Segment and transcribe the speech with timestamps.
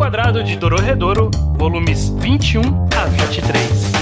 [0.00, 2.62] Reenquadrado de Dororedoro, volumes 21
[2.96, 3.92] a 23.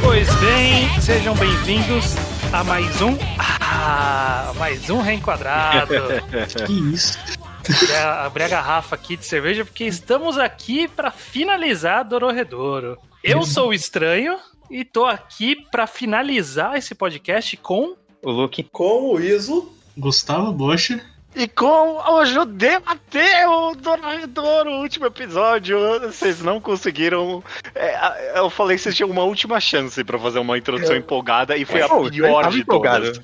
[0.00, 2.14] Pois bem, sejam bem-vindos
[2.52, 3.18] a mais um.
[3.74, 5.94] Ah, mais um reenquadrado.
[6.66, 7.18] que isso?
[8.24, 12.98] Abrir a garrafa aqui de cerveja, porque estamos aqui para finalizar Dororedoro.
[13.22, 14.38] Eu sou o estranho
[14.70, 17.94] e tô aqui para finalizar esse podcast com.
[18.22, 18.64] O Luke.
[18.64, 19.72] Com o Iso.
[19.96, 21.00] Gustavo Bocha.
[21.34, 27.42] E com o Judeu Mateu do o último episódio, vocês não conseguiram.
[27.74, 30.98] É, eu falei que vocês tinham uma última chance para fazer uma introdução eu...
[30.98, 33.20] empolgada e foi a pior de todas.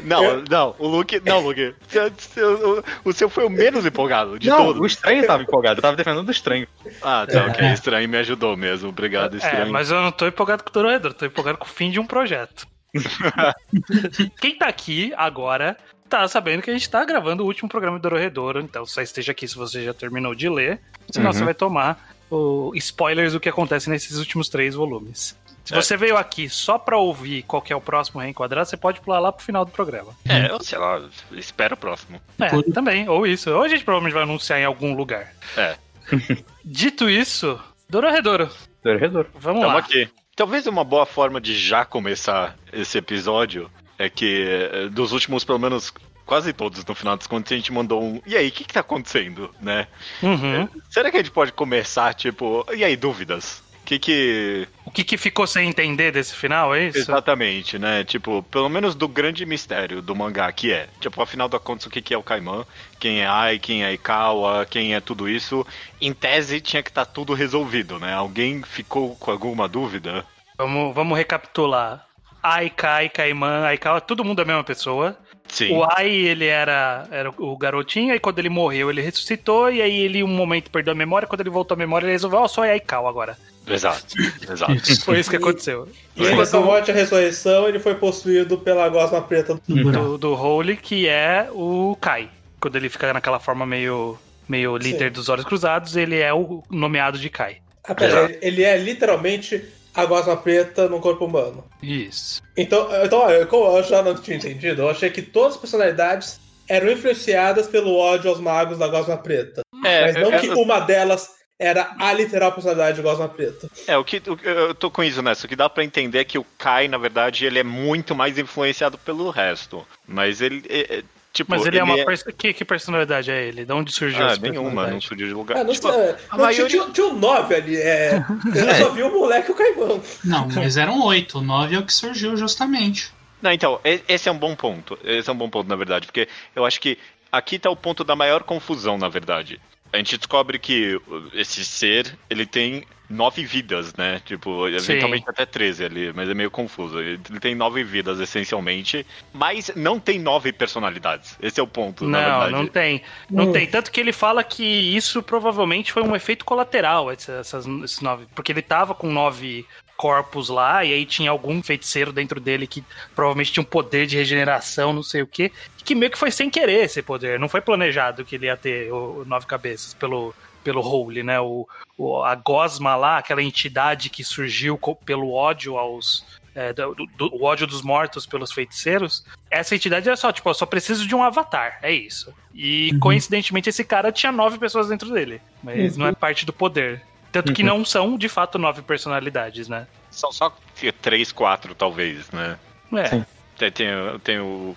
[0.00, 0.44] Não, eu...
[0.48, 1.20] não, o Luke.
[1.24, 1.74] Não, Luke.
[3.04, 4.80] O seu foi o menos empolgado de não, todos.
[4.80, 6.66] O estranho tava empolgado, eu tava defendendo o estranho.
[7.02, 7.46] Ah, tá, é.
[7.46, 7.72] ok.
[7.72, 8.88] Estranho me ajudou mesmo.
[8.88, 9.62] Obrigado, estranho.
[9.62, 12.00] É, mas eu não tô empolgado com o Toroedor, tô empolgado com o fim de
[12.00, 12.66] um projeto.
[14.40, 15.76] Quem tá aqui agora
[16.08, 19.32] tá sabendo que a gente tá gravando o último programa do Dororedoro, então só esteja
[19.32, 20.78] aqui se você já terminou de ler,
[21.10, 21.32] senão uhum.
[21.32, 25.36] você vai tomar o spoilers do que acontece nesses últimos três volumes.
[25.64, 25.76] Se é.
[25.80, 29.30] você veio aqui só pra ouvir qual é o próximo reenquadrado, você pode pular lá
[29.32, 30.12] pro final do programa.
[30.28, 31.00] É, eu sei lá,
[31.32, 32.20] espera o próximo.
[32.40, 33.50] É, também, ou isso.
[33.50, 35.32] Ou a gente provavelmente vai anunciar em algum lugar.
[35.56, 35.76] É.
[36.64, 38.50] Dito isso, Dororedoro.
[38.82, 39.28] Dororedoro.
[39.34, 39.78] Vamos Tamo lá.
[39.80, 40.08] aqui.
[40.34, 45.58] Talvez uma boa forma de já começar esse episódio é que eh, dos últimos, pelo
[45.58, 45.92] menos
[46.24, 48.20] quase todos no final das contas, a gente mandou um.
[48.26, 49.86] E aí, o que, que tá acontecendo, né?
[50.22, 50.68] Uhum.
[50.88, 53.62] Será que a gente pode começar, tipo, e aí, dúvidas?
[53.92, 54.68] O que que.
[54.86, 56.98] O que que ficou sem entender desse final, é isso?
[56.98, 58.04] Exatamente, né?
[58.04, 61.90] Tipo, pelo menos do grande mistério do mangá, que é, tipo, afinal da contas, o
[61.90, 62.64] que que é o Kaiman,
[62.98, 65.66] quem é Ai, quem é Ikawa, quem é tudo isso.
[66.00, 68.14] Em tese, tinha que estar tá tudo resolvido, né?
[68.14, 70.24] Alguém ficou com alguma dúvida?
[70.56, 72.06] Vamos, vamos recapitular.
[72.42, 75.18] Ai, Kai, Kaiman, Aikawa, todo mundo é a mesma pessoa.
[75.48, 75.76] Sim.
[75.76, 80.00] O Ai, ele era, era o garotinho, e quando ele morreu, ele ressuscitou, e aí
[80.00, 82.48] ele, um momento, perdeu a memória, quando ele voltou a memória, ele resolveu, ó, oh,
[82.48, 83.36] só é Aikawa agora.
[83.66, 84.14] Exato,
[84.50, 85.04] exato.
[85.04, 85.88] Foi isso que aconteceu.
[86.16, 90.34] E, e nessa morte e ressurreição, ele foi possuído pela gosma preta do, do, do
[90.34, 92.28] Holy, que é o Kai.
[92.60, 94.18] Quando ele fica naquela forma meio,
[94.48, 95.12] meio líder Sim.
[95.12, 97.58] dos olhos cruzados, ele é o nomeado de Kai.
[97.84, 101.64] Ah, pera, ele é literalmente a gosma preta no corpo humano.
[101.82, 102.42] Isso.
[102.56, 106.40] Então, então olha, como eu já não tinha entendido, eu achei que todas as personalidades
[106.68, 109.62] eram influenciadas pelo ódio aos magos da gosma preta.
[109.84, 110.58] É, mas não eu, que eu...
[110.58, 113.70] uma delas era a literal personalidade de Gosma Preta.
[113.86, 115.46] É, o que o, eu tô com isso nessa.
[115.46, 118.36] O que dá para entender é que o Kai, na verdade, ele é muito mais
[118.36, 119.86] influenciado pelo resto.
[120.06, 120.64] Mas ele.
[120.68, 121.02] É, é
[121.32, 121.98] Tipo, mas ele, ele é uma.
[121.98, 122.04] É...
[122.36, 123.64] Que, que, personalidade é ele?
[123.64, 125.56] De onde surgiu ah, nenhuma, não surgiu de lugar.
[125.56, 126.68] Ah, não, tipo, não, maioria...
[126.68, 127.76] tinha, tinha um 9 ali.
[127.76, 128.22] É...
[128.54, 128.74] Eu é.
[128.74, 130.02] só vi o moleque e o caimão.
[130.22, 131.38] Não, mas eram 8.
[131.38, 133.10] O 9 é o que surgiu justamente.
[133.40, 134.98] Não, então, esse é um bom ponto.
[135.02, 136.98] Esse é um bom ponto, na verdade, porque eu acho que
[137.32, 139.58] aqui tá o ponto da maior confusão, na verdade.
[139.92, 141.00] A gente descobre que
[141.34, 144.20] esse ser, ele tem nove vidas, né?
[144.24, 145.30] Tipo, eventualmente Sim.
[145.30, 146.98] até 13 ali, mas é meio confuso.
[146.98, 151.36] Ele tem nove vidas, essencialmente, mas não tem nove personalidades.
[151.40, 152.52] Esse é o ponto, não, na verdade.
[152.52, 153.02] Não, tem.
[153.30, 153.52] Não uh.
[153.52, 153.66] tem.
[153.66, 158.26] Tanto que ele fala que isso provavelmente foi um efeito colateral, essas, esses nove.
[158.34, 159.66] Porque ele tava com nove
[160.02, 164.16] corpos lá, e aí tinha algum feiticeiro dentro dele que provavelmente tinha um poder de
[164.16, 165.52] regeneração, não sei o que,
[165.84, 167.38] que meio que foi sem querer esse poder.
[167.38, 171.40] Não foi planejado que ele ia ter o, o nove cabeças pelo pelo Holy, né?
[171.40, 176.24] O, o, a Gosma lá, aquela entidade que surgiu pelo ódio aos.
[176.54, 179.24] É, do, do, o ódio dos mortos pelos feiticeiros.
[179.50, 182.34] Essa entidade é só, tipo, eu só preciso de um avatar, é isso.
[182.52, 183.00] E uhum.
[183.00, 186.00] coincidentemente esse cara tinha nove pessoas dentro dele, mas uhum.
[186.00, 187.02] não é parte do poder.
[187.32, 187.68] Tanto que uhum.
[187.68, 189.86] não são, de fato, nove personalidades, né?
[190.10, 190.54] São só
[191.00, 192.58] três, quatro, talvez, né?
[192.94, 193.06] É.
[193.06, 193.24] Sim.
[193.58, 193.88] Tem, tem,
[194.24, 194.76] tem o.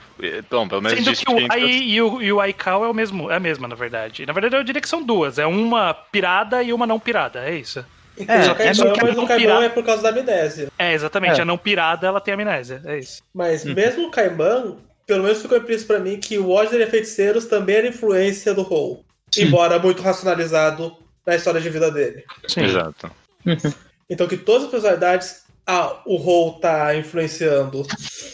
[0.49, 3.31] Bom, pelo menos Sendo que o Ai e o, e o Aikau é, o mesmo,
[3.31, 4.25] é a mesma, na verdade.
[4.25, 5.39] Na verdade, eu diria que são duas.
[5.39, 7.83] É uma pirada e uma não pirada, é isso.
[8.27, 10.69] É, só que é, só que mas o Caimão é por causa da amnésia.
[10.77, 11.39] É, exatamente.
[11.39, 11.41] É.
[11.41, 12.81] A não pirada, ela tem amnésia.
[12.85, 13.21] É isso.
[13.33, 13.73] Mas uhum.
[13.73, 17.77] mesmo o Caimão, pelo menos ficou implícito pra mim que o ódio de feiticeiros também
[17.77, 18.99] era influência do Hole.
[19.37, 22.23] Embora muito racionalizado na história de vida dele.
[22.47, 22.63] Sim.
[22.63, 23.11] Exato.
[24.07, 27.81] Então que todas as personalidades ah, o Hole tá influenciando.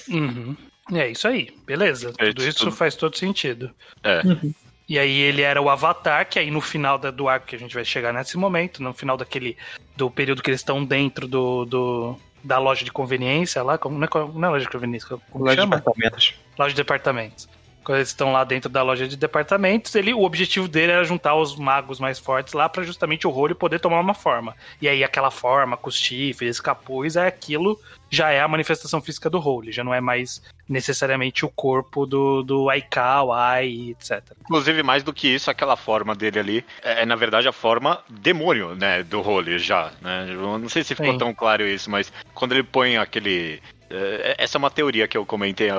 [0.09, 0.55] Uhum.
[0.91, 2.11] É isso aí, beleza.
[2.17, 2.71] É tudo isso tudo...
[2.73, 3.71] faz todo sentido.
[4.03, 4.21] É.
[4.25, 4.53] Uhum.
[4.89, 7.59] E aí ele era o Avatar, que aí no final da, do arco que a
[7.59, 9.55] gente vai chegar nesse momento, no final daquele.
[9.95, 14.05] do período que eles estão dentro do, do da loja de conveniência lá, como, não,
[14.05, 15.77] é, não é loja de conveniência, como loja chama?
[15.77, 16.35] de departamentos.
[16.57, 17.49] Loja de departamentos.
[17.83, 21.35] Quando eles estão lá dentro da loja de departamentos, ele, o objetivo dele era juntar
[21.35, 24.55] os magos mais fortes lá para justamente o Rolo poder tomar uma forma.
[24.81, 27.79] E aí aquela forma, com os chifres, capuz, é aquilo
[28.11, 32.43] já é a manifestação física do Holy, já não é mais necessariamente o corpo do,
[32.43, 34.21] do Aika, o Ai, etc.
[34.41, 38.75] Inclusive, mais do que isso, aquela forma dele ali é, na verdade, a forma demônio,
[38.75, 40.27] né, do Holy já, né?
[40.29, 41.17] Eu não sei se ficou Sim.
[41.17, 43.80] tão claro isso, mas quando ele põe aquele é,
[44.37, 45.69] essa é uma teoria que eu comentei.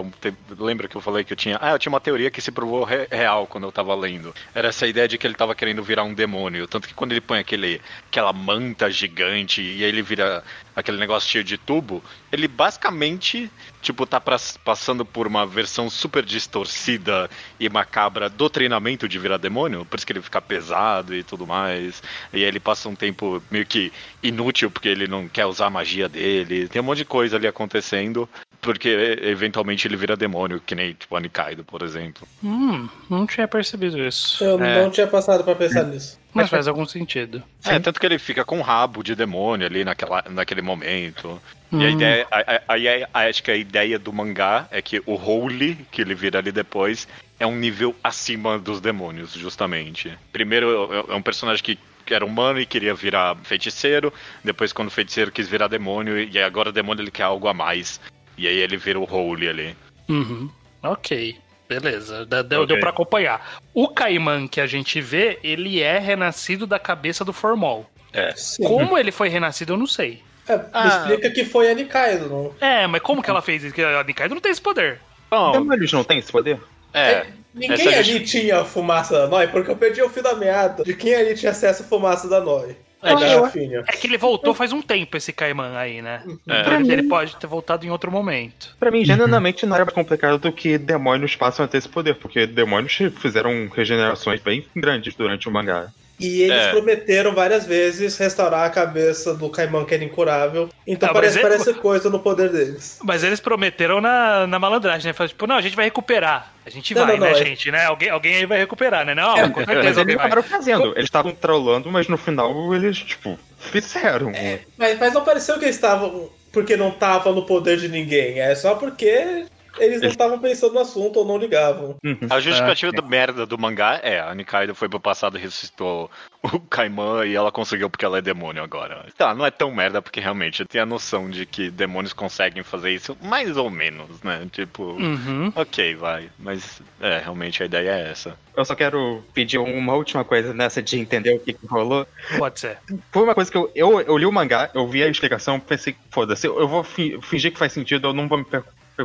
[0.58, 1.58] Lembra que eu falei que eu tinha.
[1.60, 4.34] Ah, eu tinha uma teoria que se provou real quando eu tava lendo.
[4.54, 6.66] Era essa ideia de que ele tava querendo virar um demônio.
[6.66, 10.42] Tanto que quando ele põe aquele, aquela manta gigante e aí ele vira
[10.74, 16.24] aquele negócio cheio de tubo, ele basicamente, tipo, tá pra, passando por uma versão super
[16.24, 17.28] distorcida
[17.58, 21.46] e macabra do treinamento de virar demônio, por isso que ele fica pesado e tudo
[21.46, 22.02] mais.
[22.32, 23.92] E aí ele passa um tempo meio que
[24.22, 26.68] inútil porque ele não quer usar a magia dele.
[26.68, 28.28] Tem um monte de coisa ali acontecendo
[28.62, 32.26] porque eventualmente ele vira demônio, que nem tipo Anikaido, por exemplo.
[32.42, 34.42] Hum, não tinha percebido isso.
[34.42, 34.80] Eu é.
[34.80, 36.21] não tinha passado para pensar nisso.
[36.34, 37.42] Mas faz algum sentido.
[37.64, 41.40] É, tanto que ele fica com um rabo de demônio ali naquela, naquele momento.
[41.70, 41.80] Hum.
[41.80, 41.92] E a hum.
[41.92, 42.26] ideia.
[42.68, 46.50] Aí acho que a ideia do mangá é que o Holy, que ele vira ali
[46.50, 47.06] depois,
[47.38, 50.16] é um nível acima dos demônios, justamente.
[50.32, 51.78] Primeiro, é, é um personagem que
[52.14, 54.12] era humano e queria virar feiticeiro.
[54.42, 57.54] Depois, quando o feiticeiro quis virar demônio, e agora o demônio ele quer algo a
[57.54, 58.00] mais.
[58.36, 59.76] E aí ele vira o Holy ali.
[60.08, 60.50] Uhum.
[60.82, 61.36] Ok.
[61.80, 62.66] Beleza, deu, okay.
[62.66, 63.60] deu pra acompanhar.
[63.72, 67.86] O Caiman que a gente vê, ele é renascido da cabeça do Formol.
[68.12, 68.32] É.
[68.36, 68.64] Sim.
[68.64, 70.22] Como ele foi renascido, eu não sei.
[70.48, 70.88] É, ah.
[70.88, 72.54] explica que foi a Nikaido, não?
[72.60, 73.74] É, mas como que ela fez isso?
[73.80, 75.00] A Nikaido não tem esse poder.
[75.30, 76.60] Bom, Demolhos não tem esse poder?
[76.92, 77.10] É.
[77.10, 78.40] é ninguém ali gente...
[78.40, 81.52] tinha fumaça da Noi, porque eu perdi o fio da meada de quem ali tinha
[81.52, 82.76] acesso à fumaça da Noi.
[83.02, 86.22] É, é, é que ele voltou faz um tempo, esse Caiman aí, né?
[86.48, 86.92] É.
[86.92, 88.76] Ele, pode ter voltado em outro momento.
[88.78, 92.14] Pra mim, genuinamente, não era mais complicado do que demônios passam a ter esse poder,
[92.14, 95.90] porque demônios fizeram regenerações bem grandes durante o mangá.
[96.22, 96.70] E eles é.
[96.70, 100.68] prometeram várias vezes restaurar a cabeça do Caimão, que era incurável.
[100.86, 101.48] Então ah, parece, ele...
[101.48, 102.98] parece coisa no poder deles.
[103.02, 105.12] Mas eles prometeram na, na malandragem, né?
[105.12, 106.52] Falaram, tipo, não, a gente vai recuperar.
[106.64, 107.44] A gente não, vai, não, né, não, é...
[107.44, 107.84] gente, né?
[107.86, 109.14] Alguém, alguém aí vai recuperar, né?
[109.14, 110.30] Não, é, com certeza alguém vai.
[110.30, 110.92] Eles fazendo.
[110.92, 114.30] Eles estavam trollando, mas no final eles, tipo, fizeram.
[114.30, 118.38] É, mas, mas não pareceu que eles estavam porque não tava no poder de ninguém.
[118.38, 119.46] É só porque
[119.78, 121.96] eles não estavam pensando no assunto ou não ligavam.
[122.04, 122.18] Uhum.
[122.30, 126.10] A justificativa ah, da merda do mangá é a Nikaido foi pro passado e ressuscitou
[126.42, 129.06] o Kaiman e ela conseguiu porque ela é demônio agora.
[129.16, 132.90] Tá, não é tão merda porque realmente tenho a noção de que demônios conseguem fazer
[132.90, 134.46] isso mais ou menos, né?
[134.50, 135.52] Tipo, uhum.
[135.54, 136.28] ok, vai.
[136.38, 138.36] Mas é, realmente a ideia é essa.
[138.56, 142.06] Eu só quero pedir uma última coisa nessa de entender o que, que rolou.
[142.38, 142.78] Pode ser.
[143.10, 145.94] Foi uma coisa que eu, eu, eu li o mangá, eu vi a explicação, pensei,
[146.10, 148.44] foda-se, eu vou fingir que faz sentido, eu não vou me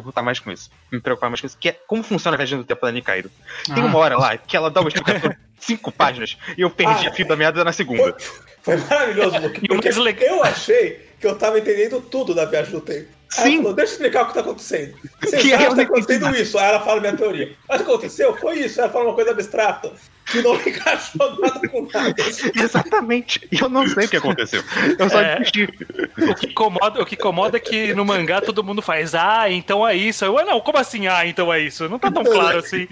[0.02, 0.70] preocupar mais com isso.
[0.92, 1.58] Me preocupar mais com isso.
[1.58, 3.32] Que é como funciona a viagem do tempo da Nikaido.
[3.66, 4.02] Tem uma ah.
[4.02, 7.28] hora lá que ela dá uma explicação cinco páginas e eu perdi ah, a fio
[7.28, 8.16] da meada na segunda.
[8.20, 12.82] Foi, foi maravilhoso, Luke, porque eu achei que eu tava entendendo tudo da viagem do
[12.82, 13.08] tempo.
[13.30, 13.58] Sim.
[13.58, 14.96] Falou, Deixa eu explicar o que tá acontecendo.
[15.22, 16.58] Você que é que tá acontecendo isso.
[16.58, 17.54] Aí ela fala minha teoria.
[17.68, 18.38] Mas o que aconteceu?
[18.38, 18.80] Foi isso.
[18.80, 19.92] Ela fala uma coisa abstrata
[20.31, 22.15] que não encaixou nada com nada.
[22.56, 23.47] Exatamente.
[23.51, 24.63] E eu não sei o que aconteceu.
[24.97, 28.81] Eu só é, o que incomoda O que incomoda é que no mangá todo mundo
[28.81, 30.25] faz, ah, então é isso.
[30.25, 31.88] Eu, ah, não, como assim, ah, então é isso?
[31.89, 32.88] Não tá tão claro assim.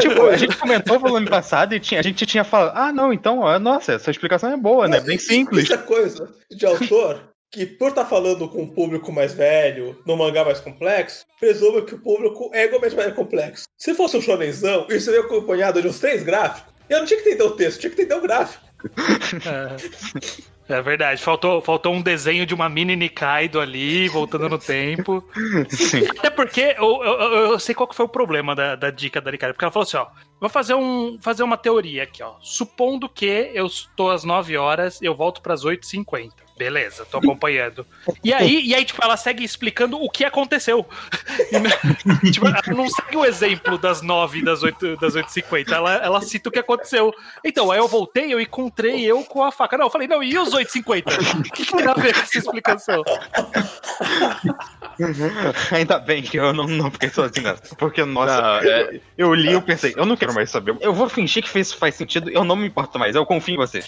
[0.00, 3.12] tipo, a gente comentou no volume passado e tinha, a gente tinha falado, ah, não,
[3.12, 5.00] então, nossa, essa explicação é boa, né?
[5.00, 5.70] Bem simples.
[5.70, 10.16] Essa coisa de autor que por estar tá falando com um público mais velho, no
[10.16, 13.64] mangá mais complexo, presume que o público é igualmente mais complexo.
[13.76, 17.28] Se fosse um shonenzão, isso seria acompanhado de uns três gráficos, eu não tinha que
[17.28, 18.64] entender o texto, tinha que entender o gráfico.
[20.68, 20.74] É.
[20.74, 25.24] é verdade, faltou, faltou um desenho de uma mini Nikaido ali, voltando no tempo.
[25.68, 26.06] Sim.
[26.18, 29.30] Até porque eu, eu, eu, sei qual que foi o problema da, da dica da
[29.30, 30.06] Nikaido, porque ela falou assim, ó,
[30.40, 32.34] vou fazer, um, fazer uma teoria aqui, ó.
[32.40, 36.32] Supondo que eu estou às 9 horas, eu volto para as 8h50.
[36.60, 37.86] Beleza, tô acompanhando.
[38.22, 40.86] E aí, e aí, tipo, ela segue explicando o que aconteceu.
[42.30, 45.72] tipo, ela não segue o exemplo das 9 das 8 das 8h50.
[45.72, 47.14] Ela, ela cita o que aconteceu.
[47.42, 49.78] Então, aí eu voltei, eu encontrei eu com a faca.
[49.78, 51.38] Não, eu falei, não, e os 8h50?
[51.38, 53.02] O que, que tem a ver com essa explicação?
[55.72, 57.74] Ainda bem que eu não, não fiquei sozinho nessa.
[57.74, 59.00] Porque, nossa, não, é...
[59.16, 60.76] eu li e eu pensei, eu não quero mais saber.
[60.82, 63.56] Eu vou fingir que isso faz sentido, eu não me importo mais, eu confio em
[63.56, 63.82] você.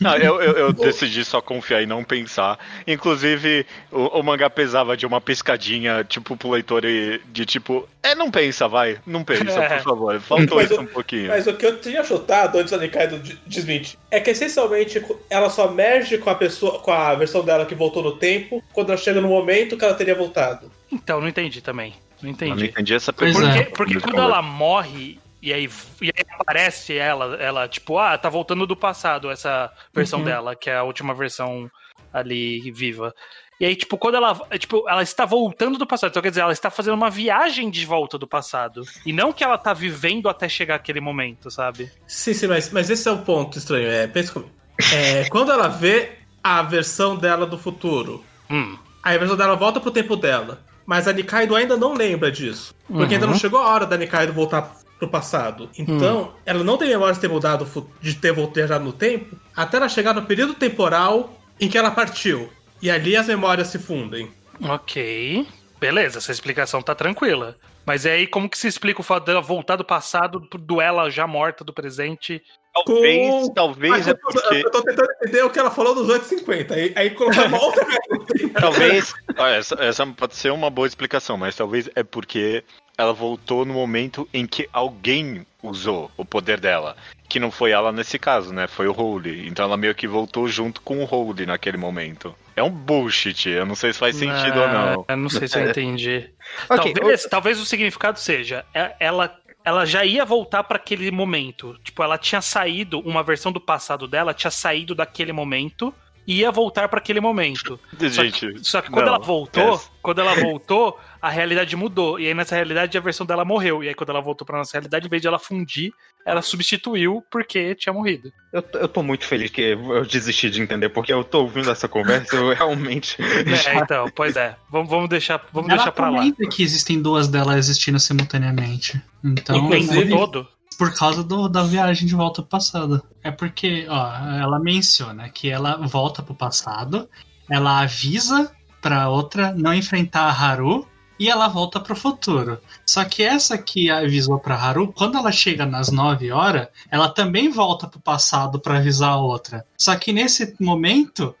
[0.00, 2.58] Não, eu, eu, eu decidi só confiar e não pensar.
[2.86, 8.30] Inclusive, o, o, mangá pesava de uma piscadinha, tipo, pro leitor de tipo, é, não
[8.30, 10.20] pensa, vai, não pensa, por favor.
[10.20, 11.28] Faltou mas isso o, um pouquinho.
[11.28, 15.70] Mas o que eu tinha chutado antes da Nikaido desmente é que essencialmente ela só
[15.70, 19.20] merge com a pessoa, com a versão dela que voltou no tempo, quando ela chega
[19.20, 20.70] no momento que ela teria voltado.
[20.90, 21.94] Então, não entendi também.
[22.22, 22.50] Não entendi.
[22.52, 23.46] Eu não entendi essa pergunta.
[23.48, 25.68] Porque, porque quando ela morre e aí,
[26.00, 30.24] e aí aparece ela, ela, tipo, ah, tá voltando do passado essa versão uhum.
[30.24, 31.70] dela, que é a última versão
[32.12, 33.14] ali viva.
[33.58, 34.38] E aí, tipo, quando ela.
[34.58, 36.10] Tipo, ela está voltando do passado.
[36.10, 38.82] Então, quer dizer, ela está fazendo uma viagem de volta do passado.
[39.04, 41.90] E não que ela tá vivendo até chegar aquele momento, sabe?
[42.06, 43.88] Sim, sim, mas, mas esse é o ponto estranho.
[43.88, 44.52] É, pensa comigo.
[44.92, 48.76] É, quando ela vê a versão dela do futuro, hum.
[49.02, 50.60] aí a versão dela volta pro tempo dela.
[50.84, 52.72] Mas a Nikaido ainda não lembra disso.
[52.86, 53.10] Porque uhum.
[53.10, 55.68] ainda não chegou a hora da Nikaido voltar pro passado.
[55.78, 56.40] Então, hum.
[56.44, 57.66] ela não tem memória de ter mudado,
[58.00, 62.50] de ter voltado no tempo, até ela chegar no período temporal em que ela partiu.
[62.80, 64.30] E ali as memórias se fundem.
[64.62, 65.46] Ok.
[65.78, 67.56] Beleza, essa explicação tá tranquila.
[67.84, 71.08] Mas é aí como que se explica o fato dela voltar do passado do ela
[71.08, 72.42] já morta do presente?
[72.74, 73.54] Talvez, com...
[73.54, 74.56] talvez é porque...
[74.56, 76.74] Eu tô tentando entender o que ela falou dos 850.
[76.74, 77.86] Aí, aí colocar uma outra
[78.58, 79.14] Talvez.
[79.38, 82.64] essa, essa pode ser uma boa explicação, mas talvez é porque
[82.98, 86.96] ela voltou no momento em que alguém usou o poder dela.
[87.28, 88.66] Que não foi ela nesse caso, né?
[88.66, 89.46] Foi o Holy.
[89.48, 92.34] Então ela meio que voltou junto com o Holy naquele momento.
[92.54, 93.48] É um bullshit.
[93.48, 95.04] Eu não sei se faz sentido ou não.
[95.08, 96.30] Eu não sei se eu entendi.
[96.70, 101.76] okay, talvez, talvez o significado seja: é, ela ela já ia voltar para aquele momento.
[101.82, 105.92] Tipo, ela tinha saído, uma versão do passado dela tinha saído daquele momento
[106.26, 107.78] ia voltar para aquele momento.
[107.98, 109.80] Gente, só que, só que quando não, ela voltou, é.
[110.02, 112.18] quando ela voltou, a realidade mudou.
[112.18, 113.84] E aí nessa realidade a versão dela morreu.
[113.84, 115.92] E aí quando ela voltou pra nossa realidade, em vez de ela fundir,
[116.24, 118.32] ela substituiu porque tinha morrido.
[118.52, 121.86] Eu, eu tô muito feliz que eu desisti de entender, porque eu tô ouvindo essa
[121.86, 123.16] conversa, eu realmente.
[123.66, 124.56] É, então, pois é.
[124.70, 126.22] Vamos, vamos deixar, vamos ela deixar pra lá.
[126.50, 129.00] que existem duas delas existindo simultaneamente.
[129.24, 130.48] Então, o tempo todo?
[130.78, 133.02] Por causa do, da viagem de volta pro passado.
[133.22, 137.08] É porque, ó, ela menciona que ela volta pro passado,
[137.50, 140.86] ela avisa pra outra não enfrentar a Haru
[141.18, 142.58] e ela volta pro futuro.
[142.84, 147.50] Só que essa que avisou pra Haru, quando ela chega nas 9 horas, ela também
[147.50, 149.66] volta pro passado para avisar a outra.
[149.76, 151.34] Só que nesse momento,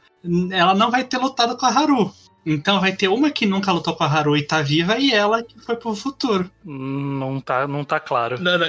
[0.50, 2.12] ela não vai ter lutado com a Haru.
[2.44, 5.42] Então vai ter uma que nunca lutou com a Haru e tá viva e ela
[5.42, 6.48] que foi pro futuro.
[6.64, 8.40] Não tá, não tá claro.
[8.40, 8.66] Não, não,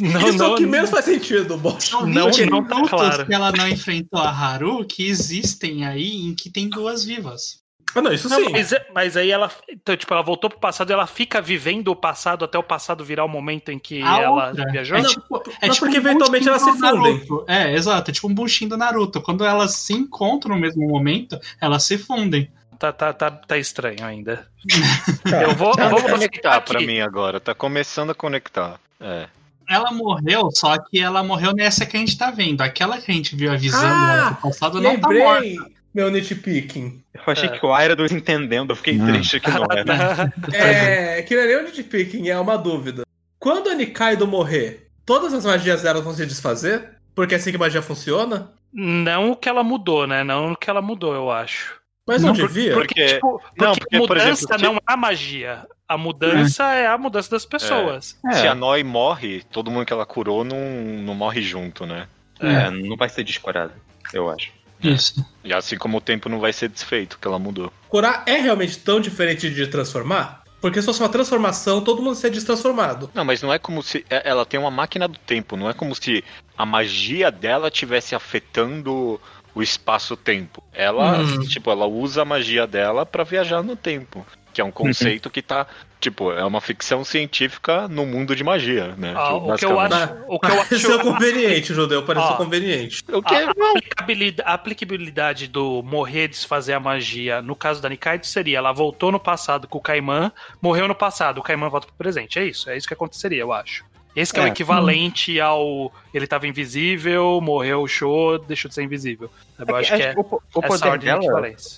[0.00, 1.78] não, Isso não, é o que menos faz sentido, Bob.
[1.92, 3.26] Não, não, não tá claro.
[3.26, 7.62] que ela não enfrentou a Haru que existem aí em que tem duas vivas.
[7.94, 8.52] Ah, não, isso não, sim.
[8.52, 11.96] Mas, mas, aí ela, então, tipo, ela voltou pro passado e ela fica vivendo o
[11.96, 14.70] passado até o passado virar o momento em que a ela outra.
[14.70, 14.98] viajou?
[14.98, 17.22] É tipo, é não, tipo porque um eventualmente elas se fundem.
[17.46, 19.22] É, exato, é tipo um buchinho do Naruto.
[19.22, 22.50] Quando elas se encontram no mesmo momento, elas se fundem.
[22.78, 24.46] Tá, tá, tá, tá estranho ainda.
[25.28, 25.42] Tá.
[25.42, 27.38] Eu vou, tá vou conectar para mim agora.
[27.38, 28.80] Tá começando a conectar.
[29.00, 29.26] É
[29.68, 32.62] ela morreu, só que ela morreu nessa que a gente tá vendo.
[32.62, 35.70] Aquela que a gente viu avisando ah, ela no passado não tá morta.
[35.94, 37.02] Meu nitpicking.
[37.14, 37.52] Eu achei é.
[37.52, 39.06] que o Aira do entendendo, eu fiquei não.
[39.06, 40.32] triste que não era.
[40.52, 43.04] é, que não é nem o nitpicking, é uma dúvida.
[43.38, 46.90] Quando a Nikaido morrer, todas as magias dela vão se desfazer?
[47.14, 48.52] Porque é assim que magia funciona?
[48.72, 50.22] Não o que ela mudou, né?
[50.22, 51.78] Não o que ela mudou, eu acho.
[52.06, 52.74] Mas não, não devia?
[52.74, 55.66] Porque, porque, tipo, porque, não, porque mudança exemplo, não é a magia.
[55.88, 58.18] A mudança é, é a mudança das pessoas.
[58.26, 58.32] É.
[58.34, 62.06] Se a Noi morre, todo mundo que ela curou não, não morre junto, né?
[62.38, 63.72] É, não vai ser descurado,
[64.12, 64.52] eu acho.
[64.82, 65.24] Isso.
[65.42, 67.72] E assim como o tempo não vai ser desfeito, que ela mudou.
[67.88, 70.42] Curar é realmente tão diferente de transformar?
[70.60, 73.10] Porque se fosse uma transformação, todo mundo seria destransformado.
[73.14, 74.04] Não, mas não é como se.
[74.10, 76.22] É, ela tem uma máquina do tempo, não é como se
[76.56, 79.20] a magia dela estivesse afetando
[79.54, 80.62] o espaço-tempo.
[80.72, 81.40] Ela, hum.
[81.40, 84.26] tipo, ela usa a magia dela para viajar no tempo
[84.58, 85.68] que é um conceito que tá,
[86.00, 89.14] tipo, é uma ficção científica no mundo de magia, né?
[89.16, 90.68] Ah, tipo, o, que eu acho, o que eu acho.
[90.68, 93.04] Pareceu conveniente, Judeu, pareceu ah, conveniente.
[93.12, 98.26] O que a, aplicabilidade, a aplicabilidade do morrer desfazer a magia, no caso da Nikaido,
[98.26, 101.94] seria ela voltou no passado com o Kaiman, morreu no passado, o Kaiman volta pro
[101.94, 102.36] presente.
[102.36, 103.84] É isso, é isso que aconteceria, eu acho.
[104.18, 105.44] Esse é, é, o equivalente hum.
[105.44, 105.92] ao.
[106.12, 109.30] Ele estava invisível, morreu o show, deixou de ser invisível.
[109.56, 111.20] Eu é acho que, é, o, o poder dela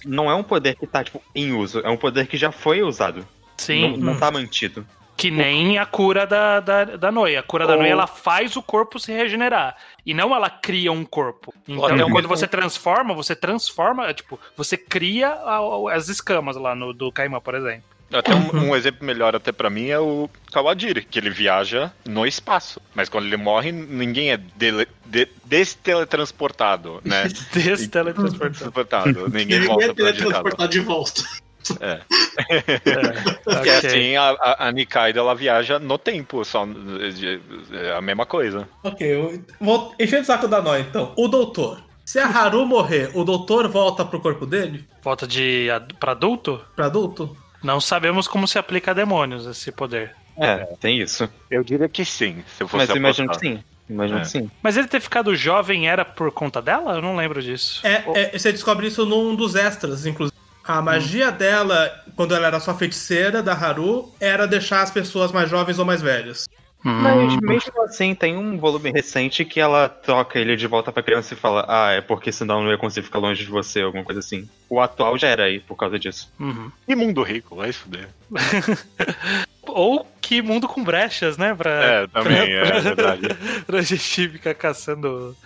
[0.06, 2.82] não é um poder que está tipo, em uso, é um poder que já foi
[2.82, 3.28] usado.
[3.58, 3.98] Sim.
[3.98, 4.86] Não, não tá mantido.
[5.18, 7.40] Que nem a cura da, da, da Noia.
[7.40, 9.76] A cura da Noia, ela faz o corpo se regenerar.
[10.06, 11.52] E não ela cria um corpo.
[11.68, 15.36] Então, quando você transforma, você transforma, tipo, você cria
[15.92, 17.84] as escamas lá no do Caimã, por exemplo.
[18.12, 22.26] Até um, um, exemplo melhor até para mim é o Kawadiri, que ele viaja no
[22.26, 22.80] espaço.
[22.94, 27.28] Mas quando ele morre, ninguém é dele, de, desteletransportado, né?
[27.54, 29.28] desteletransportado.
[29.28, 31.22] ninguém volta é teletransportado de volta.
[31.80, 32.00] É.
[32.50, 32.70] é.
[33.44, 33.70] Porque okay.
[33.70, 36.66] assim, a, a, a Nikaido, ela viaja no tempo, só
[37.72, 38.68] é a mesma coisa.
[38.82, 41.12] Ok, eu vou encher o saco da Nó, então.
[41.16, 41.82] O doutor.
[42.04, 44.84] Se a Haru morrer, o doutor volta pro corpo dele?
[45.00, 45.68] Volta de
[46.00, 46.60] pra adulto?
[46.74, 47.36] Pra adulto?
[47.62, 50.14] Não sabemos como se aplica a demônios esse poder.
[50.36, 51.28] É, tem isso.
[51.50, 53.62] Eu diria que sim, se eu fosse Mas imagino que sim.
[53.88, 54.22] Imagino É.
[54.22, 54.50] que sim.
[54.62, 56.94] Mas ele ter ficado jovem era por conta dela?
[56.94, 57.84] Eu não lembro disso.
[57.86, 60.38] É, é, você descobre isso num dos extras, inclusive.
[60.64, 65.50] A magia dela, quando ela era só feiticeira da Haru, era deixar as pessoas mais
[65.50, 66.48] jovens ou mais velhas.
[66.82, 71.34] Mas mesmo assim, tem um volume recente que ela troca ele de volta pra criança
[71.34, 74.02] e fala: Ah, é porque senão eu não ia conseguir ficar longe de você, alguma
[74.04, 74.48] coisa assim.
[74.68, 76.32] O atual já era aí por causa disso.
[76.40, 76.70] Uhum.
[76.88, 78.08] E mundo rico, vai se fuder.
[79.66, 81.54] Ou que mundo com brechas, né?
[81.54, 83.28] Pra, É, também, é pra- verdade.
[83.66, 85.36] pra gente ficar caçando,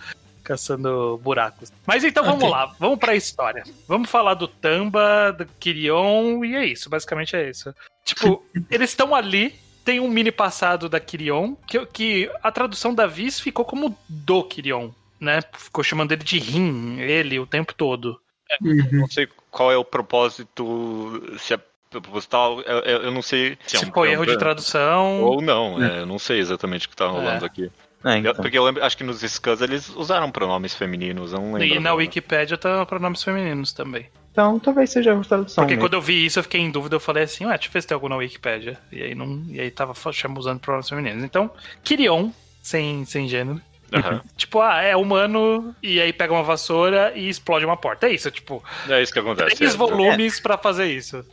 [0.43, 1.71] caçando buracos.
[1.85, 3.63] Mas então vamos lá, vamos pra história.
[3.87, 7.73] Vamos falar do Tamba, do Kirion, e é isso, basicamente é isso.
[8.03, 9.53] Tipo, eles estão ali,
[9.85, 14.43] tem um mini passado da Kirion, que, que a tradução da Viz ficou como do
[14.43, 14.89] Kirion,
[15.19, 15.39] né?
[15.53, 18.19] Ficou chamando ele de Rin, ele, o tempo todo.
[18.61, 18.89] Uhum.
[18.91, 23.79] Não sei qual é o propósito, se é proposital, eu, eu- não sei se é
[23.79, 25.21] Se um foi erro de Kanban tradução.
[25.21, 27.47] ou não, é, eu não sei exatamente o que tá rolando É.
[27.47, 27.71] aqui.
[28.03, 28.35] É, Eu- então.
[28.35, 31.77] Porque eu lembro, acho que nos scans eles usaram pronomes femininos, eu não lembro.
[31.77, 31.93] E na.
[31.93, 34.09] Wikipédia tá pronomes femininos também.
[34.35, 35.63] Então talvez seja a tradução.
[35.63, 35.87] Porque mesmo.
[35.87, 37.81] quando eu vi isso, eu fiquei em dúvida, eu falei assim, ué, deixa eu ver
[37.81, 38.77] se tem algum na Wikipédia.
[38.91, 39.45] E aí não.
[39.47, 41.23] E aí tava fa- chama- usando pronomes femininos.
[41.23, 41.49] Então,
[41.85, 43.61] Kirion, sem, sem gênero.
[43.93, 44.21] Aham.
[44.35, 48.07] Tipo, ah, é humano, e aí pega uma vassoura e explode uma porta.
[48.09, 49.55] É isso, tipo, É isso que acontece.
[49.55, 49.77] três é.
[49.77, 51.23] volumes pra fazer isso.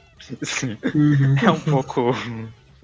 [0.42, 0.78] Sim.
[0.94, 1.35] Uhum.
[1.42, 2.14] É um pouco.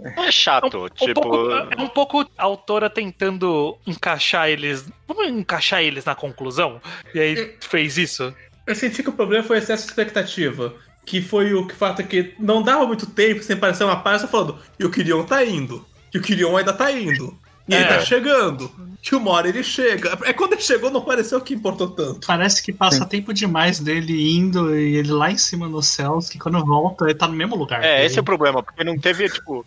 [0.00, 1.20] É chato, Um tipo.
[1.20, 4.88] pouco, é um pouco a autora tentando encaixar eles.
[5.06, 6.80] Vamos encaixar eles na conclusão?
[7.14, 8.34] E aí fez isso.
[8.68, 10.74] Eu senti que o problema foi excesso de expectativa.
[11.06, 14.20] Que foi o que fato é que não dava muito tempo sem parecer uma página
[14.20, 15.82] só falando, e o Kirion tá indo.
[16.12, 17.34] E o Kirion ainda tá indo.
[17.66, 17.88] E ele É.
[17.88, 18.70] tá chegando.
[19.02, 20.18] Que uma hora ele chega.
[20.24, 22.26] É quando ele chegou, não pareceu que importou tanto.
[22.26, 26.38] Parece que passa tempo demais dele indo e ele lá em cima nos céus, que
[26.38, 27.82] quando volta ele tá no mesmo lugar.
[27.82, 29.64] É, esse é o problema, porque não teve, tipo.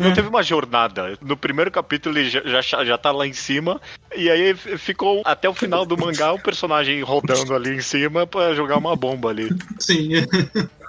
[0.00, 1.18] Não teve uma jornada.
[1.20, 3.80] No primeiro capítulo ele já, já, já tá lá em cima,
[4.16, 8.54] e aí ficou até o final do mangá o personagem rodando ali em cima pra
[8.54, 9.50] jogar uma bomba ali.
[9.78, 10.10] Sim.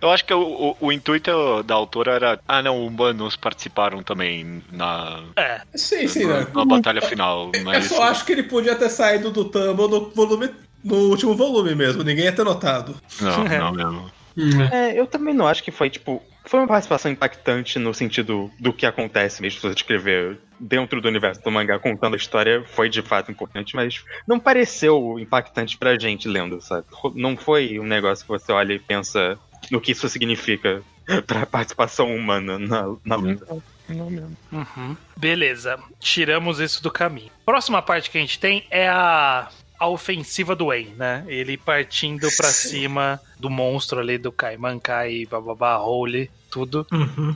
[0.00, 2.40] Eu acho que o, o, o intuito da autora era.
[2.46, 5.60] Ah, não, humanos participaram também na, É.
[5.74, 6.46] Sim, sim, né?
[6.54, 7.50] na batalha final.
[7.54, 10.50] Eu Mas só acho que ele podia ter saído do Tumble no volume.
[10.82, 12.94] No último volume mesmo, ninguém ia ter notado.
[13.20, 14.10] Não, não mesmo.
[14.36, 14.62] Hum.
[14.70, 16.22] É, eu também não acho que foi, tipo.
[16.44, 21.08] Foi uma participação impactante no sentido do que acontece mesmo, se você escrever dentro do
[21.08, 25.98] universo do mangá contando a história, foi de fato importante, mas não pareceu impactante pra
[25.98, 26.86] gente lendo, sabe?
[27.14, 29.38] Não foi um negócio que você olha e pensa
[29.70, 30.82] no que isso significa
[31.26, 33.62] pra participação humana na, na luta.
[33.88, 34.36] Não mesmo.
[34.50, 34.96] Uhum.
[35.16, 37.30] Beleza, tiramos isso do caminho.
[37.44, 41.24] Próxima parte que a gente tem é a, a ofensiva do En, né?
[41.26, 46.86] Ele partindo pra cima do monstro ali, do Kaiman Kai, bababá, Holy, tudo.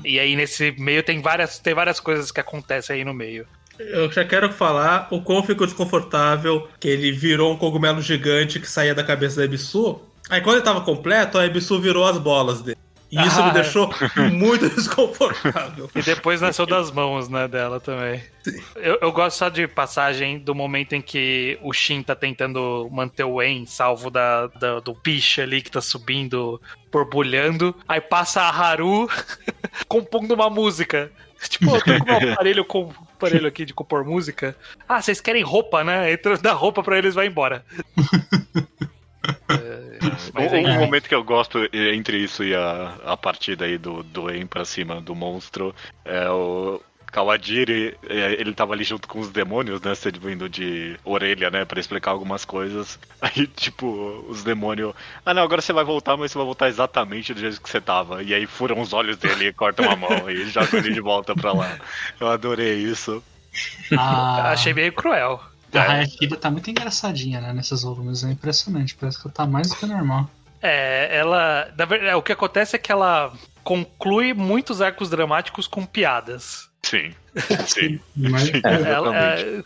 [0.05, 3.47] E aí nesse meio tem várias, tem várias coisas que acontecem aí no meio.
[3.79, 8.69] Eu já quero falar o quão ficou desconfortável que ele virou um cogumelo gigante que
[8.69, 10.01] saía da cabeça da Ebisu.
[10.29, 12.77] Aí quando ele tava completo, a Ebisu virou as bolas dele.
[13.11, 13.53] E isso Ah, me é.
[13.55, 13.91] deixou
[14.33, 15.91] muito desconfortável.
[15.95, 18.23] E depois nasceu das mãos, né, dela também.
[18.77, 23.25] Eu, eu gosto só de passagem do momento em que o Shin tá tentando manter
[23.25, 26.61] o En salvo da, da- do bicho ali que tá subindo,
[26.93, 27.75] borbulhando.
[27.89, 29.09] Aí passa a Haru
[29.89, 31.11] compondo uma música.
[31.49, 34.57] Tipo, eu tô com um aparelho, com, aparelho aqui de compor música.
[34.89, 36.13] Ah, vocês querem roupa, né?
[36.13, 37.65] Entra, dá roupa pra eles e vai embora.
[40.09, 43.79] É, mas Um, um momento que eu gosto entre isso e a, a partida aí
[43.79, 49.09] do, do En pra cima do monstro é o Kawajiri, eh, ele tava ali junto
[49.09, 52.99] com os demônios, né, servindo de orelha, né, pra explicar algumas coisas.
[53.21, 53.87] Aí, tipo,
[54.29, 54.95] os demônios,
[55.25, 57.81] ah não, agora você vai voltar, mas você vai voltar exatamente do jeito que você
[57.81, 58.23] tava.
[58.23, 61.35] E aí furam os olhos dele e cortam a mão e jogam ele de volta
[61.35, 61.79] pra lá.
[62.21, 63.23] Eu adorei isso.
[63.97, 65.41] A, Achei meio cruel.
[65.75, 68.25] A Hayashida tá muito engraçadinha, né, nesses volumes.
[68.25, 68.95] É impressionante.
[68.95, 70.31] Parece que ela tá mais do que normal.
[70.63, 71.73] É, ela.
[71.77, 76.69] Na verdade, o que acontece é que ela conclui muitos arcos dramáticos com piadas.
[76.83, 77.13] Sim,
[77.67, 78.01] sim.
[78.17, 79.63] Mas, Ela, é,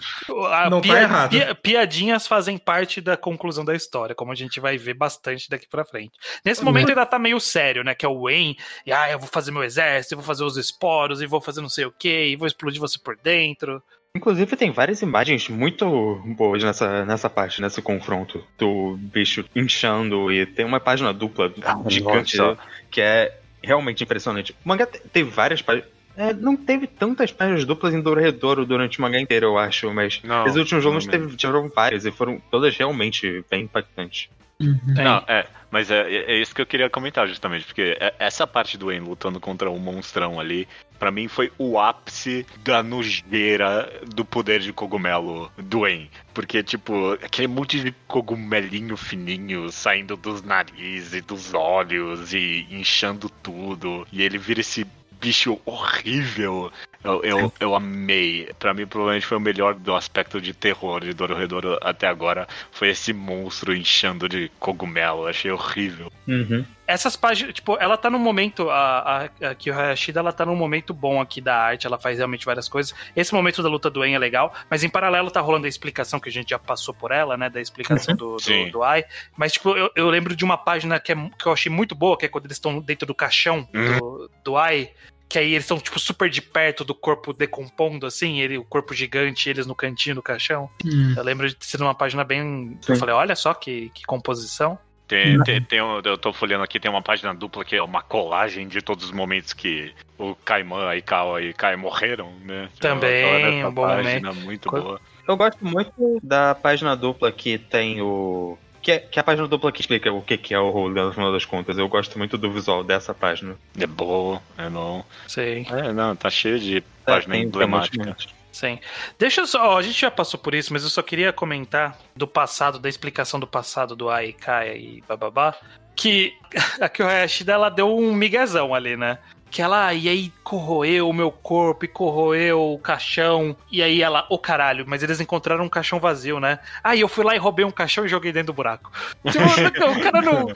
[0.50, 1.30] a Não tá errado.
[1.30, 5.68] pia- piadinhas fazem parte da conclusão da história, como a gente vai ver bastante daqui
[5.68, 6.12] pra frente.
[6.44, 7.94] Nesse momento ainda tá meio sério, né?
[7.94, 10.56] Que é o Wayne, e ah, eu vou fazer meu exército, eu vou fazer os
[10.56, 13.82] esporos, e vou fazer não sei o que, e vou explodir você por dentro.
[14.14, 20.44] Inclusive tem várias imagens muito boas nessa, nessa parte, nesse confronto do bicho inchando e
[20.44, 22.58] tem uma página dupla Ah, gigante nossa.
[22.90, 24.52] que é realmente impressionante.
[24.64, 25.88] O mangá te- teve várias páginas.
[26.14, 30.20] é, não teve tantas páginas duplas em Dororedoro durante o mangá inteiro, eu acho, mas
[30.46, 34.28] os últimos volumes não teve, tiveram várias e foram todas realmente bem impactantes.
[34.62, 34.94] Uhum.
[34.94, 38.76] Não, é, mas é, é, isso que eu queria comentar justamente, porque é, essa parte
[38.76, 44.24] do En lutando contra um monstrão ali, para mim foi o ápice da nojeira do
[44.24, 46.08] poder de cogumelo do En.
[46.32, 53.28] Porque, tipo, aquele monte de cogumelinho fininho saindo dos narizes e dos olhos e inchando
[53.28, 54.06] tudo.
[54.12, 54.86] E ele vira esse
[55.20, 56.70] bicho horrível.
[57.04, 58.48] Eu, eu, eu, amei.
[58.58, 62.46] Pra mim, provavelmente foi o melhor do aspecto de terror de Dororedoro até agora.
[62.70, 65.26] Foi esse monstro inchando de cogumelo.
[65.26, 66.12] achei horrível.
[66.28, 66.64] Uhum.
[66.86, 68.70] Essas páginas, tipo, ela tá num momento.
[68.70, 71.86] A, a, a Kyo Hayashida, ela tá num momento bom aqui da arte.
[71.86, 72.94] Ela faz realmente várias coisas.
[73.16, 74.54] Esse momento da luta do En é legal.
[74.70, 77.50] Mas em paralelo tá rolando a explicação que a gente já passou por ela, né?
[77.50, 78.18] Da explicação uhum.
[78.18, 79.04] do, do, do, Ai.
[79.36, 82.16] Mas, tipo, eu, eu, lembro de uma página que, é, que eu achei muito boa,
[82.16, 83.98] que é quando eles estão dentro do caixão uhum.
[83.98, 84.90] do, do Ai
[85.32, 88.92] que aí eles estão, tipo, super de perto do corpo decompondo, assim, ele, o corpo
[88.92, 90.68] gigante, eles no cantinho do caixão.
[90.84, 91.14] Hum.
[91.16, 92.76] Eu lembro de ser uma página bem.
[92.82, 92.92] Sim.
[92.92, 94.78] Eu falei, olha só que, que composição.
[95.08, 98.02] Tem, tem, tem um, eu tô folhando aqui, tem uma página dupla que é uma
[98.02, 102.68] colagem de todos os momentos que o Kaiman, a Ikawa e Kai morreram, né?
[102.78, 104.44] Também, um bom página momento.
[104.44, 105.00] muito boa.
[105.26, 109.46] Eu gosto muito da página dupla que tem o que é, que é a página
[109.46, 111.78] dupla que explica o que, que é o rolo no final das contas.
[111.78, 113.56] Eu gosto muito do visual dessa página.
[113.78, 115.04] É boa, é bom.
[115.28, 115.64] Sim.
[115.70, 118.16] É, não, tá cheio de é, página emblemática.
[118.50, 118.78] Sim.
[119.18, 119.70] Deixa eu só.
[119.70, 122.88] Ó, a gente já passou por isso, mas eu só queria comentar do passado, da
[122.88, 125.54] explicação do passado do Ai, Kaya e bababá.
[125.94, 126.34] Que
[126.80, 129.18] a Kyohashi dela deu um miguezão ali, né?
[129.52, 133.54] Que ela, e aí corroeu o meu corpo e corroeu o caixão.
[133.70, 136.58] E aí ela, ô oh, caralho, mas eles encontraram um caixão vazio, né?
[136.82, 138.90] Aí eu fui lá e roubei um caixão e joguei dentro do buraco.
[139.30, 140.46] Tipo, não, o cara não,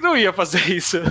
[0.00, 0.98] não ia fazer isso.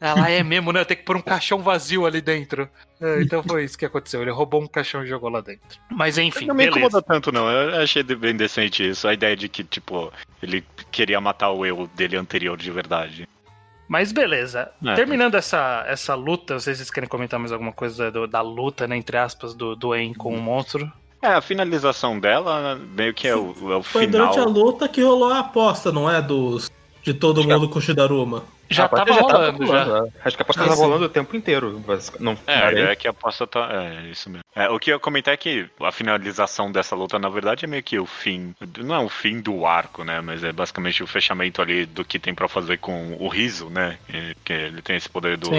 [0.00, 0.80] Ela é mesmo, né?
[0.80, 2.68] Eu tenho que pôr um caixão vazio ali dentro.
[3.00, 4.22] É, então foi isso que aconteceu.
[4.22, 5.78] Ele roubou um caixão e jogou lá dentro.
[5.90, 6.46] Mas enfim.
[6.46, 7.48] Não me incomoda tanto, não.
[7.48, 9.06] Eu achei bem decente isso.
[9.06, 13.28] A ideia de que, tipo, ele queria matar o eu dele anterior de verdade.
[13.92, 14.70] Mas beleza.
[14.82, 14.94] É.
[14.94, 18.40] Terminando essa, essa luta, não sei se vocês querem comentar mais alguma coisa do, da
[18.40, 20.90] luta, né, entre aspas, do, do En com o monstro.
[21.20, 23.82] É, a finalização dela meio que é o, é o Foi final.
[23.82, 26.22] Foi durante a luta que rolou a aposta, não é?
[26.22, 26.70] Dos,
[27.02, 28.44] de todo mundo com o Shidaruma.
[28.70, 30.24] Já tava já rolando, tava rolando, já.
[30.24, 31.84] Acho que a aposta ah, tava rolando o tempo inteiro.
[32.18, 33.68] Não, é, é que a aposta tá.
[33.70, 34.44] É, isso mesmo.
[34.54, 37.68] É, o que eu ia comentar é que a finalização dessa luta, na verdade, é
[37.68, 38.54] meio que o fim.
[38.78, 40.20] Não é o fim do arco, né?
[40.20, 43.98] Mas é basicamente o fechamento ali do que tem pra fazer com o riso, né?
[44.06, 45.56] Que, que ele tem esse poder do, do,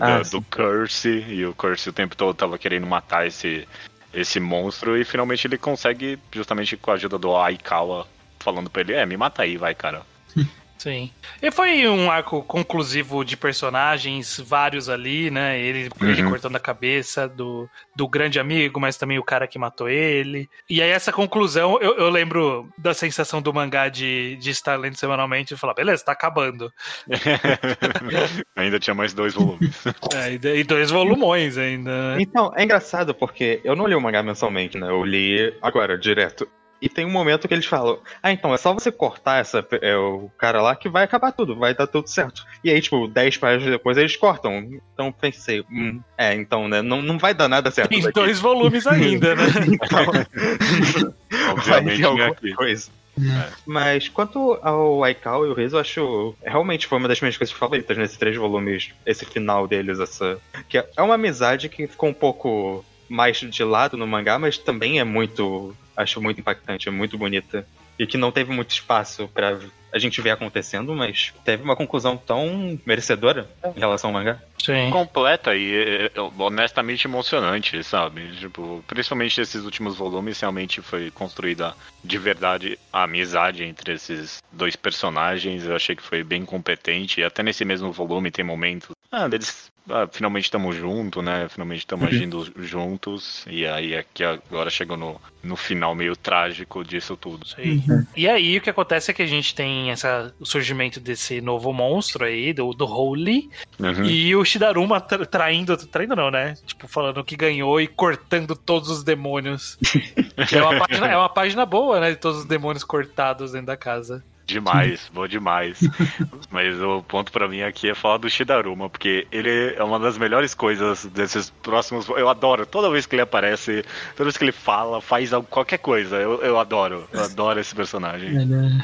[0.00, 3.66] ah, do Curse, e o Curse o tempo todo tava querendo matar esse,
[4.12, 8.06] esse monstro, e finalmente ele consegue, justamente com a ajuda do Aikawa,
[8.38, 10.02] falando pra ele: É, me mata aí, vai, cara.
[10.78, 11.10] Sim.
[11.42, 15.58] E foi um arco conclusivo de personagens, vários ali, né?
[15.58, 16.08] Ele, uhum.
[16.08, 20.48] ele cortando a cabeça do, do grande amigo, mas também o cara que matou ele.
[20.68, 24.96] E aí, essa conclusão, eu, eu lembro da sensação do mangá de, de estar lendo
[24.96, 26.72] semanalmente e falar: beleza, tá acabando.
[28.54, 29.76] ainda tinha mais dois volumes.
[30.14, 32.14] É, e dois volumões ainda.
[32.14, 32.22] Né?
[32.22, 34.88] Então, é engraçado porque eu não li o mangá mensalmente, né?
[34.88, 36.48] Eu li agora, direto.
[36.86, 39.96] E tem um momento que eles falam: Ah, então é só você cortar essa, é,
[39.96, 42.46] o cara lá que vai acabar tudo, vai dar tudo certo.
[42.62, 44.80] E aí, tipo, 10 páginas depois eles cortam.
[44.94, 46.82] Então pensei: hum, É, então, né?
[46.82, 47.90] Não, não vai dar nada certo.
[47.90, 48.14] Tem daqui.
[48.14, 49.46] dois volumes ainda, né?
[49.66, 50.06] então,
[51.50, 52.88] Obviamente, alguma coisa.
[53.18, 53.50] É.
[53.66, 57.56] Mas quanto ao Aikau e o Riz, eu acho realmente foi uma das minhas coisas
[57.56, 60.38] favoritas nesses três volumes, esse final deles, essa.
[60.68, 65.00] Que é uma amizade que ficou um pouco mais de lado no mangá, mas também
[65.00, 67.66] é muito acho muito impactante, é muito bonita.
[67.98, 69.58] E que não teve muito espaço para
[69.90, 74.38] a gente ver acontecendo, mas teve uma conclusão tão merecedora em relação ao mangá.
[74.62, 74.90] Sim.
[74.90, 78.28] Completa e honestamente emocionante, sabe?
[78.36, 84.76] Tipo, principalmente esses últimos volumes, realmente foi construída de verdade a amizade entre esses dois
[84.76, 85.64] personagens.
[85.64, 87.20] Eu achei que foi bem competente.
[87.20, 88.90] E até nesse mesmo volume tem momentos.
[89.10, 91.48] Ah, deles ah, finalmente estamos juntos, né?
[91.48, 92.14] Finalmente estamos uhum.
[92.14, 93.44] agindo juntos.
[93.48, 97.46] E aí aqui agora chegou no, no final meio trágico disso tudo.
[97.58, 98.06] Uhum.
[98.16, 101.72] E aí o que acontece é que a gente tem essa, o surgimento desse novo
[101.72, 104.04] monstro aí, do, do Holy, uhum.
[104.04, 106.54] e o Shidaruma traindo, traindo não, né?
[106.66, 109.78] Tipo, falando que ganhou e cortando todos os demônios.
[110.52, 112.10] é, uma página, é uma página boa, né?
[112.10, 114.24] De todos os demônios cortados dentro da casa.
[114.46, 115.80] Demais, bom demais.
[116.50, 120.16] Mas o ponto para mim aqui é falar do Shidaruma, porque ele é uma das
[120.16, 122.08] melhores coisas desses próximos.
[122.08, 126.16] Eu adoro, toda vez que ele aparece, toda vez que ele fala, faz qualquer coisa.
[126.16, 128.30] Eu, eu adoro, eu adoro esse personagem.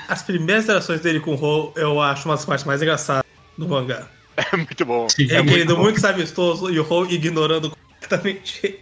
[0.08, 3.24] As primeiras interações dele com o Ho, eu acho uma das partes mais engraçadas
[3.56, 4.08] do mangá.
[4.34, 5.06] É muito bom.
[5.10, 8.80] Sim, é, é muito, muito sabistoso e o Ho ignorando completamente.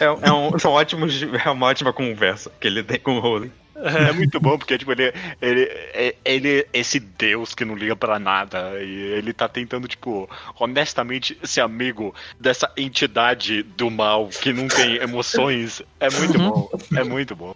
[0.00, 3.52] É, é, um, são ótimos, é uma ótima conversa que ele tem com o Holy.
[4.08, 7.94] É muito bom, porque tipo, ele, ele, é, ele é esse deus que não liga
[7.94, 8.82] para nada.
[8.82, 14.96] E ele tá tentando, tipo, honestamente ser amigo dessa entidade do mal que não tem
[15.02, 15.82] emoções.
[16.00, 16.50] É muito uhum.
[16.50, 16.70] bom.
[16.96, 17.54] É muito bom.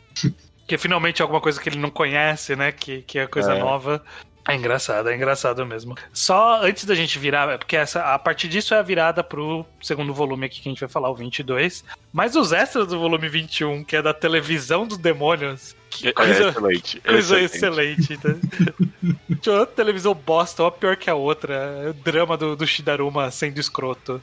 [0.66, 2.72] Que finalmente é alguma coisa que ele não conhece, né?
[2.72, 3.58] Que, que é coisa é.
[3.58, 4.04] nova.
[4.48, 5.94] É engraçado, é engraçado mesmo.
[6.10, 10.14] Só antes da gente virar, porque essa, a partir disso é a virada pro segundo
[10.14, 11.84] volume aqui que a gente vai falar, o 22.
[12.10, 15.76] Mas os extras do volume 21, que é da televisão dos demônios.
[15.90, 17.00] Que é, coisa, é excelente.
[17.04, 18.14] Coisa excelente.
[18.14, 19.66] excelente tá?
[19.76, 21.54] televisão bosta, uma pior que a outra.
[21.84, 24.22] É o drama do, do Shidaruma sendo escroto.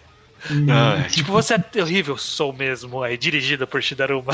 [0.50, 0.66] Hum.
[1.12, 3.04] Tipo, você é horrível, sou mesmo.
[3.04, 4.34] Aí, dirigida por Shidaruma.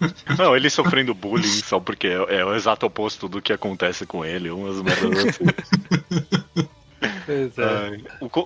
[0.38, 4.24] Não, ele sofrendo bullying só porque é, é, o exato oposto do que acontece com
[4.24, 5.44] ele, umas merdas assim.
[7.26, 7.98] É.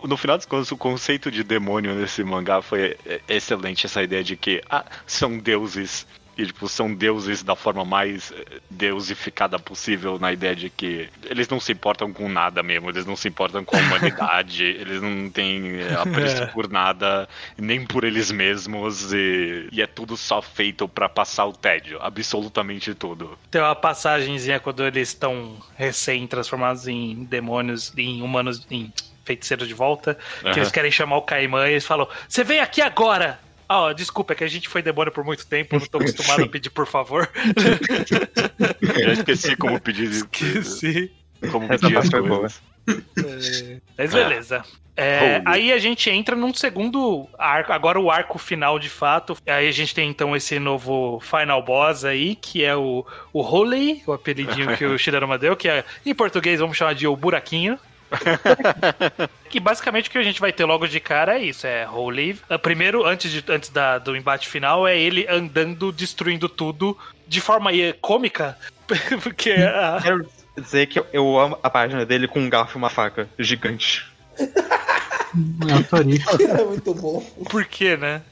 [0.07, 2.97] no final das contas, o conceito de demônio nesse mangá foi
[3.29, 3.87] excelente.
[3.87, 6.07] Essa ideia de que ah, são deuses
[6.38, 11.48] e tipo, são deuses da forma mais eh, deusificada possível, na ideia de que eles
[11.48, 15.29] não se importam com nada mesmo, eles não se importam com a humanidade, eles não
[15.29, 16.46] têm eh, apreço é.
[16.46, 21.53] por nada, nem por eles mesmos, e, e é tudo só feito para passar o
[21.53, 23.37] tédio, absolutamente tudo.
[23.51, 28.92] Tem uma passagenzinha quando eles estão recém-transformados em demônios, em humanos, em
[29.24, 30.57] feiticeiros de volta, que uhum.
[30.57, 33.40] eles querem chamar o Caimã e eles falam: Você vem aqui agora!
[33.68, 36.44] Ah, ó, desculpa, é que a gente foi demônio por muito tempo, não tô acostumado
[36.44, 37.28] a pedir por favor.
[38.81, 40.11] Já esqueci como pedir.
[40.11, 41.12] Esqueci.
[41.52, 42.62] Como pedir as coisas.
[42.88, 44.64] É, mas beleza.
[45.00, 49.37] É, aí a gente entra num segundo arco, agora o arco final de fato.
[49.46, 54.02] Aí a gente tem então esse novo final boss aí, que é o, o Holy,
[54.07, 57.78] o apelidinho que o Shiraruma deu, que é, em português vamos chamar de o Buraquinho.
[59.51, 62.38] que basicamente o que a gente vai ter logo de cara é isso: é Holy.
[62.49, 67.40] Ah, primeiro, antes, de, antes da, do embate final, é ele andando, destruindo tudo de
[67.40, 68.57] forma cômica.
[69.23, 69.53] Porque.
[69.53, 70.03] Uh...
[70.03, 74.07] Quero dizer que eu amo a página dele com um garfo e uma faca gigante.
[74.38, 74.44] É,
[76.61, 77.21] é muito bom.
[77.51, 78.23] Por quê, né?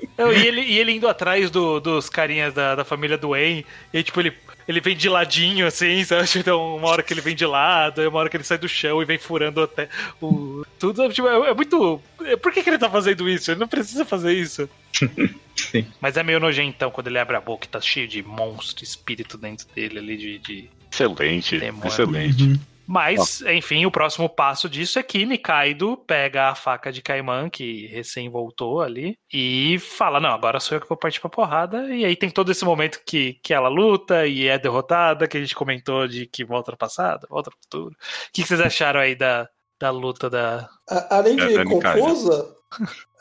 [0.00, 4.02] E, ele, e ele indo atrás do, dos carinhas da, da família do Wayne, e
[4.02, 4.32] tipo, ele
[4.66, 6.28] ele vem de ladinho, assim, sabe?
[6.36, 9.02] Então, uma hora que ele vem de lado, uma hora que ele sai do chão
[9.02, 9.88] e vem furando até
[10.20, 10.64] o.
[10.78, 11.08] Tudo.
[11.12, 12.00] Tipo, é, é, muito.
[12.40, 13.50] Por que, que ele tá fazendo isso?
[13.50, 14.68] Ele não precisa fazer isso.
[15.54, 15.86] Sim.
[16.00, 19.36] Mas é meio nojentão quando ele abre a boca e tá cheio de monstro, espírito
[19.36, 20.38] dentro dele ali de.
[20.38, 20.70] de...
[20.90, 21.88] Excelente, demônio.
[21.88, 22.42] excelente.
[22.42, 22.60] Uhum.
[22.86, 27.86] Mas, enfim, o próximo passo disso é que Nikaido pega a faca de Kaiman, que
[27.86, 31.94] recém voltou ali, e fala: Não, agora sou eu que vou partir pra porrada.
[31.94, 35.40] E aí tem todo esse momento que, que ela luta e é derrotada, que a
[35.40, 37.94] gente comentou de que volta no passado, volta no futuro.
[37.94, 39.48] O que, que vocês acharam aí da,
[39.80, 40.68] da luta da.
[40.88, 42.54] A, além de é, confusa,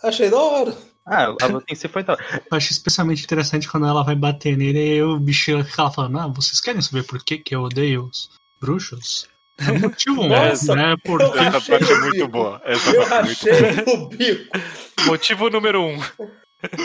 [0.03, 0.75] achei da hora.
[1.05, 4.55] Ah, a luta em si foi da Eu acho especialmente interessante quando ela vai bater
[4.55, 8.05] nele e o bicho fica falando: Ah, vocês querem saber por que, que eu odeio
[8.05, 8.29] os
[8.61, 9.27] bruxos?
[9.67, 10.95] É motivo Nossa, né?
[11.03, 11.37] Porque...
[11.37, 12.61] Essa parte é muito boa.
[12.65, 14.57] Essa eu achei o bico.
[15.05, 15.99] Motivo número um.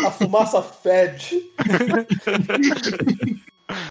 [0.06, 1.50] A fumaça fede.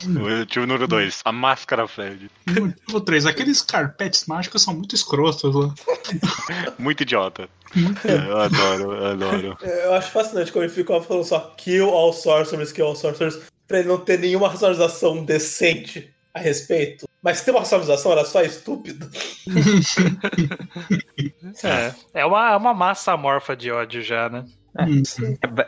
[0.06, 2.30] Motivo número 2, a máscara fede.
[2.48, 5.74] Motivo 3, aqueles carpetes mágicos são muito escrotos lá.
[6.80, 7.50] muito idiota.
[8.06, 9.58] eu adoro, eu adoro.
[9.62, 13.80] Eu acho fascinante como ele ficou falando só kill all sorcerers, kill all sorcerers, pra
[13.80, 17.08] ele não ter nenhuma racionalização decente a respeito.
[17.24, 19.10] Mas ter uma racionalização era só estúpido.
[21.64, 24.46] é, é uma, é uma massa amorfa de ódio já, né?
[24.78, 24.84] É,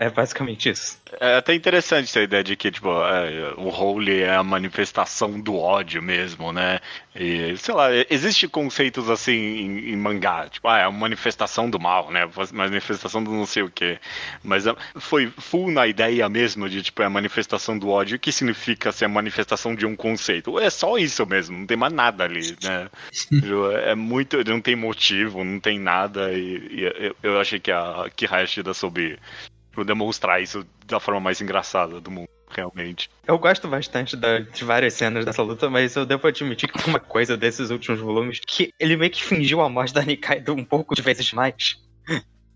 [0.06, 1.00] é, basicamente isso.
[1.20, 5.56] É até interessante essa ideia de que, tipo, é, o Holy é a manifestação do
[5.56, 6.80] ódio mesmo, né?
[7.16, 11.80] E, sei lá, existe conceitos assim em, em, mangá, tipo, ah, é uma manifestação do
[11.80, 12.30] mal, né?
[12.54, 14.00] Manifestação do não sei o quê.
[14.44, 18.32] Mas é, foi full na ideia mesmo de, tipo, é a manifestação do ódio, que
[18.32, 20.60] significa ser a manifestação de um conceito.
[20.60, 22.90] É só isso mesmo, não tem mais nada ali, né?
[23.84, 28.10] é muito, não tem motivo, não tem nada, e, e eu, eu achei que a
[28.16, 29.18] que Hayashida soube
[29.86, 33.10] demonstrar isso da forma mais engraçada do mundo, realmente.
[33.26, 37.00] Eu gosto bastante da, de várias cenas dessa luta, mas eu devo admitir que uma
[37.00, 40.96] coisa desses últimos volumes que ele meio que fingiu a morte da Nikaido um pouco
[40.96, 41.78] de vezes mais.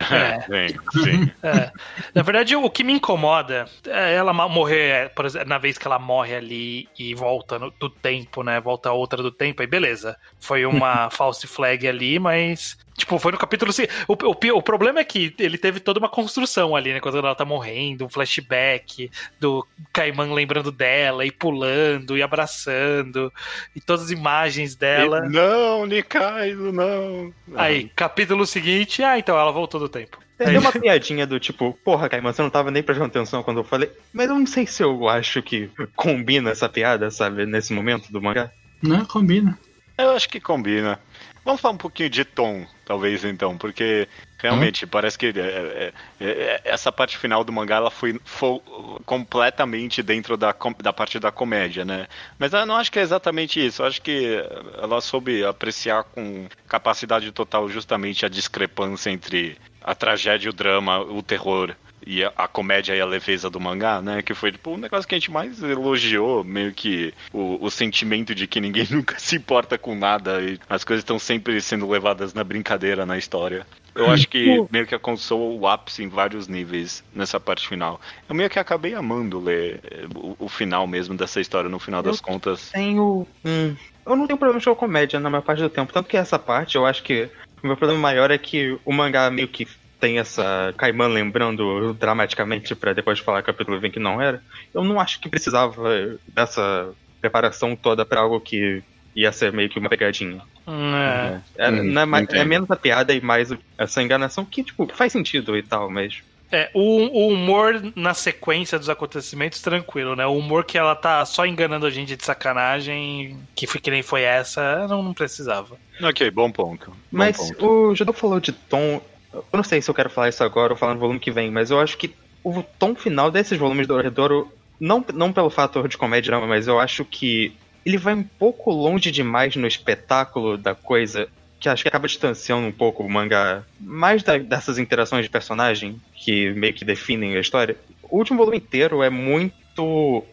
[0.10, 0.42] É.
[0.50, 1.32] Sim, sim.
[1.44, 1.72] É.
[2.14, 6.00] Na verdade, o que me incomoda é ela morrer, por exemplo, na vez que ela
[6.00, 8.60] morre ali e volta no, do tempo, né?
[8.60, 10.18] Volta a outra do tempo, aí beleza.
[10.40, 13.72] Foi uma false flag ali, mas Tipo, foi no capítulo.
[14.08, 17.00] O, o, o problema é que ele teve toda uma construção ali, né?
[17.00, 19.10] Quando ela tá morrendo, um flashback
[19.40, 23.34] do Caiman lembrando dela e pulando e abraçando
[23.76, 25.26] e todas as imagens dela.
[25.26, 27.34] E não, Nikaido, não.
[27.56, 30.20] Aí, capítulo seguinte, ah, então ela voltou do tempo.
[30.38, 33.64] Tem uma piadinha do tipo, porra, Caimã, você não tava nem prestando atenção quando eu
[33.64, 33.92] falei.
[34.14, 38.22] Mas eu não sei se eu acho que combina essa piada, sabe, nesse momento do
[38.22, 38.52] mangá.
[38.80, 39.58] Não, combina.
[39.98, 41.00] Eu acho que combina.
[41.44, 44.08] Vamos falar um pouquinho de tom, talvez, então, porque
[44.38, 44.88] realmente hum?
[44.88, 48.62] parece que é, é, é, é, essa parte final do mangá ela foi, foi
[49.06, 52.08] completamente dentro da, da parte da comédia, né?
[52.38, 53.82] Mas eu não acho que é exatamente isso.
[53.82, 54.38] Eu acho que
[54.82, 61.24] ela soube apreciar com capacidade total justamente a discrepância entre a tragédia, o drama, o
[61.24, 64.22] terror e a, a, comédia e a leveza do mangá, né?
[64.22, 68.34] Que foi tipo, um negócio que a gente mais elogiou, meio que o, o sentimento
[68.34, 72.34] de que ninguém nunca se importa com nada e as coisas estão sempre sendo levadas
[72.34, 73.66] na brincadeira na história.
[73.94, 78.00] Eu acho que meio que alcançou o ápice em vários níveis nessa parte final.
[78.28, 82.02] Eu meio que acabei amando ler eh, o, o final mesmo dessa história no final
[82.02, 82.70] das contas.
[82.72, 83.28] Tenho.
[83.44, 85.92] Hum, eu não tenho problema com comédia na maior parte do tempo.
[85.92, 87.30] Tanto que essa parte, eu acho que
[87.62, 89.68] o meu problema maior é que o mangá meio que
[90.02, 94.42] tem essa Caimã lembrando dramaticamente para depois falar capítulo 20 que não era.
[94.74, 96.90] Eu não acho que precisava dessa
[97.22, 98.84] preparação toda para algo que
[99.16, 100.42] ia ser meio que uma pegadinha.
[100.68, 101.66] É.
[101.66, 105.56] É, hum, é, é, menos a piada e mais essa enganação que, tipo, faz sentido
[105.56, 106.24] e tal, mas.
[106.52, 110.26] É, o, o, humor na sequência dos acontecimentos, tranquilo, né?
[110.26, 114.02] O humor que ela tá só enganando a gente de sacanagem, que, foi, que nem
[114.02, 115.78] foi essa, não, não precisava.
[116.02, 116.90] Ok, bom ponto.
[116.90, 117.66] Bom mas ponto.
[117.66, 119.02] o Judô falou de tom.
[119.34, 121.50] Eu não sei se eu quero falar isso agora ou falar no volume que vem,
[121.50, 122.14] mas eu acho que
[122.44, 126.80] o tom final desses volumes do Oredouro, não, não pelo fator de comédia, mas eu
[126.80, 131.28] acho que ele vai um pouco longe demais no espetáculo da coisa,
[131.60, 136.02] que acho que acaba distanciando um pouco o mangá mais da, dessas interações de personagem
[136.14, 137.78] que meio que definem a história.
[138.04, 139.54] O último volume inteiro é muito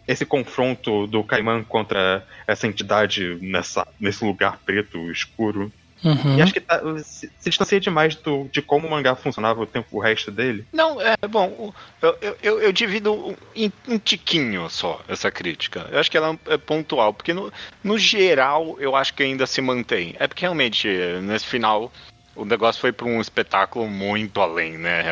[0.07, 5.73] esse confronto do Kaiman contra essa entidade nessa, nesse lugar preto, escuro.
[6.05, 6.39] Uhum.
[6.39, 9.67] E acho que tá, se, se, distancia demais do, de como o mangá funcionava o
[9.67, 10.67] tempo o resto dele.
[10.73, 11.73] Não, é bom.
[12.01, 15.89] Eu, eu, eu divido em um tiquinho só essa crítica.
[15.91, 19.61] Eu acho que ela é pontual, porque no, no geral eu acho que ainda se
[19.61, 20.15] mantém.
[20.19, 20.89] É porque realmente,
[21.23, 21.93] nesse final,
[22.39, 25.03] o negócio foi para um espetáculo muito além, né?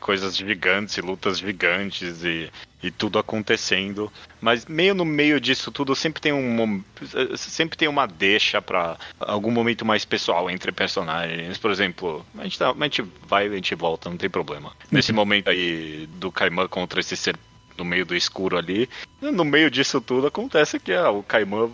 [0.00, 2.50] Coisas gigantes, lutas gigantes e,
[2.82, 4.10] e tudo acontecendo.
[4.40, 6.82] Mas meio no meio disso tudo sempre tem um
[7.36, 11.58] sempre tem uma deixa para algum momento mais pessoal entre personagens.
[11.58, 14.72] Por exemplo, a gente, tá, a gente vai e a gente volta, não tem problema.
[14.90, 15.16] Nesse uhum.
[15.16, 17.36] momento aí do Kaiman contra esse ser
[17.76, 18.88] no meio do escuro ali,
[19.20, 21.70] no meio disso tudo acontece que ah, o Kaiman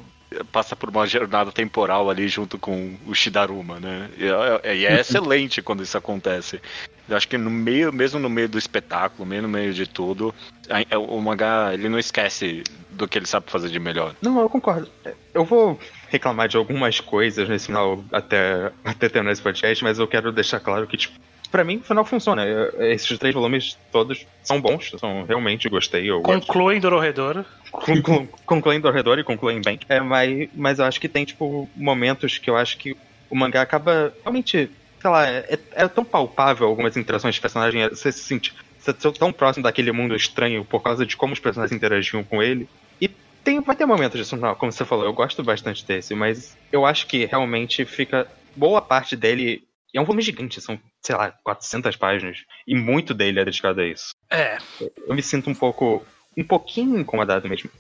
[0.53, 4.11] passa por uma jornada temporal ali junto com o Shidaruma, né?
[4.17, 4.27] E
[4.63, 6.61] é, e é excelente quando isso acontece.
[7.09, 10.33] Eu acho que no meio, mesmo no meio do espetáculo, mesmo no meio de tudo,
[10.69, 14.15] é, o mangá ele não esquece do que ele sabe fazer de melhor.
[14.23, 14.89] Não, eu concordo.
[15.35, 20.07] Eu vou reclamar de algumas coisas nesse final até, até terminar esse podcast, mas eu
[20.07, 21.19] quero deixar claro que, tipo,
[21.51, 22.45] pra mim, o final funciona.
[22.79, 26.11] Esses três volumes todos são bons, são realmente gostei.
[26.11, 27.45] Eu concluem Dororedoro.
[27.71, 29.79] Conclu, concluem Dororedoro e concluem bem.
[29.89, 32.97] É, mas, mas eu acho que tem, tipo, momentos que eu acho que
[33.29, 34.71] o mangá acaba realmente.
[35.01, 39.13] Sei lá, é, é tão palpável algumas interações de personagem, você se sente você tá
[39.13, 42.69] tão próximo daquele mundo estranho por causa de como os personagens interagiam com ele.
[43.01, 43.09] E
[43.45, 46.87] tem, vai ter momentos disso, não, como você falou, eu gosto bastante desse, mas eu
[46.87, 51.33] acho que realmente fica boa parte dele e é um volume gigante, são, sei lá,
[51.43, 52.45] 400 páginas.
[52.67, 54.15] E muito dele é dedicado a isso.
[54.31, 54.59] É.
[54.81, 56.05] Eu me sinto um pouco.
[56.37, 57.71] um pouquinho incomodado mesmo.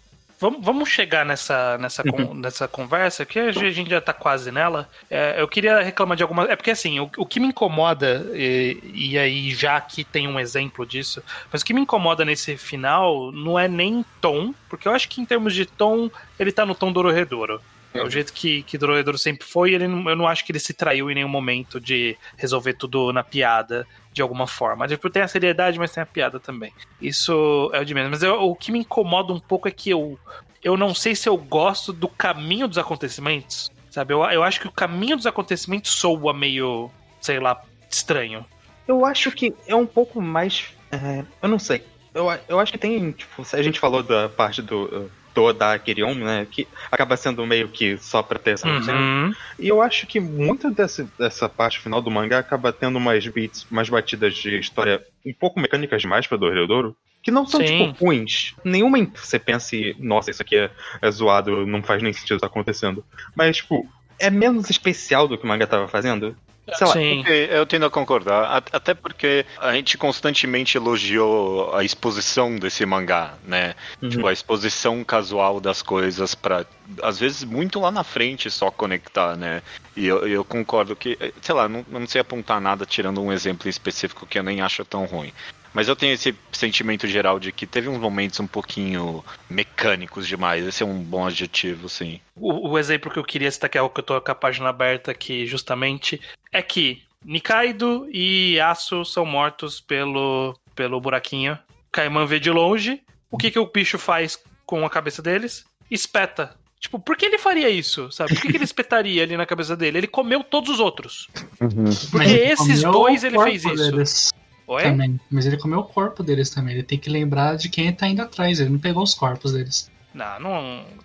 [0.40, 2.32] Vamos, vamos chegar nessa, nessa, uhum.
[2.32, 4.88] nessa conversa, que a gente já tá quase nela.
[5.10, 6.44] É, eu queria reclamar de alguma.
[6.44, 10.40] É porque assim, o, o que me incomoda, e, e, aí já aqui tem um
[10.40, 14.92] exemplo disso, mas o que me incomoda nesse final não é nem tom, porque eu
[14.92, 17.60] acho que em termos de tom, ele tá no tom do Dororedoro.
[17.92, 20.72] É o jeito que, que Droedoro sempre foi, ele, eu não acho que ele se
[20.72, 24.86] traiu em nenhum momento de resolver tudo na piada de alguma forma.
[24.86, 26.72] Tipo, tem a seriedade, mas tem a piada também.
[27.00, 28.10] Isso é o de menos.
[28.10, 30.18] Mas eu, o que me incomoda um pouco é que eu,
[30.62, 33.70] eu não sei se eu gosto do caminho dos acontecimentos.
[33.90, 34.14] Sabe?
[34.14, 38.44] Eu, eu acho que o caminho dos acontecimentos soa meio, sei lá, estranho.
[38.86, 40.68] Eu acho que é um pouco mais.
[40.92, 41.84] É, eu não sei.
[42.14, 43.12] Eu, eu acho que tem.
[43.12, 46.46] Tipo, a gente falou da parte do toda a Kirion, né?
[46.50, 49.32] Que acaba sendo meio que só pra ter essa uhum.
[49.58, 53.66] E eu acho que muito desse, dessa parte final do mangá acaba tendo umas beats,
[53.70, 56.96] mais batidas de história um pouco mecânicas demais pra Dororedoro.
[57.22, 57.92] Que não são, Sim.
[57.92, 58.54] tipo, ruins.
[58.64, 60.70] Nenhuma você pense, nossa, isso aqui é,
[61.02, 63.04] é zoado, não faz nem sentido estar tá acontecendo.
[63.34, 63.86] Mas, tipo,
[64.18, 66.34] é menos especial do que o mangá tava fazendo.
[66.74, 67.24] Sei lá, Sim.
[67.26, 73.74] eu tendo a concordar, até porque a gente constantemente elogiou a exposição desse mangá, né?
[74.02, 74.08] Uhum.
[74.08, 76.66] Tipo, a exposição casual das coisas para
[77.02, 79.62] às vezes muito lá na frente só conectar, né?
[79.96, 83.68] E eu, eu concordo que, sei lá, não, não sei apontar nada tirando um exemplo
[83.68, 85.32] específico que eu nem acho tão ruim.
[85.72, 90.66] Mas eu tenho esse sentimento geral de que teve uns momentos um pouquinho mecânicos demais.
[90.66, 92.20] Esse é um bom adjetivo, sim.
[92.34, 94.34] O, o exemplo que eu queria citar, que é o que eu tô com a
[94.34, 96.20] página aberta aqui, justamente,
[96.52, 101.58] é que Nikaido e Aço são mortos pelo, pelo buraquinho.
[101.92, 103.02] Kaiman vê de longe.
[103.30, 105.64] O que, que o bicho faz com a cabeça deles?
[105.90, 106.54] Espeta.
[106.80, 108.10] Tipo, por que ele faria isso?
[108.10, 108.34] Sabe?
[108.34, 109.98] Por que, que ele espetaria ali na cabeça dele?
[109.98, 111.28] Ele comeu todos os outros.
[111.60, 111.84] Uhum.
[112.10, 113.76] Porque esses dois ele fez isso.
[113.76, 114.30] Deles.
[114.66, 114.82] Oi?
[114.84, 115.20] Também.
[115.30, 116.74] Mas ele comeu o corpo deles também.
[116.74, 118.60] Ele tem que lembrar de quem tá indo atrás.
[118.60, 119.90] Ele não pegou os corpos deles.
[120.12, 120.40] Não,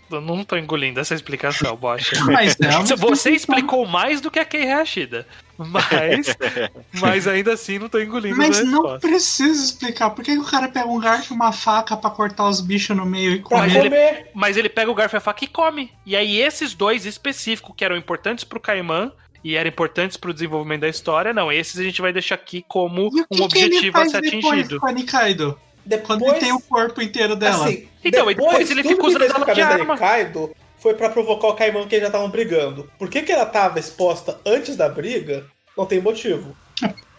[0.09, 2.11] não, não tô engolindo essa explicação, Bosch.
[2.25, 5.27] Mas é Você explicou mais do que a Kei Hashida.
[5.57, 6.35] Mas,
[6.99, 10.09] mas ainda assim não tô engolindo Mas não precisa explicar.
[10.09, 13.05] Por que, o cara pega um garfo e uma faca para cortar os bichos no
[13.05, 13.61] meio e come?
[13.61, 15.91] Mas ele, mas ele pega o garfo e a faca e come.
[16.05, 19.13] E aí esses dois específicos que eram importantes pro Caimã
[19.45, 21.51] e eram importantes para o desenvolvimento da história, não.
[21.51, 24.79] Esses a gente vai deixar aqui como um objetivo a ser atingido.
[24.79, 25.57] Com a Nikaido?
[25.85, 27.65] Depois, Quando ele tem o corpo inteiro dela.
[27.65, 29.93] Assim, então, depois, depois ele fica usando ela de arma.
[29.93, 32.89] Nikaido foi para provocar o Kaiman que eles já estavam brigando.
[32.97, 35.45] Por que, que ela estava exposta antes da briga?
[35.77, 36.55] Não tem motivo.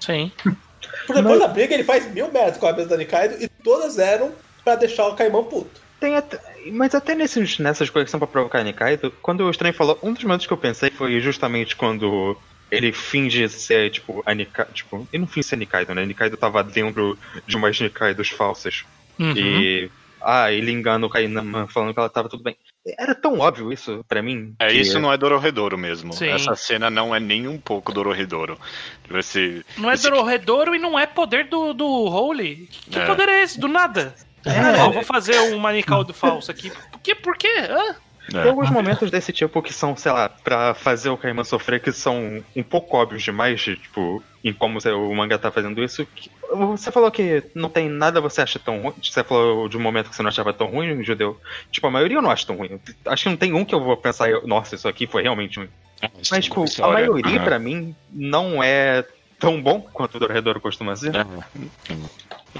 [0.00, 0.30] Sim.
[1.06, 1.40] Por depois Mas...
[1.40, 4.32] da briga, ele faz mil metros com a cabeça da Nikaido e todas eram
[4.64, 5.80] para deixar o Kaiman puto.
[5.98, 6.38] Tem até,
[6.72, 10.12] mas até nesses, nessas coisas que são pra provocar Nikaido, quando o estranho falou, um
[10.12, 12.36] dos momentos que eu pensei foi justamente quando
[12.70, 14.72] ele finge ser, tipo, a Nikaido.
[14.72, 16.04] Tipo, ele não finge ser Nikaido, né?
[16.04, 18.84] Nikaido tava dentro de umas Nikaidos falsas.
[19.18, 19.32] Uhum.
[19.36, 19.90] E.
[20.20, 22.56] Ah, ele engana o Kainama falando que ela tava tudo bem.
[22.98, 24.54] Era tão óbvio isso para mim.
[24.58, 24.80] É, que...
[24.80, 26.12] isso não é Dororedoro mesmo.
[26.12, 26.28] Sim.
[26.28, 28.58] Essa cena não é nem um pouco Dororedoro.
[29.14, 30.02] Esse, não é esse...
[30.02, 32.68] Dororedoro e não é poder do, do Holy.
[32.90, 33.06] Que é.
[33.06, 33.60] poder é esse?
[33.60, 34.14] Do nada.
[34.44, 36.70] É, ó, vou fazer um manicaldo falso aqui.
[36.70, 37.14] Por quê?
[37.14, 37.54] Por quê?
[37.68, 37.96] Hã?
[38.28, 38.42] É.
[38.42, 41.92] Tem alguns momentos desse tipo que são, sei lá, pra fazer o Kaiman sofrer, que
[41.92, 46.06] são um pouco óbvios demais, tipo, em como o manga tá fazendo isso.
[46.52, 48.94] Você falou que não tem nada você acha tão ruim.
[49.02, 51.38] Você falou de um momento que você não achava tão ruim, judeu.
[51.70, 52.80] Tipo, a maioria eu não acho tão ruim.
[53.04, 55.68] Acho que não tem um que eu vou pensar, nossa, isso aqui foi realmente ruim.
[56.02, 57.44] É, Mas, tipo, a maioria, uhum.
[57.44, 59.04] para mim, não é
[59.38, 61.14] tão bom quanto o Dorredor costuma ser.
[61.14, 62.08] Uhum.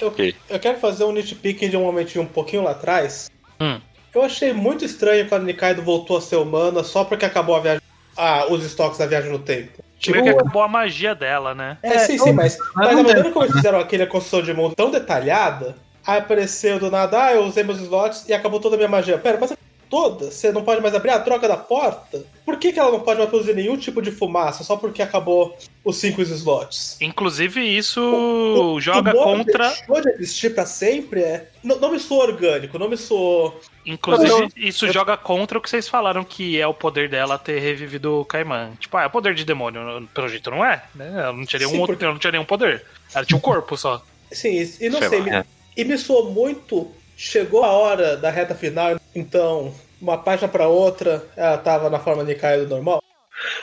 [0.01, 0.15] Eu,
[0.51, 3.31] eu quero fazer um nitpicking de um momentinho um pouquinho lá atrás.
[3.61, 3.81] Hum.
[4.17, 7.83] Eu achei muito estranho quando Nikaido voltou a ser humana só porque acabou a viagem.
[8.17, 9.85] Ah, os estoques da viagem no tempo.
[9.99, 11.77] Tipo, que acabou a magia dela, né?
[11.83, 14.91] É, sim, sim, mas, mas a maneira como eles fizeram aquela construção de mundo tão
[14.91, 18.89] detalhada, aí apareceu do nada, ah, eu usei meus slots e acabou toda a minha
[18.89, 19.19] magia.
[19.19, 19.53] Pera, mas
[19.89, 22.25] toda, você não pode mais abrir a troca da porta?
[22.45, 25.57] Por que, que ela não pode mais produzir nenhum tipo de fumaça só porque acabou
[25.85, 26.97] os cinco slots?
[27.01, 29.69] Inclusive, isso o, o, joga o contra.
[29.69, 31.49] Deixou de existir pra sempre é.
[31.63, 33.55] Não, não me soa orgânico, não me soa.
[33.85, 34.93] Inclusive, não, isso eu...
[34.93, 38.73] joga contra o que vocês falaram que é o poder dela ter revivido o Kaiman.
[38.79, 40.09] Tipo, ah, é poder de demônio.
[40.15, 41.09] Pelo jeito não é, né?
[41.09, 42.05] Ela não tinha nenhum, Sim, porque...
[42.05, 42.85] não tinha nenhum poder.
[43.15, 44.03] Ela tinha um corpo só.
[44.33, 45.45] Sim, e não sei, sei me,
[45.77, 51.27] e me soou muito Chegou a hora da reta final, então, uma página para outra,
[51.35, 53.03] ela tava na forma de Kaido normal.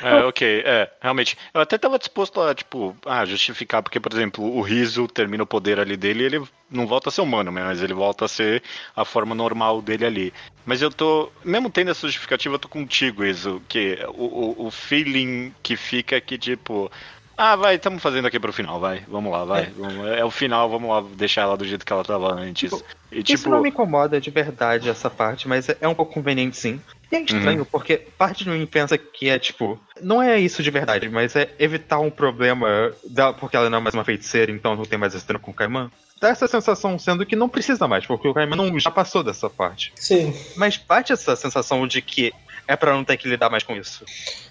[0.02, 1.38] É, ok, é, realmente.
[1.54, 5.48] Eu até tava disposto a, tipo, ah, justificar, porque, por exemplo, o Riso termina o
[5.48, 8.62] poder ali dele e ele não volta a ser humano, mas ele volta a ser
[8.96, 10.34] a forma normal dele ali.
[10.66, 14.72] Mas eu tô, mesmo tendo essa justificativa, eu tô contigo, Iso, que o, o, o
[14.72, 16.92] feeling que fica é que, tipo,
[17.38, 19.04] ah, vai, estamos fazendo aqui pro final, vai.
[19.08, 19.64] Vamos lá, vai.
[19.64, 19.72] É.
[19.78, 22.70] Vamos, é o final, vamos lá deixar ela do jeito que ela tava antes.
[22.70, 23.40] Tipo, e, tipo...
[23.40, 26.80] Isso não me incomoda de verdade, essa parte, mas é um pouco conveniente sim.
[27.12, 27.66] E é estranho, uhum.
[27.66, 29.80] porque parte de mim pensa que é tipo.
[30.02, 33.82] Não é isso de verdade, mas é evitar um problema dela, porque ela não é
[33.82, 35.92] mais uma feiticeira, então não tem mais esse com o Kaiman.
[36.24, 39.50] Dá essa sensação sendo que não precisa mais, porque o Kaiman não já passou dessa
[39.50, 39.92] parte.
[39.94, 40.34] Sim.
[40.56, 42.32] Mas parte essa sensação de que
[42.66, 44.06] é para não ter que lidar mais com isso.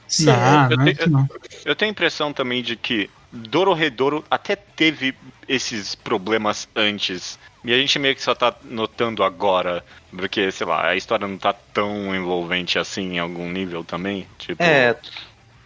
[0.06, 1.28] Sim, não, eu, não é tenho,
[1.64, 5.14] eu, tenho a impressão também de que Dororedoro até teve
[5.48, 7.38] esses problemas antes.
[7.64, 9.82] E a gente meio que só tá notando agora.
[10.14, 14.26] Porque, sei lá, a história não tá tão envolvente assim em algum nível também.
[14.36, 14.62] Tipo...
[14.62, 14.94] É.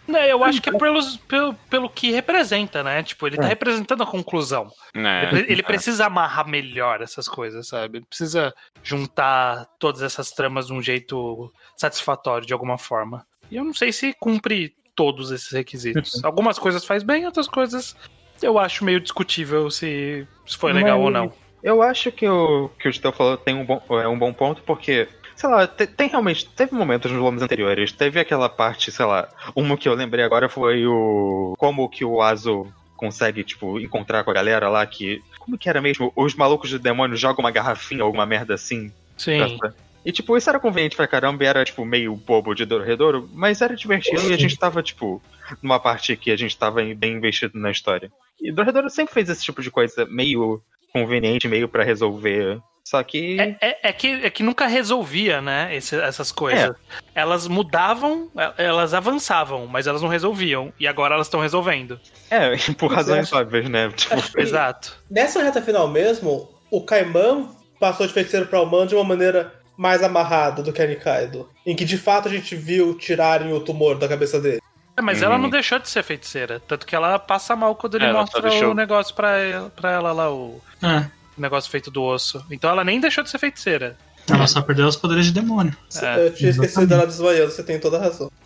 [0.07, 3.03] Não, eu acho que é pelos, pelo, pelo que representa, né?
[3.03, 3.49] Tipo, ele tá é.
[3.49, 4.71] representando a conclusão.
[4.95, 5.63] É, ele, ele é.
[5.63, 7.97] precisa amarrar melhor essas coisas, sabe?
[7.97, 13.25] Ele precisa juntar todas essas tramas de um jeito satisfatório, de alguma forma.
[13.51, 16.15] E eu não sei se cumpre todos esses requisitos.
[16.15, 16.21] Uhum.
[16.23, 17.95] Algumas coisas faz bem, outras coisas
[18.41, 21.33] eu acho meio discutível se, se foi legal Mas, ou não.
[21.63, 24.61] Eu acho que o que o Titão falou tem um bom, é um bom ponto,
[24.63, 26.49] porque sei lá, te, tem realmente.
[26.49, 27.91] Teve momentos nos volumes anteriores.
[27.91, 29.29] Teve aquela parte, sei lá.
[29.55, 31.53] Uma que eu lembrei agora foi o.
[31.57, 32.67] Como que o Azo
[32.97, 35.21] consegue, tipo, encontrar com a galera lá que.
[35.39, 36.11] Como que era mesmo?
[36.15, 38.91] Os malucos do demônio jogam uma garrafinha, alguma merda assim.
[39.15, 39.57] Sim.
[39.57, 39.71] Pra...
[40.03, 43.61] E, tipo, isso era conveniente pra caramba e era, tipo, meio bobo de Dorredouro, mas
[43.61, 45.21] era divertido e a gente tava, tipo,
[45.61, 48.09] numa parte que a gente tava bem investido na história.
[48.39, 50.61] E Dorredouro sempre fez esse tipo de coisa meio
[50.93, 53.37] conveniente, meio para resolver só que.
[53.37, 55.75] É, é, é, que, é que nunca resolvia, né?
[55.75, 56.69] Esse, essas coisas.
[56.69, 56.73] É.
[57.13, 60.71] Elas mudavam, é, elas avançavam, mas elas não resolviam.
[60.79, 61.99] E agora elas estão resolvendo.
[62.31, 63.89] É, por razões óbvias, né?
[63.91, 64.39] Tipo...
[64.39, 64.95] Exato.
[65.11, 70.01] Nessa reta final mesmo, o Kaiman passou de feiticeiro para humano de uma maneira mais
[70.01, 71.49] amarrada do que a Nikaido.
[71.65, 74.61] Em que de fato a gente viu tirarem o tumor da cabeça dele.
[74.95, 75.51] É, mas ela não uhum.
[75.51, 76.61] deixou de ser feiticeira.
[76.65, 79.33] Tanto que ela passa mal quando ele mostra o negócio pra,
[79.75, 80.61] pra ela lá, o.
[80.81, 82.43] É negócio feito do osso.
[82.49, 83.97] Então ela nem deixou de ser feiticeira.
[84.29, 85.75] Ela só perdeu os poderes de demônio.
[86.01, 88.29] É, eu tinha esquecido dela desvaiando, você tem toda a razão.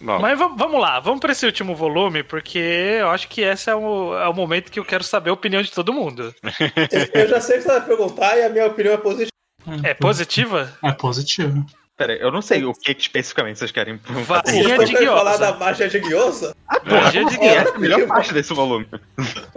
[0.00, 0.18] Bom.
[0.18, 4.14] Mas vamos lá, vamos para esse último volume, porque eu acho que esse é o,
[4.18, 6.34] é o momento que eu quero saber a opinião de todo mundo.
[7.14, 9.30] eu já sei que você vai perguntar e a minha opinião é positiva.
[9.82, 10.72] É positiva?
[10.82, 11.64] É positiva.
[11.96, 15.16] Pera, eu não sei o que especificamente vocês querem Varinha de guiosa.
[15.16, 16.56] falar da magia de guiosa?
[16.68, 17.54] Ah, magia de guiosa.
[17.54, 18.86] É a melhor parte desse volume.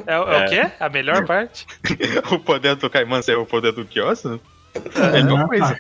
[0.05, 0.19] É, é, é.
[0.19, 0.71] o quê?
[0.79, 1.65] A melhor parte?
[2.31, 4.39] o poder do Caiman ser o poder do guiosa?
[4.95, 5.79] É a melhor coisa.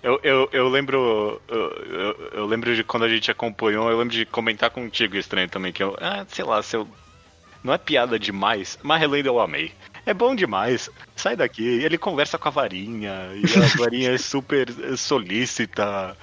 [0.00, 1.42] Eu, eu, eu lembro.
[1.48, 5.48] Eu, eu, eu, lembro de quando a gente acompanhou, eu lembro de comentar contigo estranho
[5.48, 5.96] também, que eu.
[6.00, 6.86] Ah, sei lá, se eu.
[7.64, 9.72] Não é piada demais, mas relendo eu amei.
[10.08, 10.88] É bom demais.
[11.14, 11.62] Sai daqui.
[11.62, 13.28] Ele conversa com a varinha.
[13.34, 16.16] E a varinha é super solícita.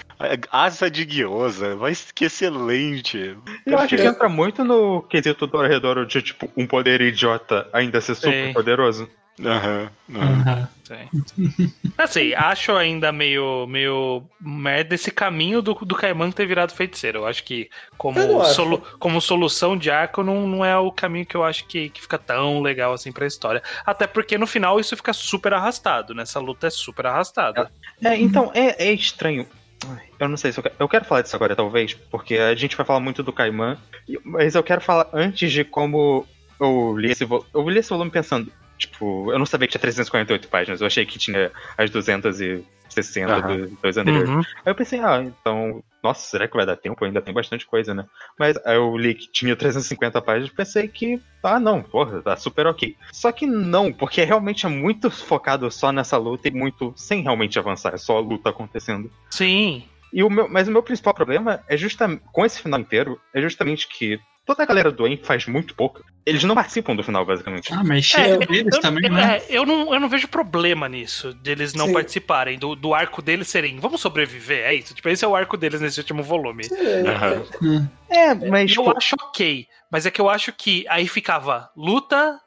[0.51, 1.75] Asa de guiosa.
[1.75, 3.37] Mas que excelente.
[3.63, 8.01] Eu acho que entra muito no quesito do redor de, tipo, um poder idiota ainda
[8.01, 9.07] ser super poderoso.
[9.43, 9.89] Aham.
[10.07, 10.67] Uhum,
[11.37, 11.71] uhum.
[11.97, 17.19] Assim, acho ainda meio, meio merda esse caminho do, do Caiman ter virado feiticeiro.
[17.19, 21.35] Eu acho que como, solu, como solução de arco não, não é o caminho que
[21.35, 23.61] eu acho que, que fica tão legal assim pra história.
[23.85, 26.23] Até porque no final isso fica super arrastado, né?
[26.23, 27.69] Essa luta é super arrastada.
[28.03, 29.45] É, então, é, é estranho.
[30.17, 32.77] Eu não sei se eu quero, eu quero falar disso agora, talvez, porque a gente
[32.77, 33.77] vai falar muito do Caiman,
[34.23, 36.25] mas eu quero falar antes de como
[36.59, 40.47] eu li esse, eu li esse volume pensando, Tipo, eu não sabia que tinha 348
[40.47, 42.65] páginas, eu achei que tinha as 260
[43.35, 43.57] uhum.
[43.57, 44.29] dos dois anteriores.
[44.29, 44.39] Uhum.
[44.39, 47.03] Aí eu pensei, ah, então, nossa, será que vai dar tempo?
[47.03, 48.05] Ainda tem bastante coisa, né?
[48.37, 52.35] Mas aí eu li que tinha 350 páginas e pensei que, ah, não, porra, tá
[52.35, 52.95] super ok.
[53.11, 57.57] Só que não, porque realmente é muito focado só nessa luta e muito sem realmente
[57.57, 59.09] avançar, é só a luta acontecendo.
[59.29, 59.83] Sim.
[60.13, 63.41] E o meu, mas o meu principal problema é justamente, com esse final inteiro, é
[63.41, 66.03] justamente que toda a galera do EN faz muito pouco.
[66.25, 67.73] Eles não participam do final, basicamente.
[67.73, 69.37] Ah, mas cheio é, deles eu, também, né?
[69.37, 71.93] É, eu, não, eu não vejo problema nisso, deles não Sim.
[71.93, 74.93] participarem, do, do arco deles serem, vamos sobreviver, é isso.
[74.93, 76.63] Tipo, esse é o arco deles nesse último volume.
[77.61, 77.87] Uhum.
[78.09, 78.75] É, mas...
[78.75, 78.97] Eu tipo...
[78.97, 82.39] acho ok, mas é que eu acho que aí ficava luta,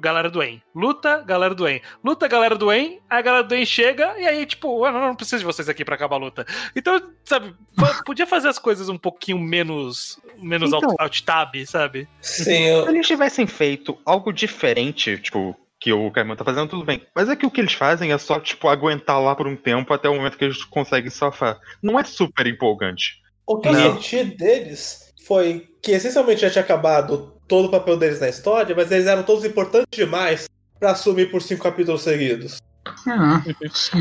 [0.00, 0.60] galera do EN.
[0.74, 1.80] Luta, galera do EN.
[2.02, 2.98] Luta, galera do EN.
[3.08, 5.68] Aí a galera do EN chega e aí, tipo, eu não, não preciso de vocês
[5.68, 6.46] aqui para acabar a luta.
[6.76, 7.54] Então, sabe,
[8.04, 12.08] podia fazer as coisas um pouquinho menos, menos então, alt-tab, sabe?
[12.20, 12.64] Sim.
[12.64, 12.84] Eu...
[12.84, 17.06] Se eles tivessem feito algo diferente, tipo, que o Caimão tá fazendo, tudo bem.
[17.14, 19.92] Mas é que o que eles fazem é só, tipo, aguentar lá por um tempo
[19.92, 21.58] até o momento que eles conseguem safar.
[21.82, 23.22] Não é super empolgante.
[23.46, 23.78] O que não.
[23.78, 28.74] eu senti deles foi que essencialmente já tinha acabado todo o papel deles na história,
[28.74, 32.58] mas eles eram todos importantes demais para assumir por cinco capítulos seguidos.
[33.06, 33.42] Ah,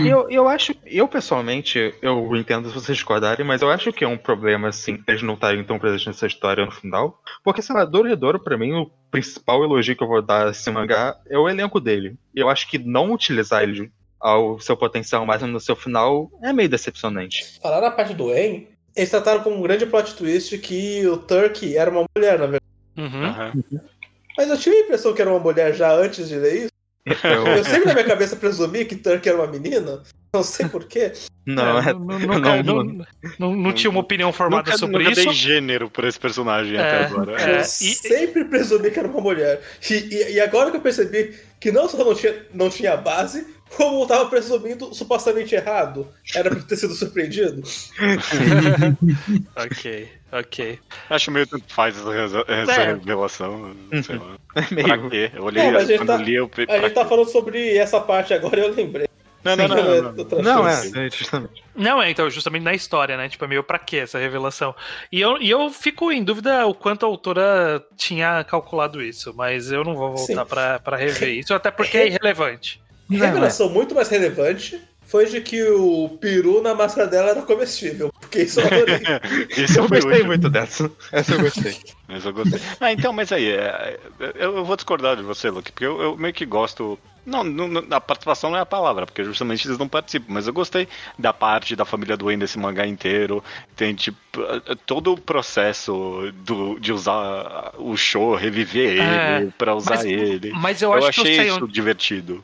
[0.06, 4.08] eu, eu acho, eu pessoalmente, eu entendo se vocês discordarem, mas eu acho que é
[4.08, 7.22] um problema, assim, eles não estarem tão presentes nessa história no final.
[7.44, 10.70] Porque, sei lá, Dororedoro, pra mim, o principal elogio que eu vou dar a esse
[10.70, 12.18] mangá é o elenco dele.
[12.36, 16.54] E eu acho que não utilizar ele ao seu potencial mais no seu final é
[16.54, 17.60] meio decepcionante.
[17.62, 21.78] Falar na parte do En, eles trataram como um grande plot twist que o Turkey
[21.78, 22.64] era uma mulher, na verdade.
[22.98, 23.54] Uhum.
[23.56, 23.80] Uhum.
[24.38, 26.74] Mas eu tive a impressão que era uma mulher já antes de ler isso.
[27.06, 30.02] Eu, eu sempre na minha cabeça presumi que Turk era uma menina.
[30.34, 31.12] Não sei porquê.
[31.46, 33.06] Não, é, nunca, não, não,
[33.38, 35.26] não, não, tinha uma opinião formada nunca, sobre nunca isso.
[35.26, 37.42] dei gênero por esse personagem é, até agora.
[37.42, 39.62] É, eu e, sempre presumi que era uma mulher.
[39.90, 43.46] E, e, e, agora que eu percebi que não só não tinha, não tinha base,
[43.76, 46.08] como eu tava presumindo supostamente errado.
[46.36, 47.62] Era pra ter sido surpreendido.
[49.56, 50.10] ok.
[50.32, 50.80] Ok.
[51.10, 52.86] Acho meio tanto faz essa, essa é.
[52.88, 53.76] revelação.
[54.04, 54.36] Sei lá.
[54.56, 54.88] É meio...
[54.88, 55.32] Pra quê?
[55.34, 56.48] Eu olhei, não, a gente, tá, li, eu...
[56.70, 59.08] a gente tá falando sobre essa parte agora e eu lembrei.
[59.44, 59.76] Não, não, não.
[59.76, 61.64] Não, não, não é, é, justamente.
[61.76, 63.28] Não, é, então, justamente na história, né?
[63.28, 64.74] Tipo, é meio pra quê essa revelação?
[65.12, 69.72] E eu, e eu fico em dúvida o quanto a autora tinha calculado isso, mas
[69.72, 72.83] eu não vou voltar pra, pra rever isso, até porque é irrelevante.
[73.18, 74.82] Revelação muito mais relevante
[75.14, 78.12] foi de que o peru na máscara dela era comestível.
[78.20, 79.00] Porque isso eu adorei.
[79.56, 80.90] isso eu gostei muito dessa.
[81.12, 81.78] Essa eu gostei.
[82.08, 82.60] mas eu gostei.
[82.80, 84.00] Ah, então, mas aí, é,
[84.34, 86.98] eu, vou discordar de você, Luke, porque eu, eu meio que gosto.
[87.24, 90.52] Não, não, a participação não é a palavra, porque justamente eles não participam, mas eu
[90.52, 90.88] gostei
[91.18, 93.44] da parte da família do Wayne desse mangá inteiro.
[93.76, 94.18] Tem, tipo,
[94.88, 100.52] todo o processo do, de usar o show, reviver é, ele, pra usar mas, ele.
[100.54, 101.74] Mas eu, eu achei eu isso onde...
[101.74, 102.44] divertido.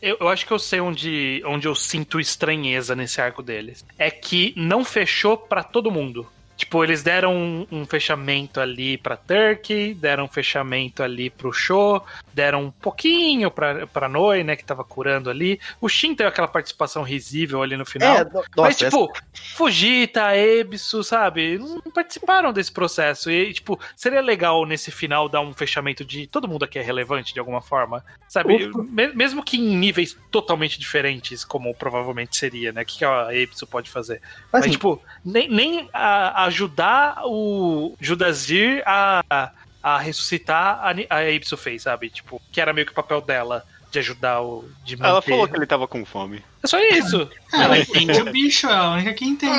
[0.00, 3.84] Eu, eu, acho que eu sei onde, onde eu sinto estranheza nesse arco deles.
[3.98, 6.26] É que não fechou para todo mundo.
[6.56, 12.04] Tipo, eles deram um, um, fechamento ali pra Turkey, deram um fechamento ali pro Show,
[12.32, 15.60] deram um pouquinho pra, pra Noi, né, que tava curando ali.
[15.80, 18.18] O Shin teve aquela participação risível ali no final.
[18.18, 19.24] É, nossa, mas, tipo, essa...
[19.56, 23.30] Fujita, Ebisu, sabe, não participaram desse processo.
[23.30, 27.34] E, tipo, seria legal nesse final dar um fechamento de todo mundo aqui é relevante
[27.34, 28.70] de alguma forma, sabe?
[29.14, 32.82] Mesmo que em níveis totalmente diferentes, como provavelmente seria, né?
[32.82, 34.20] O que, a Ebisu pode fazer?
[34.52, 39.50] Mas, mas tipo, nem, nem a ajudar o Judasir a,
[39.82, 42.10] a ressuscitar a, a Ipso fez, sabe?
[42.10, 44.64] Tipo, que era meio que o papel dela de ajudar o.
[44.84, 45.10] De manter...
[45.10, 46.42] Ela falou que ele tava com fome.
[46.62, 47.28] É só isso.
[47.52, 49.58] É, ela entende o bicho, é a única que entende.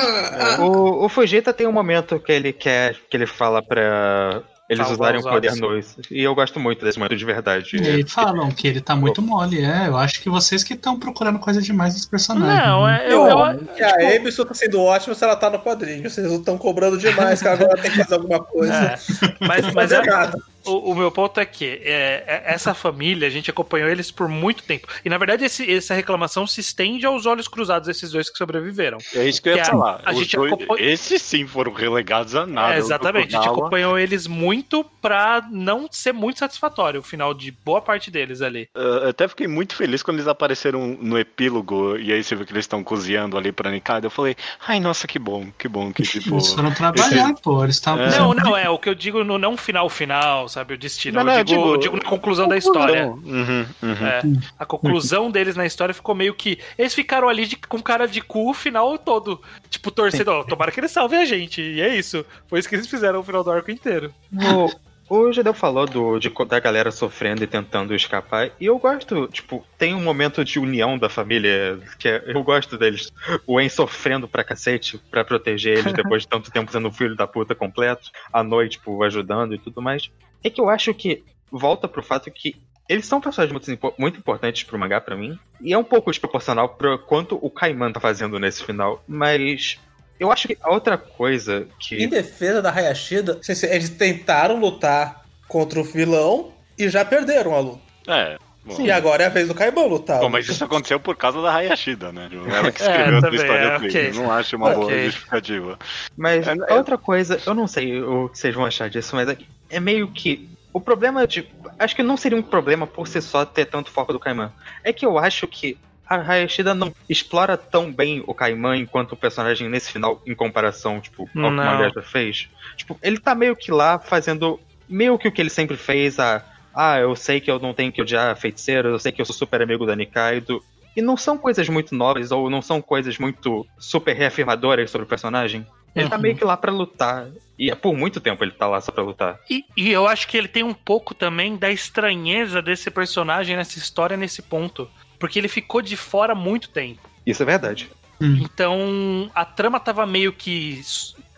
[0.60, 5.20] O, o Fujita tem um momento que ele quer, que ele fala pra eles usarem
[5.20, 5.96] o poder nois.
[6.10, 7.76] E eu gosto muito desse momento de verdade.
[7.76, 9.86] E falam que ele tá muito mole, é.
[9.86, 12.66] Eu acho que vocês que estão procurando coisa demais dos personagens.
[12.66, 13.06] Não, é.
[13.06, 13.84] Eu, eu, eu, tipo...
[13.84, 16.08] A Emerson tá sendo ótima se ela tá no quadrinho.
[16.08, 18.74] Vocês não estão cobrando demais, que agora tem que fazer alguma coisa.
[18.74, 18.98] É.
[19.40, 20.36] Mas, mas é, nada.
[20.66, 24.28] O, o, meu ponto é que é, é, essa família, a gente acompanhou eles por
[24.28, 24.88] muito tempo.
[25.04, 28.98] E na verdade, esse, essa reclamação se estende aos olhos cruzados desses dois que sobreviveram.
[29.14, 30.00] É isso que eu ia falar.
[30.04, 30.78] A, a gente dois, acompanhou...
[30.78, 32.74] Esses sim foram relegados a nada.
[32.74, 33.34] É, exatamente.
[33.36, 38.10] A gente acompanhou eles muito pra não ser muito satisfatório o final de boa parte
[38.10, 38.68] deles ali.
[38.74, 42.52] Eu até fiquei muito feliz quando eles apareceram no epílogo e aí você vê que
[42.52, 44.06] eles estão cozinhando ali pra Nikada.
[44.06, 44.36] Eu falei,
[44.66, 46.34] ai, nossa, que bom, que bom que tipo.
[46.34, 47.42] Eles foram trabalhar, esse...
[47.42, 47.62] pô.
[47.62, 48.04] Eles estavam.
[48.04, 48.18] É.
[48.18, 50.74] Não, não, é o que eu digo no não final final, sabe?
[50.74, 51.18] O destino.
[51.18, 52.48] Não, não, eu, digo, eu, digo, eu digo na conclusão, conclusão.
[52.48, 53.06] da história.
[53.06, 54.06] Uhum, uhum.
[54.06, 54.22] É,
[54.58, 56.58] a conclusão deles na história ficou meio que.
[56.78, 59.40] Eles ficaram ali de, com cara de cu o final todo.
[59.68, 61.60] Tipo, torcendo, tomara que eles salvem a gente.
[61.60, 62.24] E é isso.
[62.48, 64.12] Foi isso que eles fizeram no final do arco inteiro.
[64.32, 64.70] O,
[65.08, 68.50] o Judeu falou do, de, da galera sofrendo e tentando escapar.
[68.60, 72.76] E eu gosto, tipo, tem um momento de união da família que é, eu gosto
[72.76, 73.12] deles.
[73.46, 77.26] O En sofrendo pra cacete pra proteger eles depois de tanto tempo sendo filho da
[77.26, 78.10] puta completo.
[78.32, 80.10] A noite, tipo, ajudando e tudo mais.
[80.42, 82.56] É que eu acho que volta pro fato que
[82.88, 85.38] eles são personagens muito, muito importantes pro mangá para mim.
[85.60, 89.02] E é um pouco desproporcional pro quanto o Kaiman tá fazendo nesse final.
[89.06, 89.78] Mas
[90.18, 91.96] eu acho que a outra coisa que.
[91.96, 93.40] Em defesa da Hayashida,
[93.70, 97.80] eles tentaram lutar contra o vilão e já perderam a luta.
[98.08, 98.38] É.
[98.66, 98.80] Bom.
[98.80, 100.18] E agora é a vez do Kaiban lutar.
[100.18, 102.28] Bom, mas isso aconteceu por causa da Hayashida, né?
[102.52, 104.12] Ela que escreveu é, a história é, okay.
[104.12, 104.80] Não acho uma okay.
[104.80, 105.78] boa justificativa.
[106.16, 109.38] Mas é, outra coisa, eu não sei o que vocês vão achar disso, mas é,
[109.70, 110.48] é meio que.
[110.72, 111.48] O problema de.
[111.78, 114.52] Acho que não seria um problema por si só ter tanto foco do Kaiman.
[114.82, 115.78] É que eu acho que
[116.08, 121.00] a Hayashida não explora tão bem o Kaiman enquanto o personagem nesse final, em comparação,
[121.00, 121.50] tipo, ao não.
[121.50, 122.48] que o mangá já fez.
[122.76, 126.44] Tipo, ele tá meio que lá fazendo meio que o que ele sempre fez, a
[126.76, 129.34] ah, eu sei que eu não tenho que odiar feiticeiro, eu sei que eu sou
[129.34, 130.62] super amigo da Nikaido.
[130.94, 135.08] E não são coisas muito nobres, ou não são coisas muito super reafirmadoras sobre o
[135.08, 135.66] personagem.
[135.94, 136.22] Ele tá uhum.
[136.22, 137.28] meio que lá para lutar.
[137.58, 139.40] E é por muito tempo ele tá lá só pra lutar.
[139.48, 143.78] E, e, eu acho que ele tem um pouco também da estranheza desse personagem nessa
[143.78, 144.86] história, nesse ponto
[145.18, 147.00] porque ele ficou de fora muito tempo.
[147.24, 147.90] Isso é verdade.
[148.20, 148.38] Hum.
[148.40, 150.82] Então, a trama tava meio que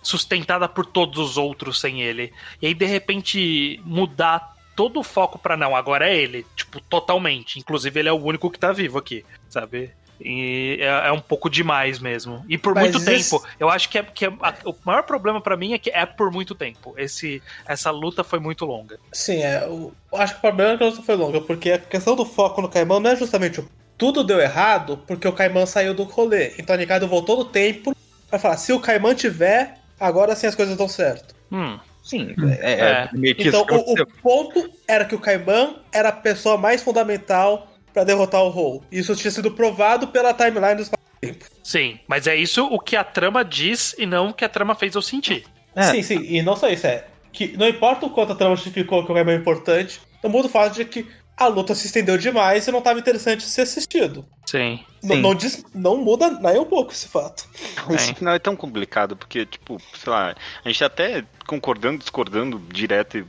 [0.02, 2.32] sustentada por todos os outros sem ele.
[2.62, 7.58] E aí, de repente, mudar todo o foco para não, agora é ele, tipo, totalmente.
[7.58, 9.90] Inclusive, ele é o único que tá vivo aqui, sabe?
[10.20, 12.44] E é, é, um pouco demais mesmo.
[12.48, 13.44] E por Mas muito tempo.
[13.58, 16.04] Eu acho que, é, que é, a, o maior problema para mim é que é
[16.04, 16.94] por muito tempo.
[16.96, 18.98] Esse, essa luta foi muito longa.
[19.12, 19.62] Sim, é.
[19.64, 22.24] Eu acho que o problema é que a luta foi longa, porque a questão do
[22.24, 26.04] foco no Caimão não é justamente o tudo deu errado porque o Caimão saiu do
[26.04, 26.52] rolê.
[26.56, 27.94] Então a Nikaido voltou no tempo
[28.30, 31.34] pra falar: se o Caimão tiver, agora sim as coisas dão certo.
[31.50, 31.78] Hum.
[32.00, 33.08] Sim, é, é, é.
[33.12, 37.68] meio que Então o, o, ponto era que o Kaiman era a pessoa mais fundamental
[37.98, 38.80] para derrotar o Hole.
[38.92, 40.88] Isso tinha sido provado pela timeline dos
[41.20, 41.48] tempos.
[41.64, 44.76] Sim, mas é isso o que a trama diz e não o que a trama
[44.76, 45.44] fez eu sentir.
[45.74, 45.82] É.
[45.82, 49.04] Sim, sim, e não só isso, é que não importa o quanto a trama justificou
[49.04, 52.66] que o Kaiman é importante, o mundo fala de que a luta se estendeu demais
[52.66, 54.24] e não estava interessante ser assistido.
[54.46, 54.80] Sim.
[55.02, 55.22] Não, sim.
[55.22, 57.48] Não, diz, não, muda nem um pouco esse fato.
[57.90, 60.34] Esse final é tão complicado, porque, tipo, sei lá,
[60.64, 63.24] a gente tá até concordando, discordando direto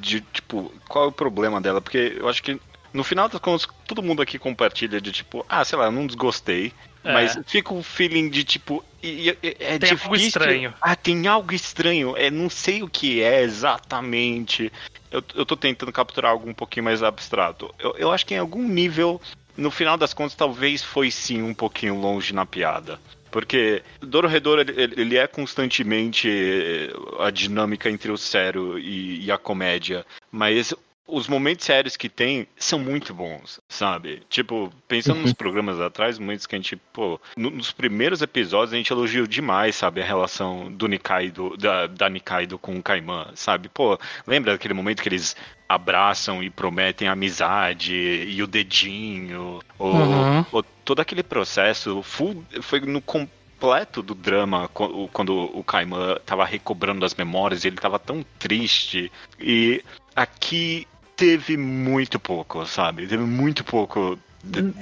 [0.00, 2.58] de, tipo, qual é o problema dela, porque eu acho que
[2.94, 6.06] no final das contas, todo mundo aqui compartilha de tipo, ah, sei lá, eu não
[6.06, 6.72] desgostei.
[7.02, 7.12] É.
[7.12, 8.82] Mas fica um feeling de tipo.
[9.02, 10.04] É, é tem difícil.
[10.04, 10.74] algo estranho.
[10.80, 12.16] Ah, tem algo estranho.
[12.16, 14.72] É, não sei o que é exatamente.
[15.10, 17.74] Eu, eu tô tentando capturar algo um pouquinho mais abstrato.
[17.78, 19.20] Eu, eu acho que em algum nível,
[19.56, 22.98] no final das contas, talvez foi sim um pouquinho longe na piada.
[23.30, 26.30] Porque Dororedor, ele, ele é constantemente
[27.18, 30.06] a dinâmica entre o sério e, e a comédia.
[30.30, 30.72] Mas
[31.06, 34.22] os momentos sérios que tem são muito bons, sabe?
[34.28, 35.22] Tipo, pensando uhum.
[35.22, 39.76] nos programas atrás, momentos que a gente, pô, nos primeiros episódios a gente elogiou demais,
[39.76, 43.68] sabe, a relação do Nikaido, da, da Nikaido com o Kaiman, sabe?
[43.68, 45.36] Pô, lembra daquele momento que eles
[45.68, 50.46] abraçam e prometem amizade e o dedinho, ou, uhum.
[50.52, 57.04] ou todo aquele processo full, foi no completo do drama quando o Kaiman tava recobrando
[57.04, 59.12] as memórias e ele tava tão triste.
[59.38, 59.82] E
[60.14, 60.86] aqui
[61.16, 63.06] teve muito pouco, sabe?
[63.06, 64.18] Teve muito pouco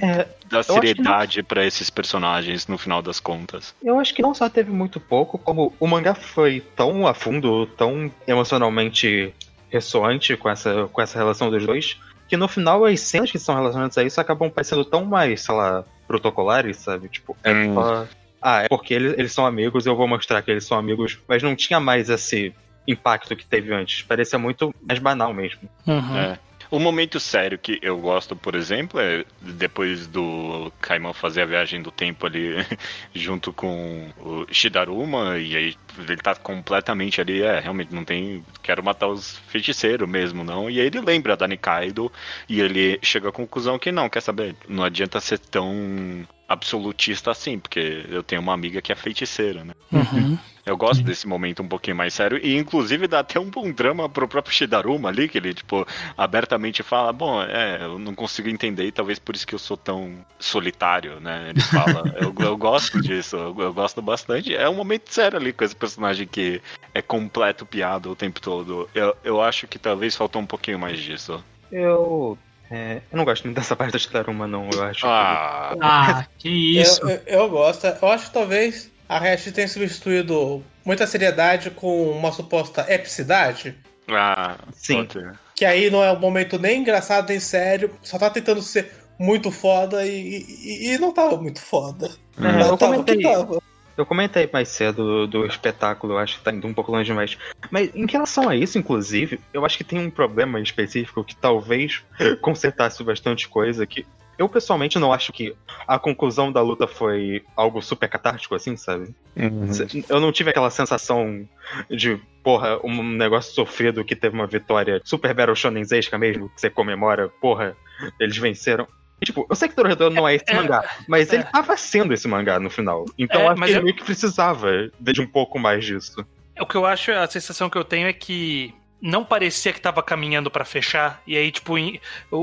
[0.01, 3.73] é, da seriedade para esses personagens no final das contas.
[3.81, 7.65] Eu acho que não só teve muito pouco, como o mangá foi tão a fundo,
[7.65, 9.33] tão emocionalmente
[9.69, 13.55] ressoante com essa, com essa relação dos dois, que no final as cenas que são
[13.55, 17.07] relacionadas a isso acabam parecendo tão mais, sei lá, protocolares, sabe?
[17.09, 17.73] Tipo, é hum.
[17.73, 18.07] só.
[18.41, 21.41] Ah, é porque eles, eles são amigos, eu vou mostrar que eles são amigos, mas
[21.41, 22.53] não tinha mais esse
[22.87, 24.01] impacto que teve antes.
[24.01, 25.69] Parecia muito mais banal mesmo.
[25.87, 26.17] Uhum.
[26.17, 26.39] É.
[26.73, 31.83] O momento sério que eu gosto, por exemplo, é depois do Kaiman fazer a viagem
[31.83, 32.55] do tempo ali
[33.13, 38.43] junto com o Shidaruma, e aí ele tá completamente ali, é, realmente não tem.
[38.63, 40.67] Quero matar os feiticeiros mesmo, não.
[40.67, 42.11] E aí ele lembra da Nikaido
[42.49, 47.57] e ele chega à conclusão que não, quer saber, não adianta ser tão absolutista assim,
[47.57, 49.73] porque eu tenho uma amiga que é feiticeira, né?
[49.91, 50.37] Uhum.
[50.65, 51.03] Eu gosto Sim.
[51.03, 52.39] desse momento um pouquinho mais sério.
[52.41, 55.85] E inclusive dá até um bom drama pro próprio Shidaruma ali, que ele, tipo,
[56.17, 59.75] abertamente fala, bom, é, eu não consigo entender, e talvez por isso que eu sou
[59.75, 61.49] tão solitário, né?
[61.49, 64.55] Ele fala, eu, eu, gosto disso, eu, eu, gosto bastante.
[64.55, 66.61] É um momento sério ali com esse personagem que
[66.93, 68.89] é completo piada o tempo todo.
[68.95, 71.43] Eu, eu acho que talvez faltou um pouquinho mais disso.
[71.69, 72.37] Eu
[72.73, 74.67] é, eu não gosto muito dessa parte da Shidaruma, não.
[74.73, 75.05] Eu acho.
[75.05, 77.01] Ah, que, ah, que isso.
[77.03, 77.85] Eu, eu, eu, gosto.
[77.85, 83.75] Eu acho que talvez a Hash tenha substituído muita seriedade com uma suposta epicidade.
[84.09, 85.07] Ah, sim.
[85.55, 89.51] Que aí não é um momento nem engraçado nem sério, só tá tentando ser muito
[89.51, 92.09] foda e, e, e não tava muito foda.
[92.39, 93.61] É, eu tava comentei, que tava.
[93.97, 97.05] Eu comentei mais cedo do, do, espetáculo, eu acho que tá indo um pouco longe
[97.05, 97.37] demais.
[97.69, 102.03] Mas em relação a isso, inclusive, eu acho que tem um problema específico que talvez
[102.41, 104.05] consertasse bastante coisa, que
[104.37, 105.55] eu pessoalmente não acho que
[105.87, 109.13] a conclusão da luta foi algo super catártico, assim, sabe?
[109.35, 109.69] Uhum.
[110.09, 111.47] Eu não tive aquela sensação
[111.89, 116.69] de, porra, um negócio sofrido que teve uma vitória super Battle Shonenzesca mesmo, que você
[116.69, 117.75] comemora, porra,
[118.19, 118.87] eles venceram.
[119.23, 121.37] E, tipo, eu sei que Torador não é esse é, mangá, mas é.
[121.37, 123.05] ele tava sendo esse mangá no final.
[123.17, 123.83] Então é, acho que ele eu...
[123.83, 124.69] meio que precisava
[124.99, 126.25] de um pouco mais disso.
[126.59, 130.03] O que eu acho, a sensação que eu tenho é que não parecia que tava
[130.03, 131.21] caminhando para fechar.
[131.25, 131.73] E aí, tipo,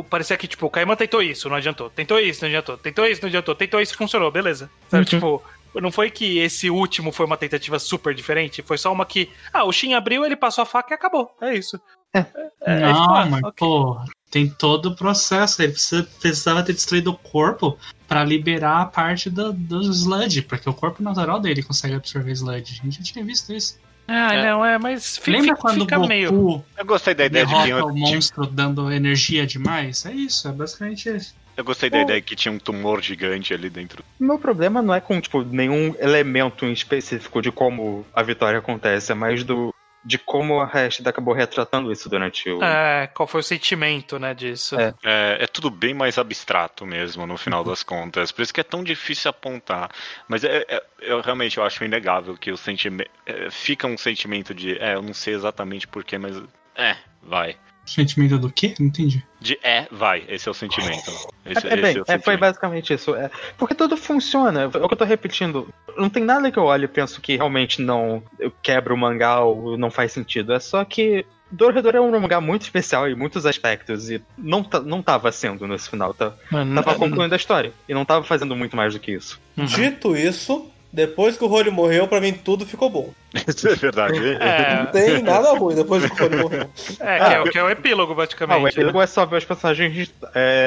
[0.08, 1.90] parecia que, tipo, o Kaiman tentou isso, não adiantou.
[1.90, 2.78] Tentou isso, não adiantou.
[2.78, 3.54] Tentou isso, não adiantou.
[3.54, 4.70] Tentou isso, funcionou, beleza.
[4.88, 5.04] Sabe, uhum.
[5.04, 5.42] tipo,
[5.74, 8.62] não foi que esse último foi uma tentativa super diferente.
[8.62, 11.30] Foi só uma que, ah, o Shin abriu, ele passou a faca e acabou.
[11.42, 11.78] É isso.
[12.14, 12.26] É.
[12.62, 13.52] é não, ah, mas, okay.
[13.58, 14.00] pô,
[14.30, 15.62] tem todo o processo.
[15.62, 20.68] Ele precisa, precisava ter destruído o corpo para liberar a parte do, do Sludge, porque
[20.68, 22.80] o corpo natural dele consegue absorver Sludge.
[22.80, 23.78] A gente já tinha visto isso.
[24.08, 24.50] Ah, é.
[24.50, 26.64] não, é, mas fica, Lembra quando fica o Goku meio...
[26.76, 30.04] Eu gostei da ideia de o monstro dando energia demais?
[30.04, 31.34] É isso, é basicamente isso.
[31.56, 34.02] Eu gostei da ideia que tinha um tumor gigante ali dentro.
[34.18, 38.58] O meu problema não é com, tipo, nenhum elemento em específico de como a vitória
[38.58, 39.72] acontece, é mais do
[40.04, 42.62] de como a Rashid acabou retratando isso durante o.
[42.62, 44.78] É, qual foi o sentimento, né, disso.
[44.78, 48.32] É, é, é tudo bem mais abstrato mesmo, no final das contas.
[48.32, 49.90] Por isso que é tão difícil apontar.
[50.26, 53.10] Mas é, é eu realmente eu acho inegável que o sentimento.
[53.26, 54.78] É, fica um sentimento de.
[54.78, 56.42] É, eu não sei exatamente porquê, mas.
[56.74, 57.56] É, vai.
[57.90, 58.74] Sentimento do quê?
[58.78, 59.24] Não entendi.
[59.40, 60.24] De é, vai.
[60.28, 61.10] Esse é o sentimento.
[61.44, 63.14] Esse, é, é, bem, é, foi basicamente isso.
[63.16, 63.28] É,
[63.58, 64.62] porque tudo funciona.
[64.62, 65.68] É o que eu tô repetindo.
[65.96, 68.22] Não tem nada que eu olhe e penso que realmente não
[68.62, 70.52] quebra o mangá ou não faz sentido.
[70.52, 75.02] É só que Dororedoro é um mangá muito especial em muitos aspectos e não, não
[75.02, 76.14] tava sendo nesse final.
[76.14, 79.40] Tá, tava concluindo a história e não tava fazendo muito mais do que isso.
[79.56, 79.64] Uhum.
[79.64, 83.12] Dito isso, depois que o Rory morreu, pra mim tudo ficou bom.
[83.46, 84.20] Isso é verdade.
[84.40, 84.76] É...
[84.76, 86.70] Não tem nada ruim depois que o Rory morreu.
[87.00, 88.56] É, que, é, que é o epílogo, basicamente.
[88.56, 89.04] Ah, o epílogo né?
[89.04, 89.96] é só ver os personagens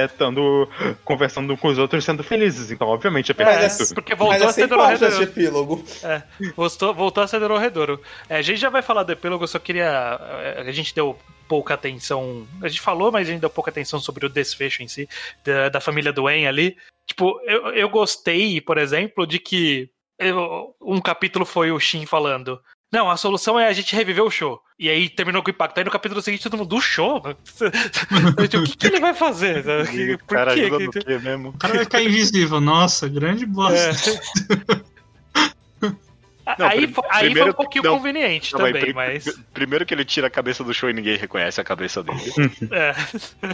[0.06, 2.72] estando é, conversando com os outros sendo felizes.
[2.72, 3.92] Então, obviamente, é perfeito.
[3.92, 5.24] É, porque voltou a ser Dororedoro.
[5.24, 5.84] epílogo.
[6.04, 6.22] É,
[6.56, 8.00] voltou, voltou a ser Dororedoro.
[8.30, 10.20] É, a gente já vai falar do epílogo, eu só queria...
[10.58, 12.48] A gente deu pouca atenção.
[12.62, 15.08] A gente falou, mas a gente deu pouca atenção sobre o desfecho em si,
[15.44, 16.78] da, da família do En ali.
[17.06, 19.90] Tipo, eu, eu gostei, por exemplo, de que
[20.20, 22.60] eu, um capítulo foi o Shin falando.
[22.92, 24.62] Não, a solução é a gente reviver o show.
[24.78, 25.80] E aí terminou com o impacto.
[25.80, 27.18] Aí no capítulo seguinte todo mundo do show.
[27.26, 29.64] o que, que, ele vai fazer?
[30.28, 30.70] Por cara quê?
[30.70, 31.18] Que...
[31.18, 31.50] mesmo?
[31.50, 32.62] O cara vai ficar invisível.
[32.62, 34.12] Nossa, grande bosta.
[34.12, 34.84] É.
[36.60, 39.26] Não, aí, prim aí primeiro, foi um pouquinho não, conveniente não, também, mas.
[39.54, 42.20] Primeiro que ele tira a cabeça do show e ninguém reconhece a cabeça dele.
[42.72, 42.94] é.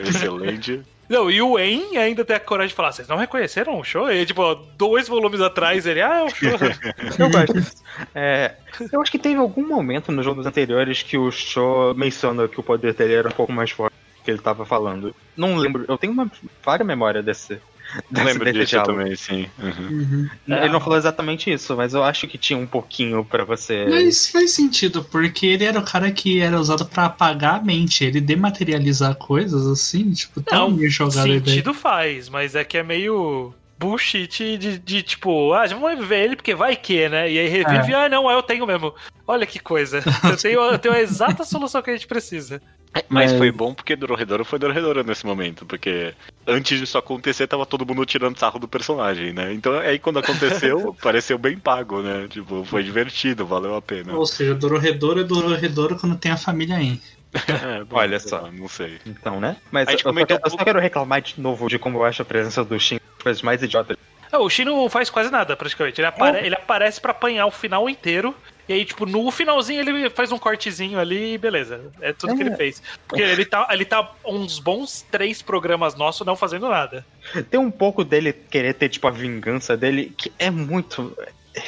[0.10, 0.82] Excelente.
[1.08, 4.12] Não, e o En ainda tem a coragem de falar: vocês não reconheceram o show?
[4.12, 6.50] E tipo, dois volumes atrás ele, ah, é o show.
[7.18, 7.84] eu gosto.
[8.14, 8.56] É,
[8.92, 12.64] eu acho que teve algum momento nos jogos anteriores que o show menciona que o
[12.64, 15.16] poder dele era um pouco mais forte que ele tava falando.
[15.36, 16.30] Não lembro, eu tenho uma
[16.64, 17.60] vaga memória desse,
[18.12, 19.48] Lembro disso também, sim.
[19.58, 19.90] Uhum.
[19.90, 20.30] Uhum.
[20.48, 23.86] Ele não falou exatamente isso, mas eu acho que tinha um pouquinho para você.
[23.90, 28.04] Mas faz sentido, porque ele era o cara que era usado para apagar a mente,
[28.04, 33.54] ele dematerializar coisas assim, tipo, tão não, jogado sentido faz, mas é que é meio
[33.80, 37.32] bullshit de, de, tipo, ah, vamos reviver ele porque vai que, né?
[37.32, 37.96] E aí revive, é.
[37.96, 38.94] ah, não, eu tenho mesmo.
[39.26, 40.04] Olha que coisa.
[40.24, 42.60] Eu tenho, eu tenho a exata solução que a gente precisa.
[43.08, 46.14] Mas foi bom porque Dororedoro foi Dororedoro nesse momento, porque
[46.46, 49.54] antes disso acontecer tava todo mundo tirando sarro do personagem, né?
[49.54, 52.28] Então aí quando aconteceu, pareceu bem pago, né?
[52.28, 54.14] Tipo, foi divertido, valeu a pena.
[54.14, 57.00] Ou seja, Dororedoro é Dororedoro quando tem a família em.
[57.48, 58.50] É, bom, Olha só.
[58.52, 59.00] Não sei.
[59.06, 59.58] Então, né?
[59.72, 62.26] Mas eu, eu, só, eu, só, quero reclamar de novo de como eu acho a
[62.26, 63.96] presença do Shin coisas mais idiotas.
[64.32, 66.02] É, o Shin não faz quase nada, praticamente.
[66.02, 68.36] Ele, apare ele aparece para apanhar o final inteiro
[68.70, 71.82] e aí, tipo, no finalzinho ele faz um cortezinho ali e beleza.
[72.00, 72.36] É tudo é.
[72.36, 72.56] que ele é.
[72.56, 72.84] fez.
[73.08, 77.04] Porque ele tá, ele tá uns bons três programas nossos não fazendo nada.
[77.50, 81.18] Tem um pouco dele querer ter, tipo, a vingança dele, que é muito.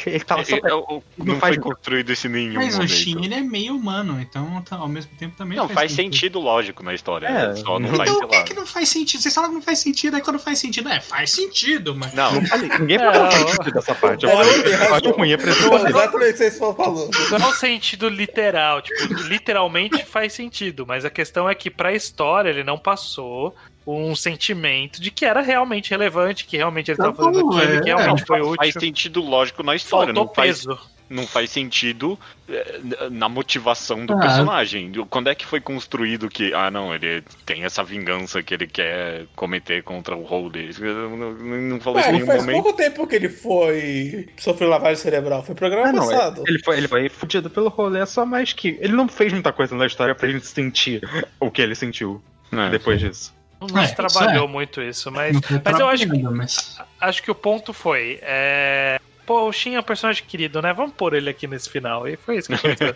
[0.06, 0.58] Ele tava só.
[0.62, 2.54] não, não faz foi construído esse nenhum.
[2.54, 2.90] Mas momento.
[2.90, 5.58] o Shin ele é meio humano, então tá, ao mesmo tempo também.
[5.58, 6.14] Não, faz, faz sentido.
[6.14, 6.40] sentido.
[6.40, 7.28] lógico na história.
[7.28, 7.56] É.
[7.56, 9.22] Só não então o que, que não faz sentido?
[9.22, 12.14] Vocês falam que não faz sentido, aí quando faz sentido, é, faz sentido, mas.
[12.14, 12.32] Não,
[12.80, 14.26] ninguém falou sentido dessa parte.
[14.26, 17.10] Eu acho ruim, é Exatamente o que vocês estão falando.
[17.32, 21.94] Não é um sentido literal, tipo, literalmente faz sentido, mas a questão é que pra
[21.94, 23.56] história ele não passou
[23.86, 27.90] um sentimento de que era realmente relevante, que realmente ele estava fazendo aquilo, é, que
[27.90, 28.56] realmente foi útil.
[28.56, 30.80] Faz sentido lógico na história, Faltou não faz, peso.
[31.10, 32.18] não faz sentido
[32.48, 32.80] eh,
[33.10, 34.20] na motivação do ah.
[34.20, 34.92] personagem.
[35.10, 39.26] Quando é que foi construído que, ah não, ele tem essa vingança que ele quer
[39.36, 40.70] cometer contra o Holder?
[40.80, 42.62] Não, não falou isso em nenhum faz momento.
[42.62, 46.44] pouco tempo que ele foi sofreu lavagem cerebral, foi programa ah, não, passado.
[46.46, 49.76] Ele foi, ele foi fudido pelo rolê, só mais que ele não fez muita coisa
[49.76, 51.02] na história pra gente sentir
[51.40, 52.22] o que ele sentiu
[52.52, 53.08] é, depois sim.
[53.08, 53.41] disso.
[53.70, 54.52] Não é, trabalhou é.
[54.52, 56.80] muito isso, mas, mas eu acho que, mas...
[57.00, 58.20] acho que o ponto foi.
[58.22, 59.00] É...
[59.26, 60.74] Pô, o Shin é um personagem querido, né?
[60.74, 62.08] Vamos pôr ele aqui nesse final.
[62.08, 62.94] E foi isso que aconteceu.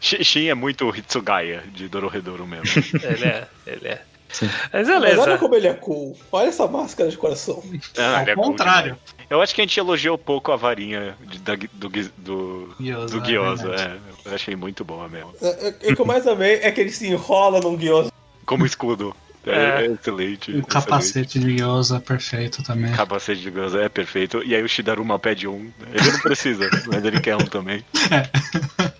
[0.00, 2.82] Shin é muito Hitsugaya de Dororedoro mesmo.
[3.02, 4.02] ele é, ele é.
[4.28, 4.48] Sim.
[4.72, 5.16] Mas beleza.
[5.16, 6.16] Mas olha como ele é cool.
[6.30, 7.62] Olha essa máscara de coração.
[7.98, 8.96] Ah, Ao é contrário.
[8.96, 13.18] Cool eu acho que a gente elogiou pouco a varinha de, da, do, do, Gyoza,
[13.18, 13.74] do Gyoza.
[13.74, 15.32] É, eu achei muito boa mesmo.
[15.40, 18.12] É, é, o que eu mais amei é que ele se enrola num Gyoza
[18.44, 19.14] como escudo.
[19.44, 20.52] É, é excelente.
[20.52, 22.92] O capacete de Gyoza é perfeito também.
[22.92, 24.40] Capacete de Gyoza é perfeito.
[24.44, 25.68] E aí o Shidaruma pede um.
[25.92, 27.84] Ele não precisa, mas ele quer um também.
[28.08, 28.92] É.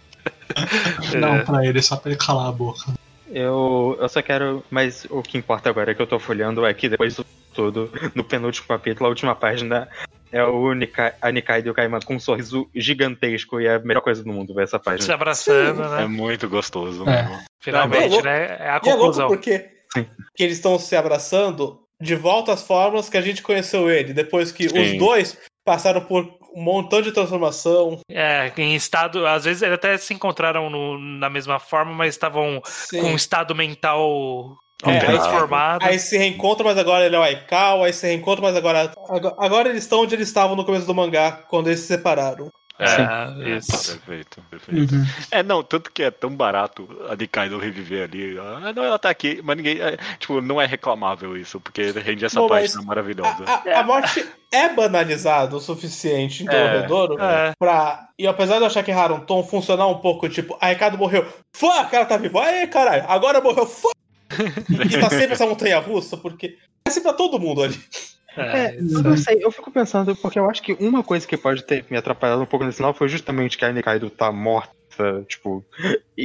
[1.16, 1.44] Não, é.
[1.44, 2.92] pra ele, só pra ele calar a boca.
[3.28, 4.64] Eu, eu só quero.
[4.68, 7.24] Mas o que importa agora é que eu tô folhando é que depois do
[7.54, 9.88] tudo, no penúltimo capítulo, a última página,
[10.32, 13.78] é o Nikai, a Nikai e o Kaiman com um sorriso gigantesco e é a
[13.78, 15.04] melhor coisa do mundo ver essa página.
[15.04, 16.04] Se abraçando, né?
[16.04, 17.08] É muito gostoso.
[17.08, 17.44] É.
[17.60, 18.56] Finalmente, é né?
[18.58, 19.26] É a conclusão.
[19.26, 19.70] É louco porque
[20.34, 24.50] que eles estão se abraçando de volta às formas que a gente conheceu ele, depois
[24.50, 24.80] que Sim.
[24.80, 26.24] os dois passaram por
[26.54, 28.00] um montão de transformação.
[28.10, 29.26] É, em estado.
[29.26, 32.60] Às vezes eles até se encontraram no, na mesma forma, mas estavam
[32.90, 34.56] com um estado mental
[34.90, 35.82] é, transformado.
[35.82, 38.92] Aí, aí se reencontra, mas agora ele é o Aikawa, aí se reencontra, mas agora.
[39.38, 42.50] Agora eles estão onde eles estavam no começo do mangá, quando eles se separaram.
[42.78, 43.98] É, isso.
[43.98, 44.94] Perfeito, perfeito.
[44.94, 45.04] Uhum.
[45.30, 48.36] É, não, tanto que é tão barato a Nikaido reviver ali.
[48.38, 49.80] Ah, não, ela tá aqui, mas ninguém.
[49.80, 53.44] É, tipo, não é reclamável isso, porque rende essa Bom, página maravilhosa.
[53.46, 57.52] A, a, a, morte é banalizada o suficiente em Dororedoro é, é.
[57.58, 58.08] pra.
[58.18, 58.92] E apesar de eu achar que
[59.26, 63.40] Tom funcionar um pouco, tipo, a Ricardo morreu, fuck, ela tá viva, aí caralho, agora
[63.40, 64.01] morreu, fuck!
[64.68, 67.78] e tá sempre essa montanha russa, porque é sempre pra todo mundo ali.
[68.36, 71.36] É, é eu não sei, eu fico pensando, porque eu acho que uma coisa que
[71.36, 74.72] pode ter me atrapalhado um pouco nesse final foi justamente que a Nikaido tá morta.
[75.26, 75.64] Tipo,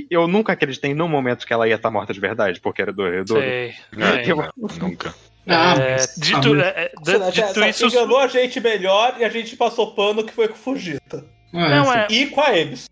[0.10, 2.91] eu nunca acreditei num momento que ela ia estar tá morta de verdade, porque era
[2.91, 3.39] do Redor.
[3.39, 4.43] Sei, é, eu...
[4.80, 5.14] Nunca.
[5.49, 6.91] Ah, é, dito, é,
[7.32, 7.86] dito isso.
[7.86, 11.24] enganou a gente melhor e a gente passou pano que foi com o Fujita.
[11.53, 12.08] Não, é.
[12.10, 12.89] E com a Ems.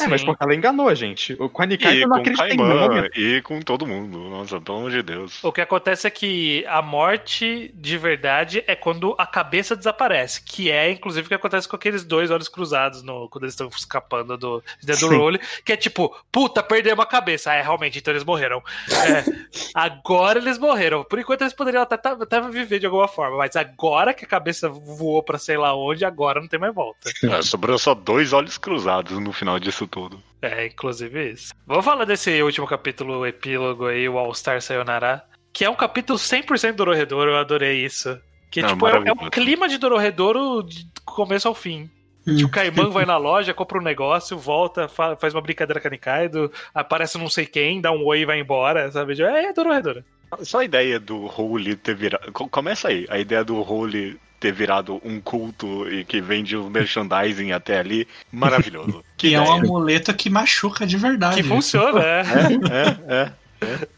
[0.00, 1.34] É, mas porque ela enganou a gente.
[1.36, 4.18] Com a Nikai eu não acreditei Caimã, E com todo mundo.
[4.30, 5.42] Nossa, pelo amor de Deus.
[5.42, 10.42] O que acontece é que a morte de verdade é quando a cabeça desaparece.
[10.42, 13.68] Que é, inclusive, o que acontece com aqueles dois olhos cruzados no, quando eles estão
[13.68, 15.40] escapando do, do role.
[15.64, 17.50] Que é tipo, puta, perdemos a cabeça.
[17.50, 18.62] Ah, é, realmente, então eles morreram.
[18.90, 19.24] É,
[19.74, 21.04] agora eles morreram.
[21.04, 23.36] Por enquanto eles poderiam até, até viver de alguma forma.
[23.36, 27.10] Mas agora que a cabeça voou pra sei lá onde, agora não tem mais volta.
[27.24, 30.22] É, sobrou só dois olhos cruzados no final disso tudo.
[30.40, 31.52] É, inclusive isso.
[31.66, 35.74] Vamos falar desse último capítulo, o epílogo aí, o All Star Sayonara, que é um
[35.74, 38.20] capítulo 100% Dororedoro, eu adorei isso.
[38.50, 41.90] Que Não, tipo, é, é, um clima de Dororedoro de começo ao fim.
[42.26, 42.36] Hum.
[42.36, 45.90] Tipo, o Caimão vai na loja, compra um negócio, volta, faz uma brincadeira com a
[45.90, 49.20] Nikaido, aparece não sei quem, dá um oi e vai embora, sabe?
[49.22, 50.04] É, é Dororedoro.
[50.42, 52.30] Só a ideia do Holy ter virado.
[52.32, 57.52] Começa aí, a ideia do Holy ter virado um culto e que vende o merchandising
[57.52, 59.04] até ali, maravilhoso.
[59.16, 61.36] que, é um amuleto que machuca de verdade.
[61.36, 62.22] Que funciona, é.
[62.22, 63.32] É, é,
[63.62, 63.66] é.
[63.66, 63.88] é.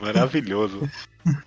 [0.00, 0.88] Maravilhoso.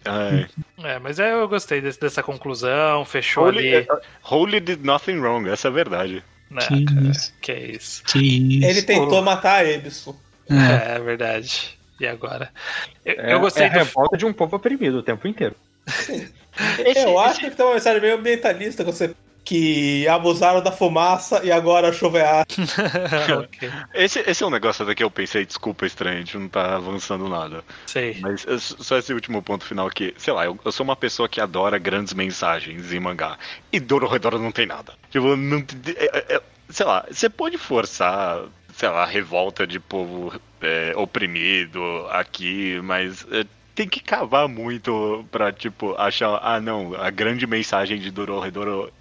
[0.06, 0.48] Ai.
[0.84, 3.88] É, mas é, eu gostei desse, dessa conclusão, fechou Holy, ali.
[4.24, 6.24] Holy did nothing wrong, essa é a verdade.
[6.52, 7.34] É, que, cara, isso.
[7.42, 8.04] que isso.
[8.04, 8.66] Que isso.
[8.66, 10.16] Ele tentou matar a Ebson.
[10.50, 10.96] É.
[10.96, 11.78] é verdade.
[12.00, 12.50] E agora?
[13.06, 13.78] Eu, é, eu gostei é a do...
[13.80, 15.56] revolta de um povo oprimido o tempo inteiro.
[16.96, 19.16] Eu acho que tem uma mensagem meio ambientalista que você
[19.50, 22.46] que abusaram da fumaça e agora chovear.
[23.46, 23.72] okay.
[23.96, 26.76] esse, esse é um negócio até que eu pensei, desculpa, estranho, a gente não tá
[26.76, 27.64] avançando nada.
[27.88, 28.18] Sei.
[28.22, 31.42] Mas só esse último ponto final aqui, sei lá, eu, eu sou uma pessoa que
[31.42, 33.40] adora grandes mensagens em mangá.
[33.72, 34.94] E Dororedoro não tem nada.
[35.10, 35.66] Tipo, não.
[35.96, 38.44] É, é, é, sei lá, você pode forçar
[38.80, 40.32] sei lá, revolta de povo
[40.62, 41.82] é, oprimido
[42.12, 43.44] aqui, mas é,
[43.80, 48.92] tem que cavar muito pra, tipo, achar, ah, não, a grande mensagem de Dororedoro.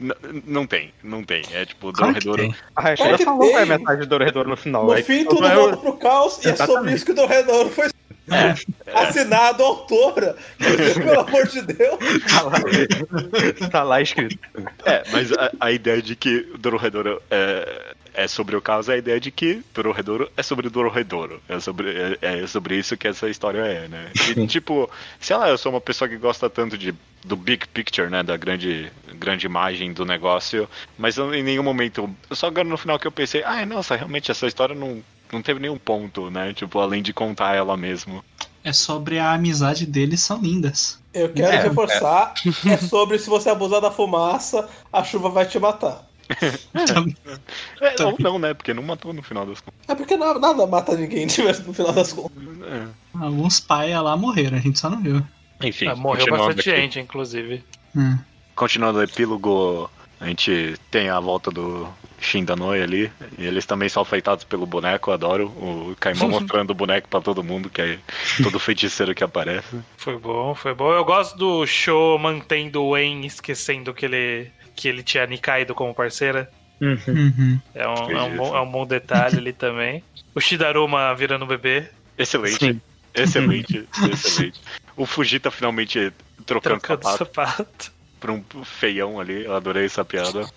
[0.46, 1.42] Não tem, não tem.
[1.50, 2.54] É tipo, Dororedoro.
[2.76, 4.86] A já falou qual é a mensagem de Dororedoro no final.
[4.86, 5.54] No fim, tudo é...
[5.56, 6.60] volta pro caos Exatamente.
[6.60, 7.88] e é sobre isso que o Dororedoro foi
[8.30, 8.54] é.
[8.94, 10.36] Assinado autora.
[10.58, 11.98] Pelo amor de Deus.
[12.30, 14.38] Tá lá, tá lá escrito.
[14.84, 18.98] É, mas a, a ideia de que Dororedoro é, é sobre o caso é a
[18.98, 21.40] ideia de que Dororedoro é sobre Dororedoro.
[21.48, 21.88] É sobre,
[22.20, 24.10] é, é sobre isso que essa história é, né?
[24.36, 24.90] E, tipo,
[25.20, 26.92] sei lá, eu sou uma pessoa que gosta tanto de
[27.24, 32.08] do big picture, né, da grande, grande imagem do negócio, mas eu, em nenhum momento,
[32.30, 35.02] só agora no final que eu pensei, ah, nossa, realmente essa história não,
[35.32, 38.24] não teve nenhum ponto, né, tipo, além de contar ela mesmo.
[38.62, 40.98] É sobre a amizade deles, são lindas.
[41.12, 42.70] Eu quero é, reforçar, é.
[42.74, 46.07] é sobre se você abusar da fumaça, a chuva vai te matar.
[47.80, 48.54] é, ou não, né?
[48.54, 49.80] Porque não matou no final das contas.
[49.88, 51.26] É porque nada, nada mata ninguém
[51.66, 52.42] no final das contas.
[52.62, 52.86] É.
[53.18, 55.22] Alguns pais lá morreram, a gente só não viu.
[55.62, 55.88] Enfim.
[55.88, 56.80] É, morreu bastante aqui.
[56.80, 57.64] gente, inclusive.
[57.96, 58.18] Hum.
[58.54, 61.88] Continuando o epílogo, a gente tem a volta do
[62.20, 63.12] Shindanoi ali.
[63.38, 65.46] E eles também são afeitados pelo boneco, adoro.
[65.46, 67.98] O Caimão mostrando o boneco para todo mundo, que é
[68.42, 69.78] todo feiticeiro que aparece.
[69.96, 70.92] Foi bom, foi bom.
[70.92, 75.92] Eu gosto do show mantendo o Wayne esquecendo que ele que ele tinha Nikaido como
[75.92, 76.48] parceira.
[76.80, 77.58] Uhum.
[77.74, 80.04] É, um, é, um bom, é um bom detalhe ali também.
[80.32, 81.88] O Shidaruma virando bebê.
[82.16, 82.64] Excelente.
[82.64, 82.80] Sim.
[83.12, 84.60] Excelente, excelente.
[84.96, 86.12] O Fujita finalmente
[86.46, 87.92] trocando, trocando sapato, sapato.
[88.20, 89.44] Pra um feião ali.
[89.44, 90.48] Eu adorei essa piada.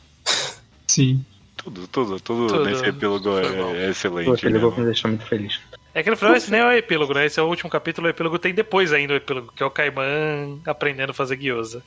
[0.87, 1.25] Sim.
[1.57, 4.27] Tudo, tudo, tudo, tudo nesse epílogo é, é, excelente.
[4.27, 5.59] Pô, aquele me deixou muito feliz.
[5.93, 7.25] É que no final esse nem é o epílogo, né?
[7.25, 9.71] Esse é o último capítulo, o epílogo tem depois ainda o epílogo, que é o
[9.71, 11.83] Kaiman aprendendo a fazer gyoza.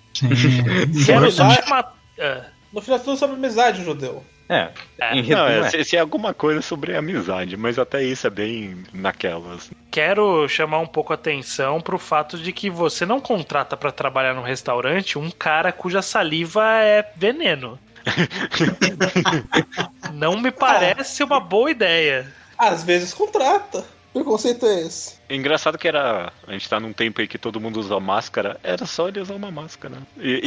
[1.06, 2.44] Quero só chamar é.
[2.72, 4.24] No final tudo sobre amizade, judeu.
[4.48, 4.70] É.
[4.98, 5.22] é.
[5.22, 9.70] Não, é, se, se, é alguma coisa sobre amizade, mas até isso é bem naquelas.
[9.90, 14.34] Quero chamar um pouco a atenção pro fato de que você não contrata para trabalhar
[14.34, 17.78] num restaurante um cara cuja saliva é veneno.
[20.12, 22.30] não me parece uma boa ideia.
[22.58, 23.84] Às vezes contrata
[24.14, 25.16] preconceito é esse?
[25.28, 26.32] Engraçado que era.
[26.46, 28.58] A gente tá num tempo aí que todo mundo usa máscara.
[28.62, 29.96] Era só ele usar uma máscara.
[30.16, 30.40] E,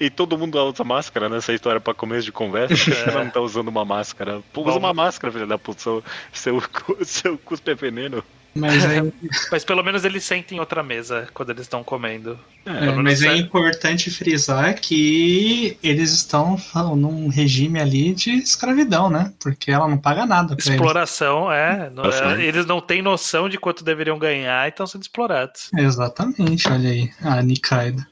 [0.00, 2.74] e, e todo mundo usa máscara nessa história pra começo de conversa.
[2.92, 3.12] É.
[3.12, 4.42] não tá usando uma máscara.
[4.52, 5.80] Pô, usa uma máscara, filho da puta.
[5.80, 6.62] Seu, seu,
[7.04, 8.22] seu cuspe é veneno.
[8.54, 9.02] Mas, é...
[9.50, 12.38] mas pelo menos eles sentem outra mesa quando eles estão comendo.
[12.64, 16.56] É, mas é, é importante frisar que eles estão
[16.96, 19.32] num regime ali de escravidão, né?
[19.38, 20.54] Porque ela não paga nada.
[20.58, 21.90] Exploração, é,
[22.38, 22.42] é.
[22.42, 25.70] Eles não têm noção de quanto deveriam ganhar e estão sendo explorados.
[25.76, 27.10] Exatamente, olha aí.
[27.22, 28.04] A Nikaido.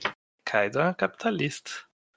[0.44, 1.70] Kaido é capitalista.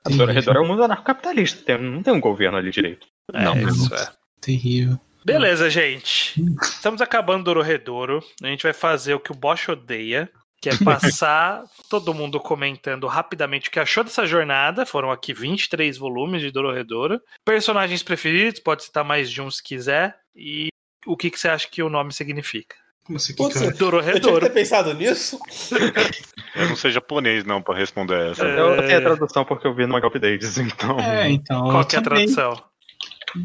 [0.03, 3.07] A redor é um mundo anarcocapitalista, não tem um governo ali direito.
[3.33, 4.07] É, não, isso é.
[4.39, 4.99] Terrível.
[5.25, 6.39] Beleza, gente.
[6.61, 8.23] Estamos acabando Dororedoro.
[8.43, 10.29] A gente vai fazer o que o Bosch odeia,
[10.61, 14.85] que é passar todo mundo comentando rapidamente o que achou dessa jornada.
[14.85, 17.19] Foram aqui 23 volumes de Dororedoro.
[17.43, 20.15] Personagens preferidos, pode citar mais de um se quiser.
[20.35, 20.67] e
[21.07, 22.75] o que, que você acha que o nome significa?
[23.05, 25.39] Como assim, Putz, Eu tinha que ter pensado nisso.
[26.55, 28.43] eu não sei japonês, não, pra responder essa.
[28.43, 28.59] É...
[28.59, 30.99] Eu tenho a tradução porque eu vi no Manga Updates, então.
[30.99, 31.69] É, então.
[31.69, 32.63] Qual que é a tradução?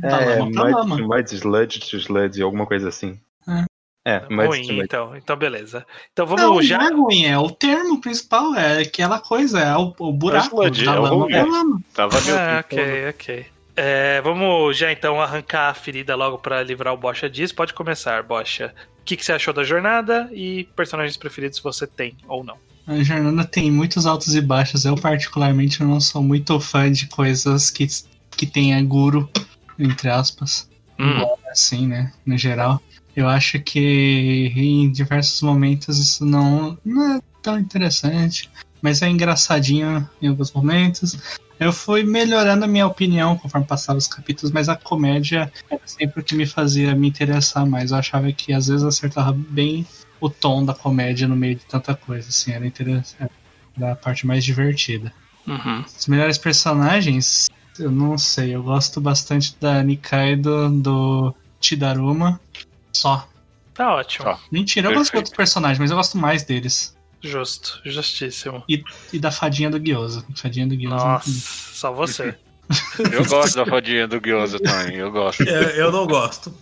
[0.02, 3.18] É, Mud, Mud Sludge to Sludge, alguma coisa assim.
[3.48, 3.64] É,
[4.04, 5.16] é mas ruim, então.
[5.16, 5.86] Então, beleza.
[6.12, 6.78] Então vamos não, já.
[6.78, 10.70] Não é ruim, é o termo principal, é aquela coisa, é o, o buraco é
[10.70, 11.26] da lama.
[11.30, 11.80] É lama.
[11.94, 13.46] Tava ah, ok, ok.
[13.76, 17.54] É, vamos já então arrancar a ferida logo para livrar o Bocha disso.
[17.54, 18.74] Pode começar, Bocha.
[19.00, 22.56] O que, que você achou da jornada e personagens preferidos você tem ou não?
[22.86, 24.84] A jornada tem muitos altos e baixos.
[24.84, 27.86] Eu, particularmente, não sou muito fã de coisas que,
[28.36, 29.28] que tenha guru,
[29.84, 30.68] entre aspas.
[30.98, 31.26] Hum.
[31.50, 32.12] Assim, né?
[32.24, 32.80] No geral.
[33.16, 38.50] Eu acho que em diversos momentos isso não, não é tão interessante,
[38.80, 41.18] mas é engraçadinho em alguns momentos.
[41.58, 46.20] Eu fui melhorando a minha opinião conforme passavam os capítulos, mas a comédia era sempre
[46.20, 47.90] o que me fazia me interessar mais.
[47.90, 49.86] Eu achava que às vezes acertava bem
[50.20, 53.32] o tom da comédia no meio de tanta coisa, assim, era interessante.
[53.76, 55.12] Era a parte mais divertida.
[55.46, 55.84] Uhum.
[55.98, 62.40] Os melhores personagens, eu não sei, eu gosto bastante da Nikaido, do Tidaruma,
[62.92, 63.28] só.
[63.74, 64.24] Tá ótimo.
[64.24, 64.40] Só.
[64.50, 66.96] Mentira, eu gosto de outros personagens, mas eu gosto mais deles.
[67.22, 68.64] Justo, justíssimo.
[68.68, 70.24] E, e da fadinha do Guiosa.
[70.34, 71.04] Fadinha do Guiosa.
[71.04, 72.34] Nossa, só você.
[73.12, 75.42] Eu gosto da fadinha do Gyoza também, eu gosto.
[75.42, 76.54] É, eu não gosto.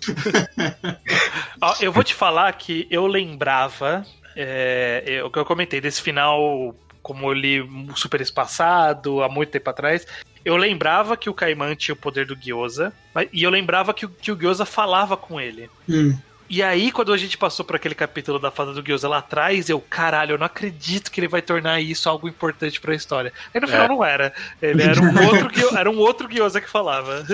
[1.61, 6.75] Ó, eu vou te falar que eu lembrava é, o que eu comentei desse final,
[7.03, 10.07] como eu li super espaçado há muito tempo atrás.
[10.49, 12.91] Eu lembrava que o Caimã tinha o poder do Gyoza,
[13.35, 15.69] e eu lembrava que, que o Gyoza falava com ele.
[15.87, 16.17] Hum.
[16.49, 19.69] E aí, quando a gente passou por aquele capítulo da fada do Gyoza lá atrás,
[19.69, 23.31] eu, caralho, eu não acredito que ele vai tornar isso algo importante pra história.
[23.53, 23.89] Aí no final é.
[23.89, 24.33] não era.
[24.63, 27.27] Ele era um outro, era um outro Gyoza que falava.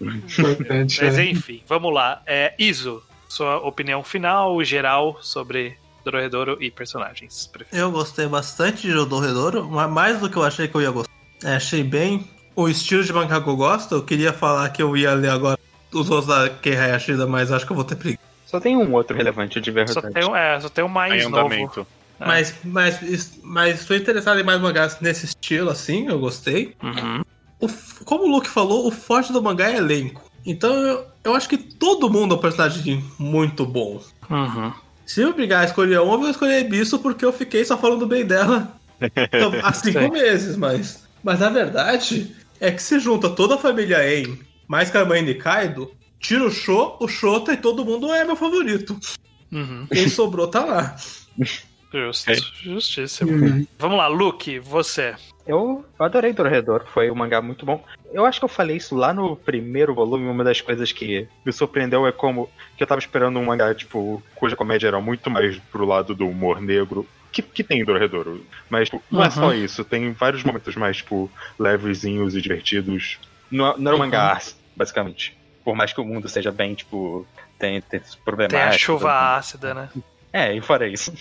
[0.00, 1.24] Mas é.
[1.26, 2.20] enfim, vamos lá.
[2.26, 7.46] É, Iso, sua opinião final, geral, sobre Dororedoro e personagens.
[7.46, 7.78] Preferidos.
[7.78, 11.19] Eu gostei bastante de Dororedoro, mas mais do que eu achei que eu ia gostar.
[11.44, 13.94] É, achei bem o estilo de mangá que eu gosto.
[13.94, 15.58] Eu queria falar que eu ia ler agora
[15.92, 18.22] os outros da Kei Hayashida, mas acho que eu vou ter preguiça.
[18.46, 19.94] Só tem um outro relevante de verdade.
[19.94, 21.86] Só tem, um, é, só tem um mais novo.
[22.20, 22.26] É.
[22.26, 26.74] Mas, mas, mas estou interessado em mais mangás nesse estilo, assim, eu gostei.
[26.82, 27.22] Uhum.
[27.60, 27.68] O,
[28.04, 30.30] como o Luke falou, o forte do mangá é elenco.
[30.44, 34.02] Então eu, eu acho que todo mundo é um personagem muito bom.
[34.28, 34.72] Uhum.
[35.06, 38.06] Se eu brigar a escolher uma, eu vou escolher Ebisu porque eu fiquei só falando
[38.06, 38.72] bem dela
[39.62, 41.08] há cinco meses, mas.
[41.22, 44.38] Mas na verdade, é que se junta toda a família En
[44.70, 45.90] mais que a mãe de Kaido,
[46.20, 48.96] tira o Sho, o Shota e todo mundo é meu favorito.
[49.50, 49.84] Uhum.
[49.92, 50.96] Quem sobrou tá lá.
[51.92, 52.36] Justo, é.
[52.62, 53.32] justíssimo.
[53.32, 53.66] Uhum.
[53.76, 55.16] Vamos lá, Luke, você.
[55.44, 57.82] Eu, adorei Dororedor, foi um mangá muito bom.
[58.12, 61.52] Eu acho que eu falei isso lá no primeiro volume, uma das coisas que me
[61.52, 65.58] surpreendeu é como que eu tava esperando um mangá, tipo, cuja comédia era muito mais
[65.72, 68.44] pro lado do humor negro, que, que tem em Dororedoro.
[68.68, 69.26] Mas tipo, não uhum.
[69.26, 73.18] é só isso, tem vários momentos mais, tipo, levezinhos e divertidos.
[73.50, 75.36] Não, não é um mangá uhum basicamente.
[75.62, 77.26] Por mais que o mundo seja bem, tipo,
[77.58, 78.52] tem, tem problemas.
[78.52, 79.90] Tem a chuva ácida, né?
[80.32, 81.12] É, e fora isso.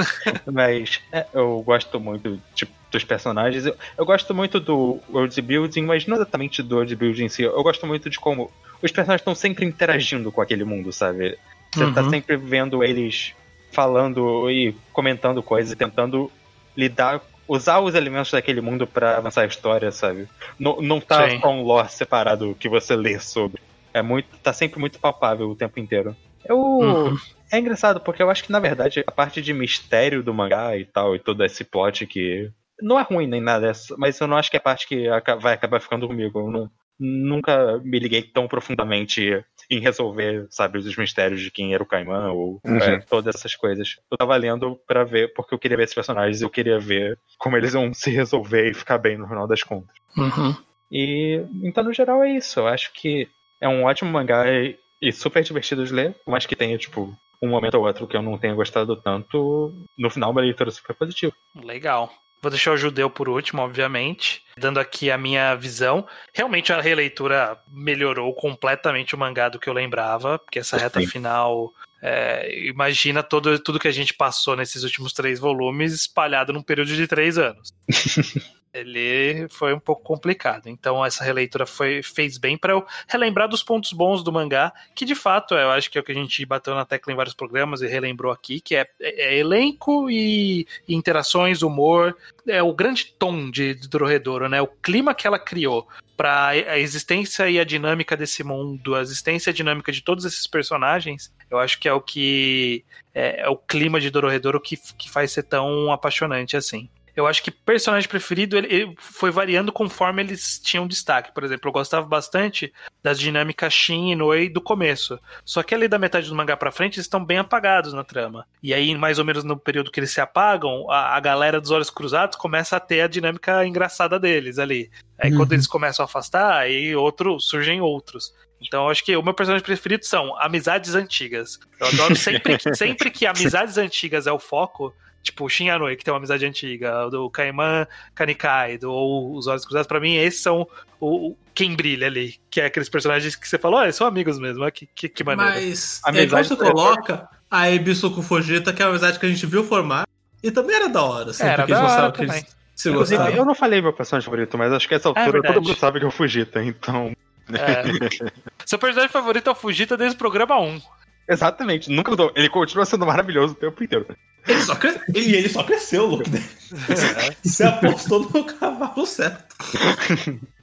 [0.44, 3.64] mas é, eu gosto muito tipo, dos personagens.
[3.64, 7.44] Eu, eu gosto muito do world building, mas não exatamente do world building em si.
[7.44, 8.52] Eu gosto muito de como
[8.82, 11.38] os personagens estão sempre interagindo com aquele mundo, sabe?
[11.72, 11.94] Você tá uhum.
[11.94, 13.34] tá sempre vendo eles
[13.70, 16.30] falando e comentando coisas, tentando
[16.76, 20.28] lidar usar os elementos daquele mundo para avançar a história, sabe?
[20.58, 21.40] Não, não tá Sim.
[21.42, 23.60] um lore separado que você lê sobre.
[23.94, 26.14] É muito, tá sempre muito palpável o tempo inteiro.
[26.44, 27.16] Eu uhum.
[27.50, 30.84] é engraçado porque eu acho que na verdade a parte de mistério do mangá e
[30.84, 32.50] tal e todo esse plot que
[32.80, 35.08] não é ruim nem nada, mas eu não acho que é a parte que
[35.40, 36.38] vai acabar ficando comigo.
[36.38, 41.82] Eu não, nunca me liguei tão profundamente em resolver, sabe, os mistérios de quem era
[41.82, 42.78] o Caimã ou uhum.
[42.78, 43.96] é, todas essas coisas.
[44.10, 47.56] Eu tava lendo para ver, porque eu queria ver esses personagens, eu queria ver como
[47.56, 49.94] eles vão se resolver e ficar bem no final das contas.
[50.16, 50.56] Uhum.
[50.90, 52.60] E então, no geral, é isso.
[52.60, 53.28] Eu acho que
[53.60, 57.48] é um ótimo mangá e, e super divertido de ler, mas que tenha, tipo, um
[57.48, 61.32] momento ou outro que eu não tenha gostado tanto, no final uma leitura super positiva.
[61.54, 62.10] Legal.
[62.40, 66.06] Vou deixar o judeu por último, obviamente, dando aqui a minha visão.
[66.32, 71.06] Realmente a releitura melhorou completamente o mangá do que eu lembrava, porque essa reta Sim.
[71.06, 71.72] final.
[72.00, 76.94] É, imagina todo, tudo que a gente passou nesses últimos três volumes espalhado num período
[76.94, 77.74] de três anos.
[78.72, 80.68] ele foi um pouco complicado.
[80.68, 85.04] Então essa releitura foi, fez bem para eu relembrar dos pontos bons do mangá, que
[85.04, 87.34] de fato eu acho que é o que a gente bateu na tecla em vários
[87.34, 92.16] programas e relembrou aqui, que é, é, é elenco e, interações, humor,
[92.46, 94.60] é o grande tom de, de Dororedoro, né?
[94.60, 95.86] O clima que ela criou
[96.16, 100.24] para a existência e a dinâmica desse mundo, a existência e a dinâmica de todos
[100.24, 102.84] esses personagens, eu acho que é o que
[103.14, 106.88] é, é o clima de Dororedoro que, que faz ser tão apaixonante assim
[107.18, 111.34] eu acho que personagem preferido ele, ele, foi variando conforme eles tinham destaque.
[111.34, 112.72] Por exemplo, eu gostava bastante
[113.02, 115.18] das dinâmicas Shin e Noi do começo.
[115.44, 118.46] Só que ali da metade do mangá pra frente eles estão bem apagados na trama.
[118.62, 121.72] E aí, mais ou menos no período que eles se apagam, a, a galera dos
[121.72, 124.88] Olhos Cruzados começa a ter a dinâmica engraçada deles ali.
[125.18, 125.38] Aí uhum.
[125.38, 128.32] quando eles começam a afastar, aí outro, surgem outros.
[128.60, 131.58] Então, eu acho que o meu personagem preferido são amizades antigas.
[131.80, 135.66] Eu adoro sempre, sempre que amizades antigas é o foco, Tipo, o Shin
[135.96, 140.14] que tem uma amizade antiga, do Kaiman Kanikai, do, ou Os Olhos Cruzados, pra mim,
[140.14, 140.66] esses são
[141.00, 142.36] o, o, quem brilha ali.
[142.50, 145.52] Que é aqueles personagens que você falou, oh, são amigos mesmo, que, que, que maneiro.
[145.52, 149.44] Mas, é, quando você coloca a Ebisu Fujita, que é a amizade que a gente
[149.44, 150.06] viu formar,
[150.42, 153.30] e também era da hora, assim, era porque eles mostravam que eles se gostavam.
[153.30, 155.76] Eu não falei meu personagem favorito, mas acho que essa é altura é todo mundo
[155.76, 157.12] sabe que é o Fujita, então...
[157.52, 157.82] É.
[158.64, 160.80] Seu personagem favorito é o Fujita desde o programa 1.
[161.28, 162.32] Exatamente, nunca mudou.
[162.34, 164.06] Ele continua sendo maravilhoso o tempo inteiro.
[164.48, 165.00] Ele só cre...
[165.14, 166.30] E ele só cresceu, Luke.
[166.30, 166.42] Né?
[166.90, 167.36] É.
[167.42, 169.54] Você apostou no cavalo certo.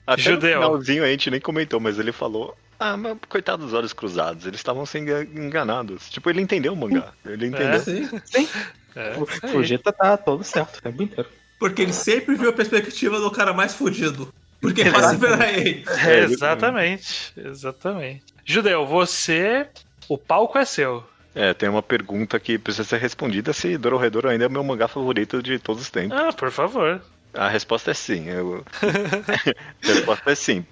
[0.06, 0.60] Até Judeu.
[0.60, 2.56] no finalzinho a gente nem comentou, mas ele falou.
[2.80, 6.10] Ah, mas coitado dos olhos cruzados, eles estavam sendo enganados.
[6.10, 7.14] Tipo, ele entendeu o mangá.
[7.26, 7.70] Ele entendeu.
[7.70, 8.10] É, sim.
[8.26, 8.48] sim.
[8.96, 11.30] É, o Fujita tá todo certo o tempo inteiro.
[11.60, 14.34] Porque ele sempre viu a perspectiva do cara mais fudido.
[14.62, 15.84] Porque é fácil pra ele.
[16.06, 18.24] É, exatamente, exatamente.
[18.44, 19.68] Judeu, você.
[20.08, 21.04] O palco é seu.
[21.36, 24.88] É, tem uma pergunta que precisa ser respondida se Dororedoro ainda é o meu mangá
[24.88, 26.18] favorito de todos os tempos.
[26.18, 27.02] Ah, por favor.
[27.34, 28.30] A resposta é sim.
[28.30, 28.64] Eu...
[29.84, 30.66] a resposta é sim.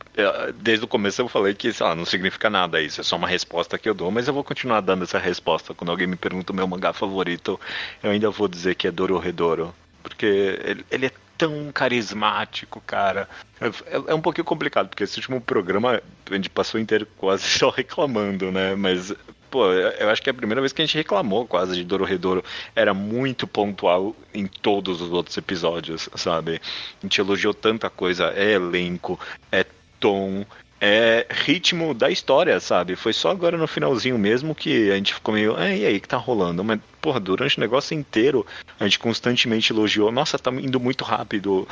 [0.56, 3.78] Desde o começo eu falei que lá, não significa nada isso, é só uma resposta
[3.78, 5.74] que eu dou, mas eu vou continuar dando essa resposta.
[5.74, 7.60] Quando alguém me pergunta o meu mangá favorito,
[8.02, 9.76] eu ainda vou dizer que é Dororedoro.
[10.02, 10.26] Porque
[10.64, 13.28] ele, ele é tão carismático, cara.
[13.60, 17.44] É, é, é, um pouquinho complicado, porque esse último programa a gente passou inteiro quase
[17.60, 18.76] só reclamando, né?
[18.76, 19.14] Mas
[19.54, 22.44] pô, eu acho que é a primeira vez que a gente reclamou quase de Dororedoro.
[22.76, 26.60] Era muito pontual em todos os outros episódios, sabe?
[27.00, 28.34] A gente elogiou tanta coisa.
[28.36, 29.20] É elenco,
[29.52, 29.64] é
[30.00, 30.44] tom,
[30.86, 32.98] é ritmo da história, sabe?
[32.98, 36.08] Foi só agora no finalzinho mesmo que a gente ficou meio, é, e aí que
[36.10, 36.62] tá rolando?
[36.62, 38.46] Mas, porra, durante o negócio inteiro
[38.78, 41.66] a gente constantemente elogiou, nossa, tá indo muito rápido,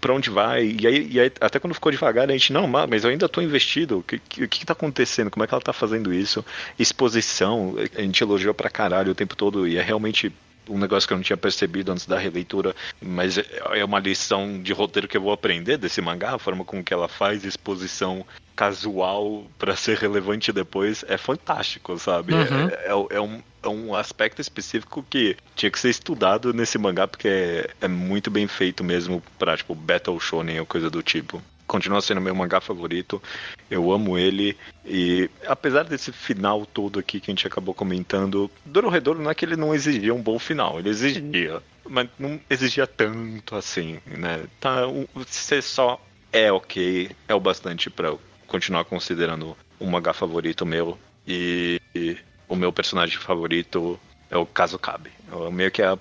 [0.00, 0.76] pra onde vai?
[0.80, 3.40] E aí, e aí até quando ficou devagar, a gente, não, mas eu ainda tô
[3.40, 5.30] investido, o que, que, que tá acontecendo?
[5.30, 6.44] Como é que ela tá fazendo isso?
[6.76, 10.32] Exposição, a gente elogiou pra caralho o tempo todo e é realmente
[10.68, 14.72] um negócio que eu não tinha percebido antes da releitura, mas é uma lição de
[14.72, 18.24] roteiro que eu vou aprender desse mangá, a forma com que ela faz exposição
[18.54, 22.32] casual para ser relevante depois é fantástico, sabe?
[22.32, 22.68] Uhum.
[22.68, 27.06] É, é, é, um, é um aspecto específico que tinha que ser estudado nesse mangá,
[27.06, 31.42] porque é, é muito bem feito mesmo pra, tipo, Battle Shonen ou coisa do tipo
[31.66, 33.22] continua sendo meu mangá favorito.
[33.70, 34.56] Eu amo ele.
[34.84, 39.44] E apesar desse final todo aqui que a gente acabou comentando, Dororedoro não é que
[39.44, 41.62] ele não exigia um bom final, ele exigia.
[41.88, 44.44] Mas não exigia tanto assim, né?
[44.60, 46.00] Tá, um, você só
[46.32, 48.14] é ok, é o bastante para
[48.46, 50.98] continuar considerando um mangá favorito meu.
[51.26, 52.16] E, e
[52.48, 53.98] o meu personagem favorito
[54.30, 55.10] é o Caso Cabe.
[55.30, 55.98] Eu meio que a,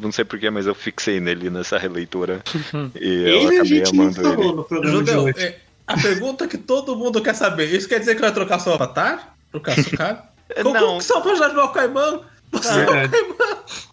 [0.00, 2.42] não sei porquê, mas eu fixei nele nessa releitura.
[2.98, 4.90] e eu acabei amando ele.
[4.90, 8.58] Judeu, é, a pergunta que todo mundo quer saber: isso quer dizer que vai trocar
[8.58, 10.22] seu avatar pro Caso Cabe?
[10.62, 10.86] Como, não.
[10.86, 12.24] como que seu personagem vai ao Caimão?
[12.52, 13.36] Você é, é o Caimão.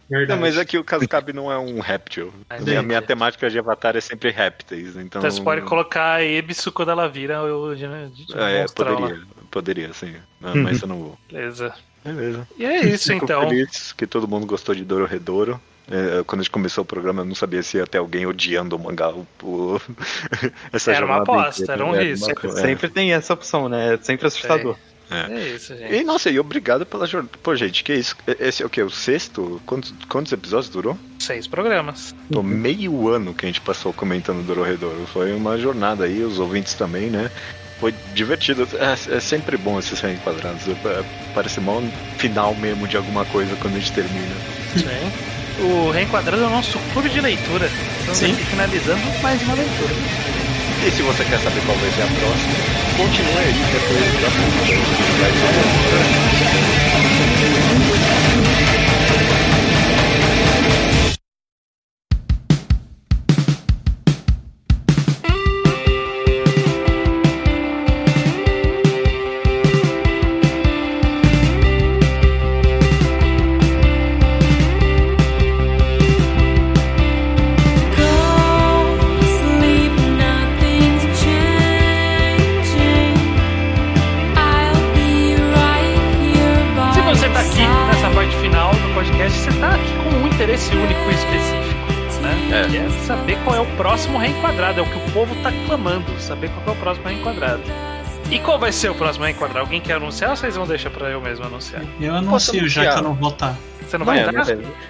[0.09, 0.31] Verdade.
[0.31, 2.31] Não, mas aqui é o Cascabe não é um réptil.
[2.49, 5.19] a minha, minha temática de avatar é sempre répteis, então...
[5.19, 7.73] Então você pode colocar Ebisu quando ela vira o...
[7.73, 10.15] É, poderia, poderia, sim.
[10.39, 11.19] Não, mas eu não vou.
[11.31, 11.73] Beleza.
[12.05, 12.47] Beleza.
[12.57, 13.49] E é isso, Fico então.
[13.49, 15.59] feliz que todo mundo gostou de Doro Redouro.
[15.89, 18.75] É, quando a gente começou o programa, eu não sabia se ia ter alguém odiando
[18.75, 19.09] o mangá.
[19.09, 19.81] O...
[20.71, 22.47] essa era uma aposta, inteira, era um risco.
[22.47, 22.61] É.
[22.61, 23.95] Sempre tem essa opção, né?
[23.95, 24.75] É sempre assustador.
[25.09, 25.31] É.
[25.31, 25.49] é.
[25.55, 25.93] isso, gente.
[25.93, 27.37] E nossa, e obrigado pela jornada.
[27.41, 28.15] Pô, gente, que isso?
[28.39, 28.81] Esse é o que?
[28.81, 29.61] O sexto?
[29.65, 30.97] Quantos, quantos episódios durou?
[31.19, 32.15] Seis programas.
[32.31, 35.05] Tô meio ano que a gente passou comentando Dororedoro.
[35.07, 37.29] Foi uma jornada aí, os ouvintes também, né?
[37.85, 38.67] Foi divertido.
[38.79, 40.67] É, é sempre bom esses reenquadrados.
[40.67, 41.03] É,
[41.35, 41.83] parece mal
[42.17, 44.35] final mesmo de alguma coisa quando a gente termina.
[44.75, 45.11] Sim.
[45.63, 47.69] O Reenquadrado é o nosso clube de leitura.
[47.99, 48.33] Estamos Sim.
[48.33, 49.93] aqui finalizando mais uma leitura.
[50.83, 52.55] E se você quer saber qual vai ser a próxima,
[52.97, 54.01] continue aí depois
[55.21, 56.74] da interesse
[96.35, 97.63] saber qual é o próximo reenquadrado.
[98.29, 99.59] E qual vai ser o próximo reenquadrado?
[99.59, 101.81] Alguém quer anunciar ou vocês vão deixar pra eu mesmo anunciar?
[102.01, 103.55] Eu anuncio, já que eu não vou estar.
[103.81, 104.45] Você não vai não, entrar?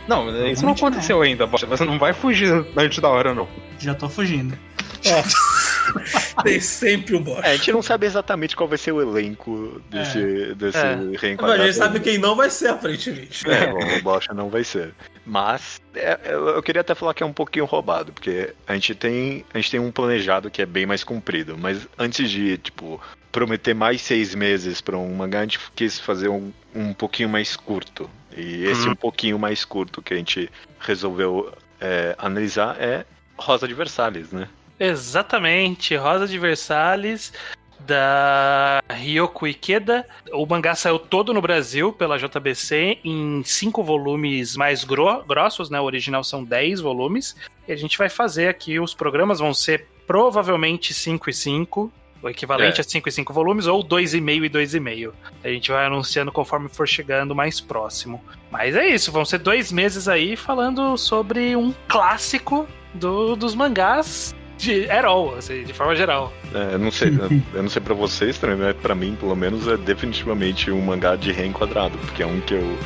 [0.08, 1.68] Não, não isso não aconteceu ainda, Bosta.
[1.68, 3.48] Você não vai fugir antes da hora, não.
[3.78, 4.58] Já tô fugindo.
[6.44, 7.48] Tem sempre um bosta.
[7.48, 10.20] É, a gente não sabe exatamente qual vai ser o elenco desse,
[10.52, 10.56] é.
[10.56, 10.96] desse é.
[11.18, 11.62] reenquadrado.
[11.62, 13.50] a gente sabe quem não vai ser, aparentemente.
[13.50, 14.94] É, o bosta não vai ser.
[15.26, 19.46] Mas é, eu queria até falar que é um pouquinho roubado, porque a gente tem,
[19.54, 21.58] a gente tem um planejado que é bem mais comprido.
[21.58, 23.02] Mas antes de, tipo,
[23.32, 27.56] prometer mais seis meses para um mangá, a gente quis fazer um, um pouquinho mais
[27.56, 28.10] curto.
[28.36, 28.94] E esse uhum.
[28.94, 30.50] um pouquinho mais curto que a gente
[30.80, 33.06] resolveu é, analisar é
[33.38, 34.48] Rosa de Versalhes, né?
[34.80, 37.32] Exatamente, Rosa de Versalhes
[37.80, 40.06] da Ryoko Ikeda.
[40.34, 45.80] O mangá saiu todo no Brasil pela JBC em cinco volumes mais gro grossos, né?
[45.80, 47.36] O original são 10 volumes.
[47.68, 51.92] E a gente vai fazer aqui, os programas vão ser provavelmente 5 e 5,
[52.22, 52.82] o equivalente é.
[52.82, 55.14] a 5 e 5 volumes, ou 2,5 e 2,5.
[55.44, 58.24] A gente vai anunciando conforme for chegando mais próximo.
[58.52, 64.36] Mas é isso, vão ser dois meses aí falando sobre um clássico do, dos mangás
[64.58, 66.32] de Herol, assim, de forma geral.
[66.54, 67.10] É, eu não sei,
[67.54, 71.16] eu não sei para vocês também, mas pra mim, pelo menos, é definitivamente um mangá
[71.16, 72.78] de reenquadrado, porque é um que eu.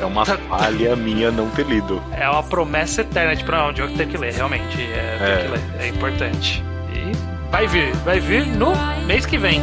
[0.00, 2.02] é uma falha minha não ter lido.
[2.12, 4.80] É uma promessa eterna, tipo, não, de eu ter que ler, realmente.
[4.80, 5.42] É, é.
[5.42, 6.62] que ler, é importante.
[6.92, 7.12] E
[7.50, 8.72] vai vir, vai vir no
[9.06, 9.60] mês que vem.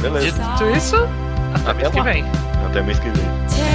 [0.00, 0.26] Beleza.
[0.58, 0.96] Dito isso,
[1.54, 1.90] até, até mês lá.
[1.90, 2.24] que vem.
[2.66, 3.73] Até mês que vem.